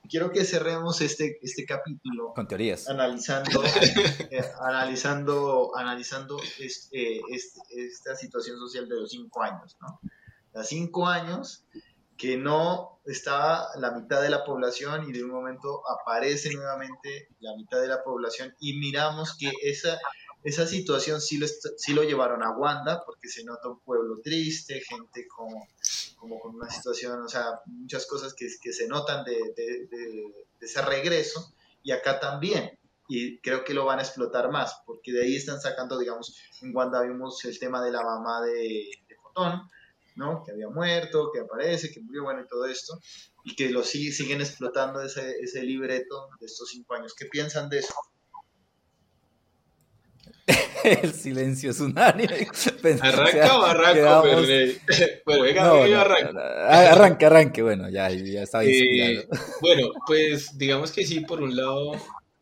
Quiero 0.09 0.31
que 0.31 0.43
cerremos 0.43 1.01
este, 1.01 1.37
este 1.43 1.65
capítulo 1.65 2.33
con 2.33 2.47
teorías. 2.47 2.89
Analizando, 2.89 3.63
eh, 4.31 4.43
analizando, 4.59 5.69
analizando 5.75 6.39
eh, 6.59 7.21
esta 7.29 8.15
situación 8.15 8.57
social 8.57 8.89
de 8.89 8.95
los 8.95 9.11
cinco 9.11 9.43
años, 9.43 9.77
¿no? 9.81 9.99
Los 10.51 10.67
cinco 10.67 11.05
años 11.05 11.63
que 12.19 12.35
no 12.35 12.99
estaba 13.05 13.69
la 13.77 13.91
mitad 13.91 14.21
de 14.21 14.29
la 14.29 14.43
población 14.43 15.09
y 15.09 15.13
de 15.13 15.23
un 15.23 15.31
momento 15.31 15.81
aparece 15.89 16.53
nuevamente 16.53 17.29
la 17.39 17.55
mitad 17.55 17.79
de 17.79 17.87
la 17.87 18.03
población 18.03 18.53
y 18.59 18.77
miramos 18.77 19.37
que 19.37 19.49
esa, 19.63 19.97
esa 20.43 20.67
situación 20.67 21.21
sí 21.21 21.37
lo, 21.37 21.47
sí 21.47 21.93
lo 21.93 22.03
llevaron 22.03 22.43
a 22.43 22.51
Wanda 22.51 23.03
porque 23.05 23.29
se 23.29 23.45
nota 23.45 23.69
un 23.69 23.79
pueblo 23.79 24.19
triste, 24.21 24.81
gente 24.81 25.25
con, 25.29 25.47
como 26.17 26.41
con 26.41 26.55
una 26.55 26.69
situación, 26.69 27.23
o 27.23 27.29
sea, 27.29 27.61
muchas 27.65 28.05
cosas 28.05 28.33
que, 28.33 28.47
que 28.61 28.73
se 28.73 28.89
notan 28.89 29.23
de, 29.23 29.37
de, 29.55 29.87
de, 29.87 30.47
ese 30.59 30.81
regreso, 30.81 31.53
y 31.81 31.91
acá 31.91 32.19
también, 32.19 32.77
y 33.07 33.39
creo 33.39 33.63
que 33.63 33.73
lo 33.73 33.85
van 33.85 33.99
a 33.99 34.01
explotar 34.01 34.51
más, 34.51 34.75
porque 34.85 35.13
de 35.13 35.23
ahí 35.23 35.37
están 35.37 35.61
sacando, 35.61 35.97
digamos, 35.97 36.35
en 36.61 36.75
Wanda 36.75 37.01
vimos 37.01 37.45
el 37.45 37.57
tema 37.57 37.81
de 37.81 37.91
la 37.91 38.03
mamá 38.03 38.41
de, 38.41 38.91
de 39.07 39.15
Fotón, 39.23 39.69
¿no? 40.19 40.43
Que 40.43 40.51
había 40.51 40.67
muerto, 40.67 41.31
que 41.33 41.39
aparece, 41.39 41.91
que 41.91 42.01
murió, 42.01 42.23
bueno, 42.23 42.41
y 42.41 42.47
todo 42.47 42.65
esto, 42.65 42.99
y 43.45 43.55
que 43.55 43.69
lo 43.69 43.83
siguen 43.83 44.41
explotando 44.41 45.01
ese, 45.01 45.37
ese 45.41 45.63
libreto 45.63 46.27
de 46.39 46.45
estos 46.45 46.69
cinco 46.69 46.93
años. 46.93 47.15
¿Qué 47.17 47.25
piensan 47.25 47.69
de 47.69 47.79
eso? 47.79 47.93
el 50.83 51.13
silencio 51.13 51.71
es 51.71 51.79
unánime. 51.79 52.47
Arranca 53.01 53.57
o 53.57 53.63
arranca, 53.63 54.21
Bueno, 55.25 55.43
venga, 55.43 55.63
no, 55.63 55.87
no, 55.87 55.99
arranca. 55.99 56.91
Arranque, 56.91 57.25
arranque, 57.25 57.61
bueno, 57.61 57.89
ya, 57.89 58.09
ya 58.09 58.43
estaba 58.43 58.65
eh, 58.65 59.27
Bueno, 59.61 59.89
pues 60.05 60.57
digamos 60.57 60.91
que 60.91 61.05
sí, 61.05 61.21
por 61.21 61.41
un 61.41 61.55
lado, 61.55 61.93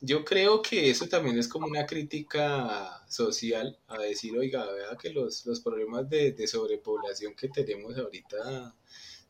yo 0.02 0.26
creo 0.26 0.62
que 0.62 0.90
eso 0.90 1.08
también 1.08 1.38
es 1.38 1.48
como 1.48 1.68
una 1.68 1.86
crítica 1.86 2.97
social 3.08 3.78
a 3.88 3.98
decir, 4.00 4.38
oiga, 4.38 4.66
vea 4.72 4.98
que 5.02 5.10
los, 5.10 5.46
los 5.46 5.62
problemas 5.62 6.10
de, 6.10 6.32
de 6.34 6.48
sobrepoblación 6.48 7.36
que 7.36 7.50
tenemos 7.50 7.98
ahorita 7.98 8.76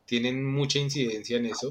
tienen 0.04 0.44
mucha 0.44 0.78
incidencia 0.78 1.36
en 1.36 1.46
eso. 1.46 1.70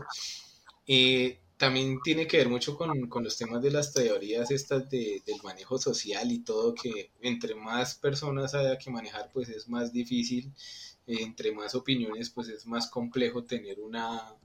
Eh, 0.86 1.40
también 1.58 2.00
tiene 2.04 2.28
que 2.28 2.38
ver 2.38 2.50
mucho 2.50 2.78
con, 2.78 3.10
con, 3.10 3.24
los 3.24 3.36
temas 3.36 3.64
de 3.64 3.72
las 3.72 3.92
teorías 3.92 4.52
estas 4.52 4.90
de, 4.90 5.24
del 5.26 5.42
manejo 5.44 5.80
social 5.80 6.32
y 6.32 6.40
todo, 6.40 6.76
que 6.76 7.12
entre 7.22 7.56
más 7.56 7.96
personas 7.96 8.54
haya 8.54 8.78
que 8.78 8.92
manejar, 8.92 9.32
pues 9.34 9.50
es 9.50 9.68
más 9.68 9.92
difícil, 9.92 10.54
entre 11.08 11.52
más 11.52 11.74
opiniones, 11.74 12.30
pues 12.30 12.50
es 12.50 12.68
más 12.68 12.90
complejo 12.90 13.44
tener 13.44 13.80
una, 13.80 14.36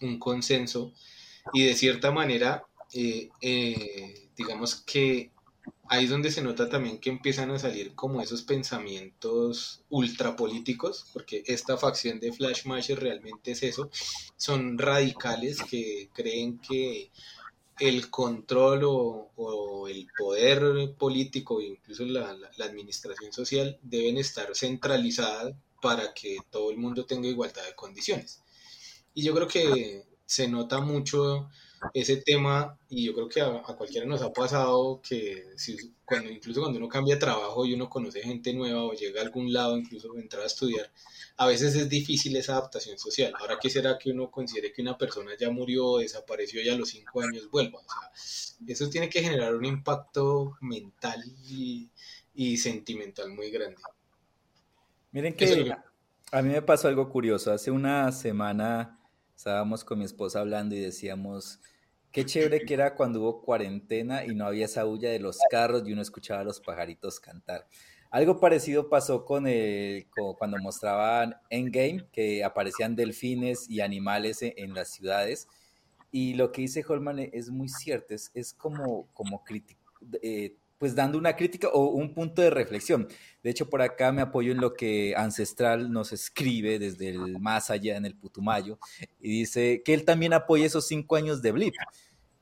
un 0.00 0.18
consenso 0.18 0.92
y 1.52 1.64
de 1.64 1.74
cierta 1.74 2.10
manera, 2.10 2.66
eh, 2.94 3.28
eh, 3.42 4.30
digamos 4.36 4.76
que 4.76 5.30
ahí 5.88 6.04
es 6.04 6.10
donde 6.10 6.30
se 6.30 6.42
nota 6.42 6.68
también 6.68 6.98
que 6.98 7.10
empiezan 7.10 7.50
a 7.50 7.58
salir 7.58 7.94
como 7.94 8.20
esos 8.20 8.42
pensamientos 8.42 9.82
ultrapolíticos, 9.90 11.06
porque 11.12 11.42
esta 11.46 11.76
facción 11.76 12.20
de 12.20 12.32
Flash 12.32 12.64
realmente 12.94 13.52
es 13.52 13.62
eso, 13.62 13.90
son 14.36 14.78
radicales 14.78 15.62
que 15.62 16.10
creen 16.12 16.58
que 16.58 17.10
el 17.78 18.08
control 18.10 18.82
o, 18.84 19.88
el 19.88 20.06
poder 20.16 20.94
político, 20.96 21.60
incluso 21.60 22.04
la, 22.04 22.34
la, 22.56 22.64
administración 22.64 23.32
social, 23.32 23.78
deben 23.82 24.16
estar 24.16 24.48
centralizadas 24.54 25.54
para 25.82 26.14
que 26.14 26.38
todo 26.50 26.70
el 26.70 26.78
mundo 26.78 27.04
tenga 27.04 27.28
igualdad 27.28 27.64
de 27.66 27.74
condiciones. 27.74 28.42
Y 29.12 29.22
yo 29.22 29.34
creo 29.34 29.48
que 29.48 30.04
se 30.24 30.48
nota 30.48 30.80
mucho 30.80 31.50
ese 31.92 32.16
tema 32.18 32.78
y 32.88 33.06
yo 33.06 33.14
creo 33.14 33.28
que 33.28 33.40
a, 33.40 33.62
cualquiera 33.76 34.06
nos 34.06 34.22
ha 34.22 34.32
pasado 34.32 35.00
que 35.02 35.44
si, 35.56 35.76
cuando, 36.04 36.30
incluso 36.30 36.60
cuando 36.60 36.78
uno 36.78 36.88
cambia 36.88 37.14
de 37.14 37.20
trabajo 37.20 37.66
y 37.66 37.74
uno 37.74 37.88
conoce 37.88 38.22
gente 38.22 38.52
nueva 38.54 38.84
o 38.84 38.92
llega 38.92 39.20
a 39.20 39.24
algún 39.24 39.52
lado, 39.52 39.76
incluso 39.76 40.16
entrar 40.16 40.42
a 40.42 40.46
estudiar, 40.46 40.90
a 41.36 41.46
veces 41.46 41.74
es 41.74 41.88
difícil 41.88 42.36
esa 42.36 42.52
adaptación 42.52 42.98
social. 42.98 43.32
Ahora, 43.38 43.58
¿qué 43.60 43.68
será 43.68 43.98
que 43.98 44.10
uno 44.10 44.30
considere 44.30 44.72
que 44.72 44.82
una 44.82 44.96
persona 44.96 45.32
ya 45.38 45.50
murió, 45.50 45.98
desapareció 45.98 46.62
y 46.62 46.68
a 46.68 46.76
los 46.76 46.88
cinco 46.88 47.20
años 47.20 47.50
vuelva? 47.50 47.80
O 47.80 47.84
sea, 48.16 48.56
eso 48.66 48.88
tiene 48.88 49.08
que 49.08 49.22
generar 49.22 49.54
un 49.54 49.64
impacto 49.64 50.56
mental 50.60 51.22
y, 51.46 51.90
y 52.34 52.56
sentimental 52.56 53.30
muy 53.30 53.50
grande. 53.50 53.82
Miren 55.10 55.34
que 55.34 55.74
a 56.32 56.42
mí 56.42 56.50
me 56.50 56.62
pasó 56.62 56.88
algo 56.88 57.08
curioso. 57.08 57.52
Hace 57.52 57.70
una 57.70 58.10
semana 58.10 58.98
estábamos 59.36 59.84
con 59.84 59.98
mi 59.98 60.04
esposa 60.04 60.40
hablando 60.40 60.74
y 60.74 60.80
decíamos, 60.80 61.60
Qué 62.14 62.24
chévere 62.24 62.60
que 62.60 62.74
era 62.74 62.94
cuando 62.94 63.20
hubo 63.20 63.42
cuarentena 63.42 64.24
y 64.24 64.36
no 64.36 64.46
había 64.46 64.66
esa 64.66 64.84
bulla 64.84 65.10
de 65.10 65.18
los 65.18 65.36
carros 65.50 65.82
y 65.84 65.92
uno 65.92 66.00
escuchaba 66.00 66.42
a 66.42 66.44
los 66.44 66.60
pajaritos 66.60 67.18
cantar. 67.18 67.66
Algo 68.08 68.38
parecido 68.38 68.88
pasó 68.88 69.24
con 69.24 69.48
cuando 70.38 70.58
mostraban 70.58 71.34
Endgame, 71.50 72.06
que 72.12 72.44
aparecían 72.44 72.94
delfines 72.94 73.68
y 73.68 73.80
animales 73.80 74.42
en, 74.42 74.52
en 74.56 74.74
las 74.74 74.92
ciudades. 74.92 75.48
Y 76.12 76.34
lo 76.34 76.52
que 76.52 76.60
dice 76.60 76.84
Holman 76.86 77.18
es 77.18 77.50
muy 77.50 77.68
cierto, 77.68 78.14
es, 78.14 78.54
como, 78.56 79.08
como 79.12 79.42
eh, 80.22 80.54
pues 80.84 80.94
dando 80.94 81.16
una 81.16 81.34
crítica 81.34 81.68
o 81.68 81.86
un 81.92 82.12
punto 82.12 82.42
de 82.42 82.50
reflexión. 82.50 83.08
De 83.42 83.48
hecho, 83.48 83.70
por 83.70 83.80
acá 83.80 84.12
me 84.12 84.20
apoyo 84.20 84.52
en 84.52 84.60
lo 84.60 84.74
que 84.74 85.14
Ancestral 85.16 85.90
nos 85.90 86.12
escribe 86.12 86.78
desde 86.78 87.08
el 87.08 87.40
más 87.40 87.70
allá 87.70 87.96
en 87.96 88.04
el 88.04 88.14
Putumayo 88.14 88.78
y 89.18 89.30
dice 89.30 89.80
que 89.82 89.94
él 89.94 90.04
también 90.04 90.34
apoya 90.34 90.66
esos 90.66 90.86
cinco 90.86 91.16
años 91.16 91.40
de 91.40 91.52
Blip 91.52 91.72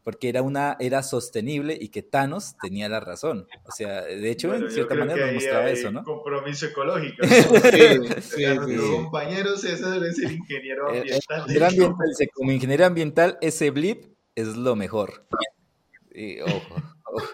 porque 0.03 0.28
era 0.28 0.43
una 0.43 0.76
era 0.80 1.05
sostenible 1.05 1.78
y 1.80 1.90
que 1.90 2.03
Thanos 2.03 2.57
tenía 2.61 2.88
la 2.88 2.99
razón. 2.99 3.47
O 3.62 3.70
sea, 3.70 4.03
de 4.03 4.28
hecho, 4.28 4.53
en 4.53 4.68
cierta 4.72 4.97
manera 4.97 5.24
nos 5.24 5.34
mostraba 5.34 5.70
eso, 5.70 5.93
¿no? 5.93 6.03
Compromiso 6.03 6.66
ecológico. 6.66 7.22
sí, 7.24 8.11
sí, 8.20 8.45
compañeros, 8.90 9.62
ese 9.62 9.88
debe 9.88 10.12
ser 10.12 10.32
ingeniero 10.32 10.88
ambiental. 10.88 11.97
como 12.34 12.51
ingeniero 12.51 12.86
ambiental, 12.86 13.38
ese 13.40 13.70
blip 13.70 14.16
es 14.34 14.57
lo 14.57 14.74
mejor. 14.74 15.28
Y, 16.15 16.41
ojo. 16.41 16.77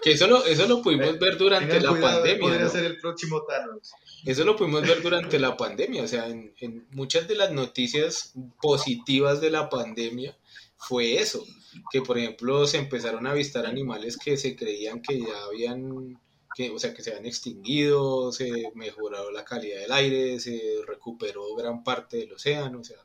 Que 0.01 0.11
eso 0.11 0.27
lo, 0.27 0.45
eso 0.45 0.67
lo 0.67 0.81
pudimos 0.81 1.17
ver 1.19 1.37
durante 1.37 1.79
la 1.79 1.91
pandemia. 1.91 2.39
Podría 2.39 2.69
ser 2.69 2.83
el 2.83 2.97
próximo 2.97 3.43
Thanos. 3.43 3.93
Eso 4.25 4.43
lo 4.43 4.57
pudimos 4.57 4.81
ver 4.81 5.01
durante 5.01 5.39
la 5.39 5.55
pandemia. 5.55 6.03
O 6.03 6.07
sea, 6.07 6.27
en, 6.27 6.53
en 6.59 6.85
muchas 6.91 7.27
de 7.29 7.35
las 7.35 7.51
noticias 7.51 8.33
positivas 8.61 9.39
de 9.39 9.51
la 9.51 9.69
pandemia 9.69 10.37
fue 10.77 11.15
eso 11.15 11.45
que 11.91 12.01
por 12.01 12.17
ejemplo 12.17 12.65
se 12.67 12.77
empezaron 12.77 13.27
a 13.27 13.31
avistar 13.31 13.65
animales 13.65 14.17
que 14.17 14.37
se 14.37 14.55
creían 14.55 15.01
que 15.01 15.19
ya 15.19 15.43
habían, 15.45 16.19
que, 16.55 16.69
o 16.71 16.79
sea, 16.79 16.93
que 16.93 17.03
se 17.03 17.11
habían 17.11 17.25
extinguido, 17.25 18.31
se 18.31 18.71
mejoró 18.75 19.31
la 19.31 19.45
calidad 19.45 19.81
del 19.81 19.91
aire, 19.91 20.39
se 20.39 20.81
recuperó 20.87 21.55
gran 21.55 21.83
parte 21.83 22.17
del 22.17 22.33
océano, 22.33 22.79
o 22.79 22.83
sea, 22.83 22.97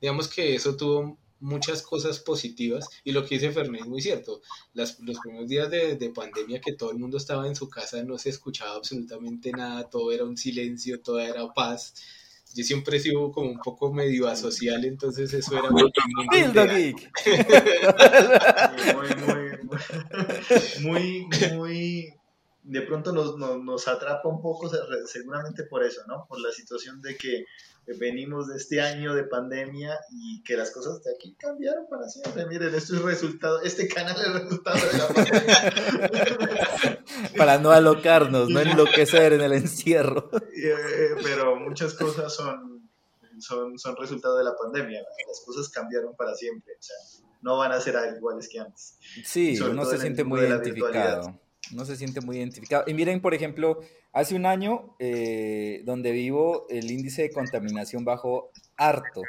digamos 0.00 0.28
que 0.28 0.54
eso 0.54 0.76
tuvo 0.76 1.18
muchas 1.40 1.82
cosas 1.82 2.20
positivas 2.20 2.88
y 3.04 3.12
lo 3.12 3.24
que 3.24 3.36
dice 3.36 3.50
Fernández 3.50 3.82
es 3.82 3.88
muy 3.88 4.00
cierto. 4.00 4.40
los 4.74 4.92
primeros 4.92 5.48
días 5.48 5.70
de, 5.70 5.96
de, 5.96 6.10
pandemia 6.10 6.60
que 6.60 6.74
todo 6.74 6.92
el 6.92 6.98
mundo 6.98 7.16
estaba 7.16 7.46
en 7.46 7.56
su 7.56 7.68
casa 7.68 8.02
no 8.02 8.18
se 8.18 8.30
escuchaba 8.30 8.76
absolutamente 8.76 9.50
nada, 9.52 9.88
todo 9.88 10.12
era 10.12 10.24
un 10.24 10.36
silencio, 10.36 11.00
todo 11.00 11.20
era 11.20 11.52
paz 11.52 11.94
yo 12.54 12.64
siempre 12.64 12.96
he 12.96 13.00
sido 13.00 13.30
como 13.30 13.50
un 13.50 13.58
poco 13.58 13.92
medio 13.92 14.26
asocial, 14.28 14.84
entonces 14.84 15.32
eso 15.32 15.56
era 15.56 15.70
muy, 15.70 15.92
muy, 16.26 16.94
muy, 20.80 21.28
muy, 21.54 22.14
de 22.64 22.82
pronto 22.82 23.12
nos, 23.12 23.36
nos, 23.36 23.62
nos, 23.62 23.86
atrapa 23.88 24.28
un 24.28 24.42
poco, 24.42 24.70
seguramente 25.06 25.64
por 25.64 25.84
eso, 25.84 26.02
¿no? 26.08 26.26
Por 26.28 26.40
la 26.40 26.50
situación 26.50 27.00
de 27.00 27.16
que 27.16 27.44
venimos 27.98 28.48
de 28.48 28.56
este 28.56 28.80
año 28.80 29.14
de 29.14 29.24
pandemia 29.24 29.98
y 30.10 30.42
que 30.42 30.56
las 30.56 30.70
cosas 30.70 31.02
de 31.02 31.12
aquí 31.14 31.34
cambiaron 31.38 31.86
para 31.88 32.08
siempre. 32.08 32.46
Miren, 32.46 32.74
esto 32.74 32.96
es 32.96 33.02
resultado, 33.02 33.60
este 33.62 33.88
canal 33.88 34.16
es 34.20 34.32
resultado 34.42 34.76
de 34.76 34.98
la 34.98 35.08
pandemia. 35.08 37.04
para 37.36 37.58
no 37.58 37.70
alocarnos, 37.70 38.48
no 38.48 38.60
enloquecer 38.60 39.32
en 39.32 39.40
el 39.42 39.52
encierro. 39.52 40.30
Eh, 40.62 41.14
pero 41.22 41.56
muchas 41.56 41.94
cosas 41.94 42.34
son, 42.34 42.90
son, 43.38 43.78
son 43.78 43.96
resultado 43.96 44.36
de 44.36 44.44
la 44.44 44.54
pandemia. 44.54 45.00
Las 45.26 45.40
cosas 45.46 45.70
cambiaron 45.70 46.14
para 46.16 46.34
siempre. 46.34 46.74
O 46.78 46.82
sea, 46.82 46.96
no 47.40 47.56
van 47.56 47.72
a 47.72 47.80
ser 47.80 47.96
iguales 48.14 48.48
que 48.50 48.60
antes. 48.60 48.98
Sí, 49.24 49.58
uno 49.60 49.84
se 49.86 49.98
siente 49.98 50.24
muy 50.24 50.40
identificado. 50.40 51.40
No 51.72 51.84
se 51.84 51.96
siente 51.96 52.20
muy 52.20 52.36
identificado. 52.38 52.84
Y 52.86 52.94
miren, 52.94 53.22
por 53.22 53.32
ejemplo, 53.32 53.80
hace 54.12 54.34
un 54.34 54.46
año 54.46 54.94
eh, 54.98 55.82
donde 55.84 56.12
vivo, 56.12 56.66
el 56.68 56.90
índice 56.90 57.22
de 57.22 57.30
contaminación 57.30 58.04
bajó 58.04 58.50
harto. 58.76 59.22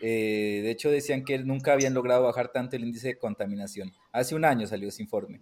Eh, 0.00 0.60
de 0.62 0.70
hecho, 0.70 0.90
decían 0.90 1.24
que 1.24 1.38
nunca 1.38 1.72
habían 1.72 1.94
logrado 1.94 2.24
bajar 2.24 2.50
tanto 2.52 2.76
el 2.76 2.84
índice 2.84 3.08
de 3.08 3.18
contaminación. 3.18 3.92
Hace 4.12 4.34
un 4.34 4.44
año 4.44 4.66
salió 4.66 4.88
ese 4.88 5.02
informe. 5.02 5.40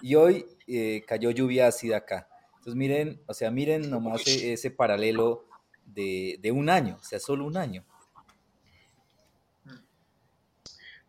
Y 0.00 0.14
hoy 0.14 0.46
eh, 0.66 1.02
cayó 1.06 1.30
lluvia 1.30 1.68
ácida 1.68 1.98
acá. 1.98 2.28
Entonces, 2.58 2.74
miren, 2.74 3.22
o 3.26 3.34
sea, 3.34 3.50
miren 3.50 3.90
nomás 3.90 4.26
e, 4.26 4.52
ese 4.52 4.70
paralelo 4.70 5.46
de, 5.84 6.38
de 6.40 6.52
un 6.52 6.70
año, 6.70 6.98
o 7.00 7.04
sea, 7.04 7.18
solo 7.18 7.44
un 7.44 7.56
año. 7.56 7.84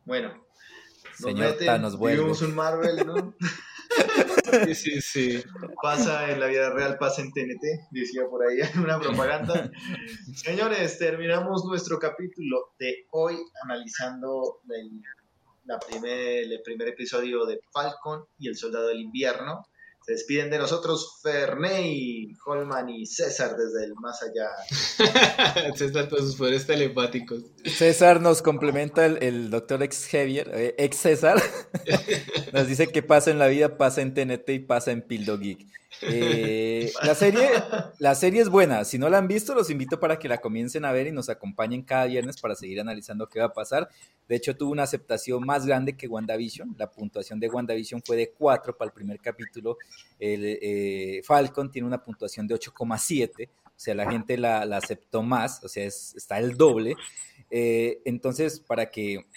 Bueno, 0.05 0.43
Señor 1.17 1.57
Thanos, 1.57 1.99
Vivimos 1.99 2.41
un 2.41 2.55
Marvel, 2.55 3.05
¿no? 3.05 3.35
Sí, 4.65 4.75
sí, 4.75 5.01
sí. 5.01 5.43
Pasa 5.81 6.29
en 6.31 6.39
la 6.39 6.47
vida 6.47 6.69
real, 6.69 6.97
pasa 6.97 7.21
en 7.21 7.31
TNT, 7.31 7.89
decía 7.91 8.23
por 8.29 8.45
ahí 8.47 8.59
una 8.83 8.99
propaganda. 8.99 9.71
Señores, 10.35 10.97
terminamos 10.99 11.65
nuestro 11.65 11.97
capítulo 11.99 12.73
de 12.79 13.07
hoy 13.11 13.37
analizando 13.63 14.61
el, 14.69 15.01
la 15.65 15.79
primer, 15.79 16.43
el 16.43 16.61
primer 16.63 16.89
episodio 16.89 17.45
de 17.45 17.59
Falcon 17.71 18.25
y 18.37 18.47
el 18.47 18.55
Soldado 18.55 18.87
del 18.87 18.99
Invierno. 18.99 19.65
Se 20.05 20.13
despiden 20.13 20.49
de 20.49 20.57
nosotros 20.57 21.19
Ferney, 21.23 22.33
Holman 22.45 22.89
y 22.89 23.05
César 23.05 23.55
desde 23.55 23.85
el 23.85 23.93
más 23.95 24.21
allá. 24.21 24.49
César 25.75 26.09
con 26.09 26.19
sus 26.19 26.35
poderes 26.35 26.67
telepáticos. 26.67 27.52
César 27.65 28.21
nos 28.21 28.41
complementa 28.41 29.05
el, 29.05 29.49
doctor 29.49 29.83
ex 29.83 30.07
Javier, 30.07 30.51
eh, 30.53 30.75
ex 30.77 30.97
César. 30.97 31.41
nos 32.53 32.67
dice 32.67 32.87
que 32.87 33.03
pasa 33.03 33.31
en 33.31 33.39
la 33.39 33.47
vida, 33.47 33.77
pasa 33.77 34.01
en 34.01 34.13
TNT 34.13 34.49
y 34.49 34.59
pasa 34.59 34.91
en 34.91 35.01
Pildo 35.01 35.37
Geek. 35.37 35.65
Eh, 36.01 36.91
la, 37.03 37.15
serie, 37.15 37.49
la 37.99 38.15
serie 38.15 38.41
es 38.41 38.49
buena. 38.49 38.83
Si 38.83 38.97
no 38.97 39.09
la 39.09 39.17
han 39.17 39.27
visto, 39.27 39.53
los 39.53 39.69
invito 39.69 39.99
para 39.99 40.19
que 40.19 40.27
la 40.27 40.39
comiencen 40.39 40.85
a 40.85 40.91
ver 40.91 41.07
y 41.07 41.11
nos 41.11 41.29
acompañen 41.29 41.83
cada 41.83 42.05
viernes 42.05 42.39
para 42.39 42.55
seguir 42.55 42.81
analizando 42.81 43.27
qué 43.27 43.39
va 43.39 43.45
a 43.45 43.53
pasar. 43.53 43.89
De 44.27 44.35
hecho, 44.35 44.55
tuvo 44.55 44.71
una 44.71 44.83
aceptación 44.83 45.45
más 45.45 45.65
grande 45.65 45.95
que 45.95 46.07
WandaVision. 46.07 46.75
La 46.77 46.91
puntuación 46.91 47.39
de 47.39 47.49
WandaVision 47.49 48.01
fue 48.03 48.17
de 48.17 48.31
4 48.31 48.75
para 48.77 48.87
el 48.89 48.93
primer 48.93 49.19
capítulo. 49.19 49.77
El, 50.19 50.57
eh, 50.61 51.21
Falcon 51.23 51.71
tiene 51.71 51.87
una 51.87 52.03
puntuación 52.03 52.47
de 52.47 52.55
8,7. 52.55 53.49
O 53.65 53.79
sea, 53.83 53.95
la 53.95 54.09
gente 54.09 54.37
la, 54.37 54.61
aceptó 54.61 55.23
más. 55.23 55.63
O 55.63 55.67
sea, 55.67 55.85
está 55.85 56.39
el 56.39 56.55
doble. 56.55 56.95
Eh, 57.55 58.01
entonces, 58.05 58.59
para 58.59 58.89
que 58.89 59.27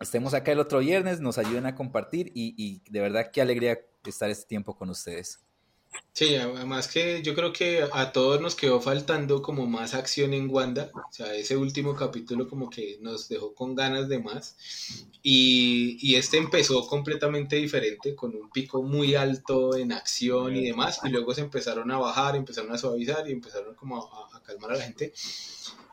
estemos 0.00 0.34
acá 0.34 0.50
el 0.50 0.58
otro 0.58 0.80
viernes, 0.80 1.20
nos 1.20 1.38
ayuden 1.38 1.66
a 1.66 1.76
compartir 1.76 2.32
y, 2.34 2.82
de 2.90 3.00
verdad 3.00 3.30
qué 3.32 3.40
alegría 3.40 3.78
estar 4.04 4.28
este 4.28 4.48
tiempo 4.48 4.76
con 4.76 4.90
ustedes. 4.90 5.38
Sí, 6.12 6.34
además 6.34 6.88
que 6.88 7.22
yo 7.22 7.32
creo 7.36 7.52
que 7.52 7.84
a 7.92 8.10
todos 8.10 8.40
nos 8.40 8.56
quedó 8.56 8.80
faltando 8.80 9.40
como 9.40 9.66
más 9.66 9.94
acción 9.94 10.34
en 10.34 10.50
Wanda, 10.50 10.90
o 10.94 11.12
sea, 11.12 11.32
ese 11.34 11.56
último 11.56 11.94
capítulo 11.94 12.48
como 12.48 12.70
que 12.70 12.98
nos 13.00 13.28
dejó 13.28 13.54
con 13.54 13.76
ganas 13.76 14.08
de 14.08 14.18
más 14.18 14.56
y 15.22 16.14
este 16.16 16.38
empezó 16.38 16.86
completamente 16.88 17.56
diferente, 17.56 18.16
con 18.16 18.34
un 18.34 18.50
pico 18.50 18.82
muy 18.82 19.14
alto 19.14 19.76
en 19.76 19.92
acción 19.92 20.56
y 20.56 20.64
demás, 20.64 21.00
y 21.04 21.08
luego 21.08 21.34
se 21.34 21.42
empezaron 21.42 21.90
a 21.92 21.98
bajar, 21.98 22.34
empezaron 22.34 22.72
a 22.72 22.78
suavizar 22.78 23.28
y 23.28 23.32
empezaron 23.32 23.74
como 23.76 23.98
a, 24.32 24.42
calmar 24.42 24.72
a 24.72 24.76
la 24.76 24.84
gente. 24.84 25.12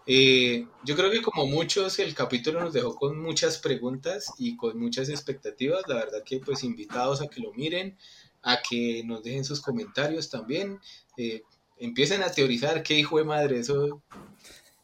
Eh, 0.09 0.65
yo 0.85 0.95
creo 0.95 1.11
que 1.11 1.21
como 1.21 1.45
muchos 1.45 1.99
el 1.99 2.15
capítulo 2.15 2.61
nos 2.61 2.71
dejó 2.71 2.95
con 2.95 3.21
muchas 3.21 3.57
preguntas 3.57 4.31
y 4.37 4.55
con 4.55 4.79
muchas 4.79 5.09
expectativas, 5.09 5.83
la 5.87 5.95
verdad 5.95 6.23
que 6.25 6.39
pues 6.39 6.63
invitados 6.63 7.21
a 7.21 7.27
que 7.27 7.41
lo 7.41 7.53
miren, 7.53 7.97
a 8.41 8.61
que 8.61 9.03
nos 9.05 9.21
dejen 9.21 9.43
sus 9.43 9.61
comentarios 9.61 10.29
también. 10.29 10.79
Eh, 11.17 11.43
empiecen 11.77 12.23
a 12.23 12.31
teorizar 12.31 12.83
qué 12.83 12.93
hijo 12.93 13.17
de 13.17 13.25
madre, 13.25 13.59
eso 13.59 14.01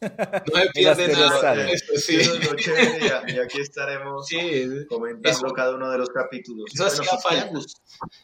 no 0.02 0.60
se 0.60 0.70
pierde 0.74 1.08
nada. 1.08 1.70
Eso, 1.70 1.94
sí. 1.96 2.16
eso 2.16 2.34
es 2.34 2.50
lo 2.50 2.54
chévere 2.54 3.32
y 3.34 3.38
aquí 3.38 3.60
estaremos 3.62 4.28
comentando 4.90 5.52
cada 5.54 5.74
uno 5.74 5.90
de 5.90 5.98
los 5.98 6.10
capítulos. 6.10 6.66
Eso 6.72 6.84
hacía 6.84 7.18
falta. 7.18 7.50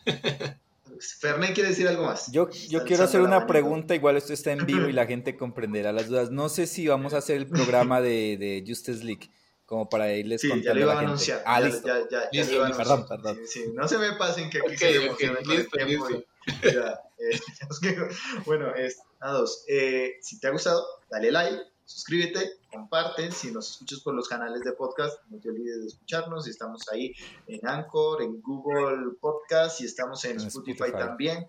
Fernández 1.00 1.54
quiere 1.54 1.70
decir 1.70 1.88
algo 1.88 2.04
más. 2.04 2.30
Yo, 2.32 2.48
yo 2.68 2.84
quiero 2.84 3.04
hacer 3.04 3.20
una 3.20 3.46
pregunta, 3.46 3.94
igual 3.94 4.16
esto 4.16 4.32
está 4.32 4.52
en 4.52 4.66
vivo 4.66 4.88
y 4.88 4.92
la 4.92 5.06
gente 5.08 5.36
comprenderá 5.36 5.92
las 5.92 6.08
dudas. 6.08 6.30
No 6.30 6.48
sé 6.48 6.66
si 6.66 6.86
vamos 6.86 7.14
a 7.14 7.18
hacer 7.18 7.36
el 7.36 7.48
programa 7.48 8.00
de, 8.00 8.36
de 8.36 8.64
Justice 8.66 9.04
League 9.04 9.30
como 9.70 9.88
para 9.88 10.12
irles 10.12 10.40
sí, 10.40 10.50
ya 10.64 10.74
lo 10.74 10.80
iba 10.80 10.94
a, 10.94 10.98
anunciar. 10.98 11.44
Ah, 11.46 11.60
listo. 11.60 11.86
Ya, 11.86 12.00
ya, 12.10 12.30
ya, 12.32 12.42
listo, 12.42 12.66
listo. 12.66 12.76
Perdón, 12.76 13.06
perdón. 13.08 13.38
Sí, 13.46 13.62
sí, 13.62 13.72
no 13.72 13.86
se 13.86 13.98
me 13.98 14.14
pasen 14.14 14.50
que 14.50 14.58
aquí 14.58 14.74
okay, 14.74 14.94
se 14.94 15.08
okay, 15.10 15.28
listo, 15.44 15.78
listo. 15.86 16.24
Ya, 16.64 17.00
eh, 17.20 17.38
bueno, 18.46 18.74
es 18.74 18.98
a 19.20 19.30
dos. 19.30 19.64
Eh, 19.68 20.16
si 20.22 20.40
te 20.40 20.48
ha 20.48 20.50
gustado, 20.50 20.84
dale 21.08 21.30
like, 21.30 21.56
suscríbete, 21.90 22.52
comparte. 22.70 23.32
Si 23.32 23.50
nos 23.50 23.72
escuchas 23.72 24.00
por 24.00 24.14
los 24.14 24.28
canales 24.28 24.62
de 24.62 24.72
podcast, 24.72 25.18
no 25.28 25.40
te 25.40 25.50
olvides 25.50 25.80
de 25.80 25.86
escucharnos. 25.88 26.46
Estamos 26.46 26.88
ahí 26.88 27.12
en 27.48 27.66
Anchor, 27.66 28.22
en 28.22 28.40
Google 28.40 29.16
Podcast 29.20 29.80
y 29.80 29.86
estamos 29.86 30.24
en, 30.24 30.40
en 30.40 30.46
Spotify, 30.46 30.84
Spotify, 30.84 30.98
también 30.98 31.46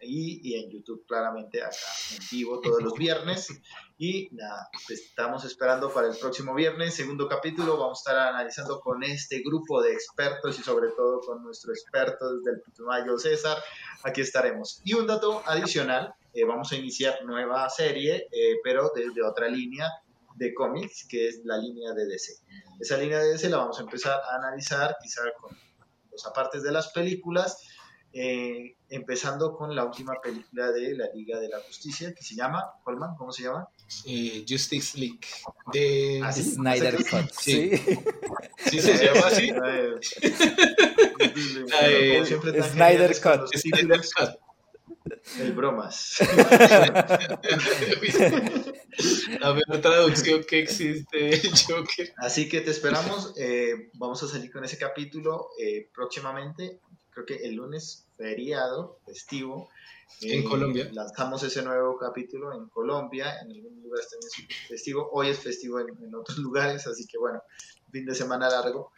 y, 0.00 0.54
en 0.54 0.70
YouTube 0.70 1.04
claramente 1.06 1.62
acá 1.62 1.76
en 2.12 2.22
vivo 2.30 2.60
todos 2.60 2.82
los 2.82 2.94
viernes. 2.94 3.48
Y 3.98 4.28
nada, 4.32 4.68
estamos 4.88 5.44
esperando 5.44 5.92
para 5.92 6.08
el 6.08 6.16
próximo 6.16 6.54
viernes, 6.54 6.94
segundo 6.94 7.28
capítulo. 7.28 7.78
Vamos 7.78 7.98
a 7.98 8.10
estar 8.10 8.28
analizando 8.28 8.80
con 8.80 9.02
este 9.02 9.40
grupo 9.40 9.82
de 9.82 9.92
expertos 9.92 10.58
y 10.58 10.62
sobre 10.62 10.88
todo 10.90 11.20
con 11.20 11.42
nuestro 11.42 11.72
experto 11.72 12.36
desde 12.36 12.52
el 12.52 12.60
Putumayo 12.60 13.18
César. 13.18 13.56
Aquí 14.02 14.20
estaremos. 14.20 14.80
Y 14.84 14.94
un 14.94 15.06
dato 15.06 15.42
adicional, 15.46 16.14
eh, 16.36 16.44
vamos 16.44 16.70
a 16.72 16.76
iniciar 16.76 17.24
nueva 17.24 17.68
serie, 17.70 18.28
eh, 18.30 18.56
pero 18.62 18.92
desde 18.94 19.22
otra 19.22 19.48
línea 19.48 19.90
de 20.34 20.52
cómics, 20.52 21.06
que 21.08 21.28
es 21.28 21.40
la 21.44 21.56
línea 21.56 21.94
de 21.94 22.06
DC. 22.06 22.34
Esa 22.78 22.98
línea 22.98 23.20
de 23.20 23.32
DC 23.32 23.48
la 23.48 23.56
vamos 23.56 23.78
a 23.78 23.82
empezar 23.82 24.20
a 24.20 24.36
analizar 24.36 24.96
quizá 25.02 25.22
con 25.40 25.56
los 26.10 26.26
apartes 26.26 26.62
de 26.62 26.72
las 26.72 26.92
películas 26.92 27.56
eh, 28.18 28.76
empezando 28.88 29.54
con 29.54 29.76
la 29.76 29.84
última 29.84 30.14
película 30.22 30.72
de 30.72 30.96
la 30.96 31.04
Liga 31.14 31.38
de 31.38 31.50
la 31.50 31.60
Justicia, 31.60 32.14
que 32.14 32.22
se 32.22 32.34
llama, 32.34 32.64
Holman, 32.84 33.14
¿cómo 33.14 33.30
se 33.30 33.42
llama? 33.42 33.68
Eh, 34.06 34.42
Justice 34.48 34.98
League, 34.98 35.20
de 35.70 36.22
¿Ah, 36.24 36.32
Snyder 36.32 36.96
Cut. 36.96 37.30
Sí. 37.38 37.72
sí. 38.70 38.80
se 38.80 39.04
llama 39.04 39.26
así. 39.26 39.48
Snyder 42.72 43.20
Cut. 43.20 43.50
El 45.38 45.52
bromas. 45.52 46.16
La 49.40 49.52
mejor 49.52 49.80
traducción 49.82 50.44
que 50.44 50.60
existe, 50.60 51.34
el 51.34 51.50
Joker. 51.68 52.14
Así 52.16 52.48
que 52.48 52.62
te 52.62 52.70
esperamos. 52.70 53.34
Eh, 53.36 53.90
vamos 53.94 54.22
a 54.22 54.28
salir 54.28 54.50
con 54.50 54.64
ese 54.64 54.78
capítulo 54.78 55.50
eh, 55.58 55.90
próximamente 55.94 56.80
creo 57.16 57.24
que 57.24 57.46
el 57.46 57.54
lunes 57.54 58.06
feriado, 58.16 59.00
festivo. 59.06 59.70
En 60.20 60.42
eh, 60.42 60.44
Colombia. 60.44 60.90
Lanzamos 60.92 61.42
ese 61.42 61.62
nuevo 61.62 61.96
capítulo 61.96 62.52
en 62.52 62.68
Colombia, 62.68 63.40
en 63.40 63.50
algunos 63.50 63.82
lugares 63.82 64.08
también 64.10 64.50
es 64.50 64.68
festivo, 64.68 65.08
hoy 65.12 65.28
es 65.28 65.38
festivo 65.38 65.80
en, 65.80 66.14
otros 66.14 66.38
lugares, 66.38 66.86
así 66.86 67.06
que 67.06 67.18
bueno, 67.18 67.42
fin 67.90 68.04
de 68.04 68.14
semana 68.14 68.50
largo. 68.50 68.92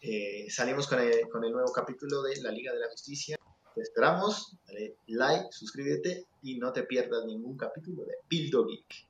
Eh, 0.00 0.46
salimos 0.50 0.86
con 0.86 1.00
el, 1.00 1.28
con 1.28 1.44
el 1.44 1.52
nuevo 1.52 1.72
capítulo 1.72 2.22
de 2.22 2.40
La 2.40 2.52
Liga 2.52 2.72
de 2.72 2.80
la 2.80 2.88
Justicia. 2.88 3.36
Te 3.74 3.82
esperamos, 3.82 4.56
dale 4.66 4.96
like, 5.06 5.48
suscríbete 5.50 6.26
y 6.42 6.58
no 6.58 6.72
te 6.72 6.82
pierdas 6.82 7.24
ningún 7.24 7.56
capítulo 7.56 8.04
de 8.04 8.14
Pildo 8.28 8.66
Geek. 8.66 9.06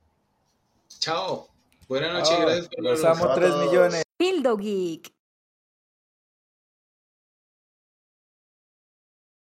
Chao. 0.99 1.49
Buenas 1.89 2.13
noches, 2.13 2.69
gracias 2.77 3.19
por 3.19 3.35
3 3.35 3.55
millones. 3.57 4.03
Pildo 4.17 4.55
Geek 4.55 5.13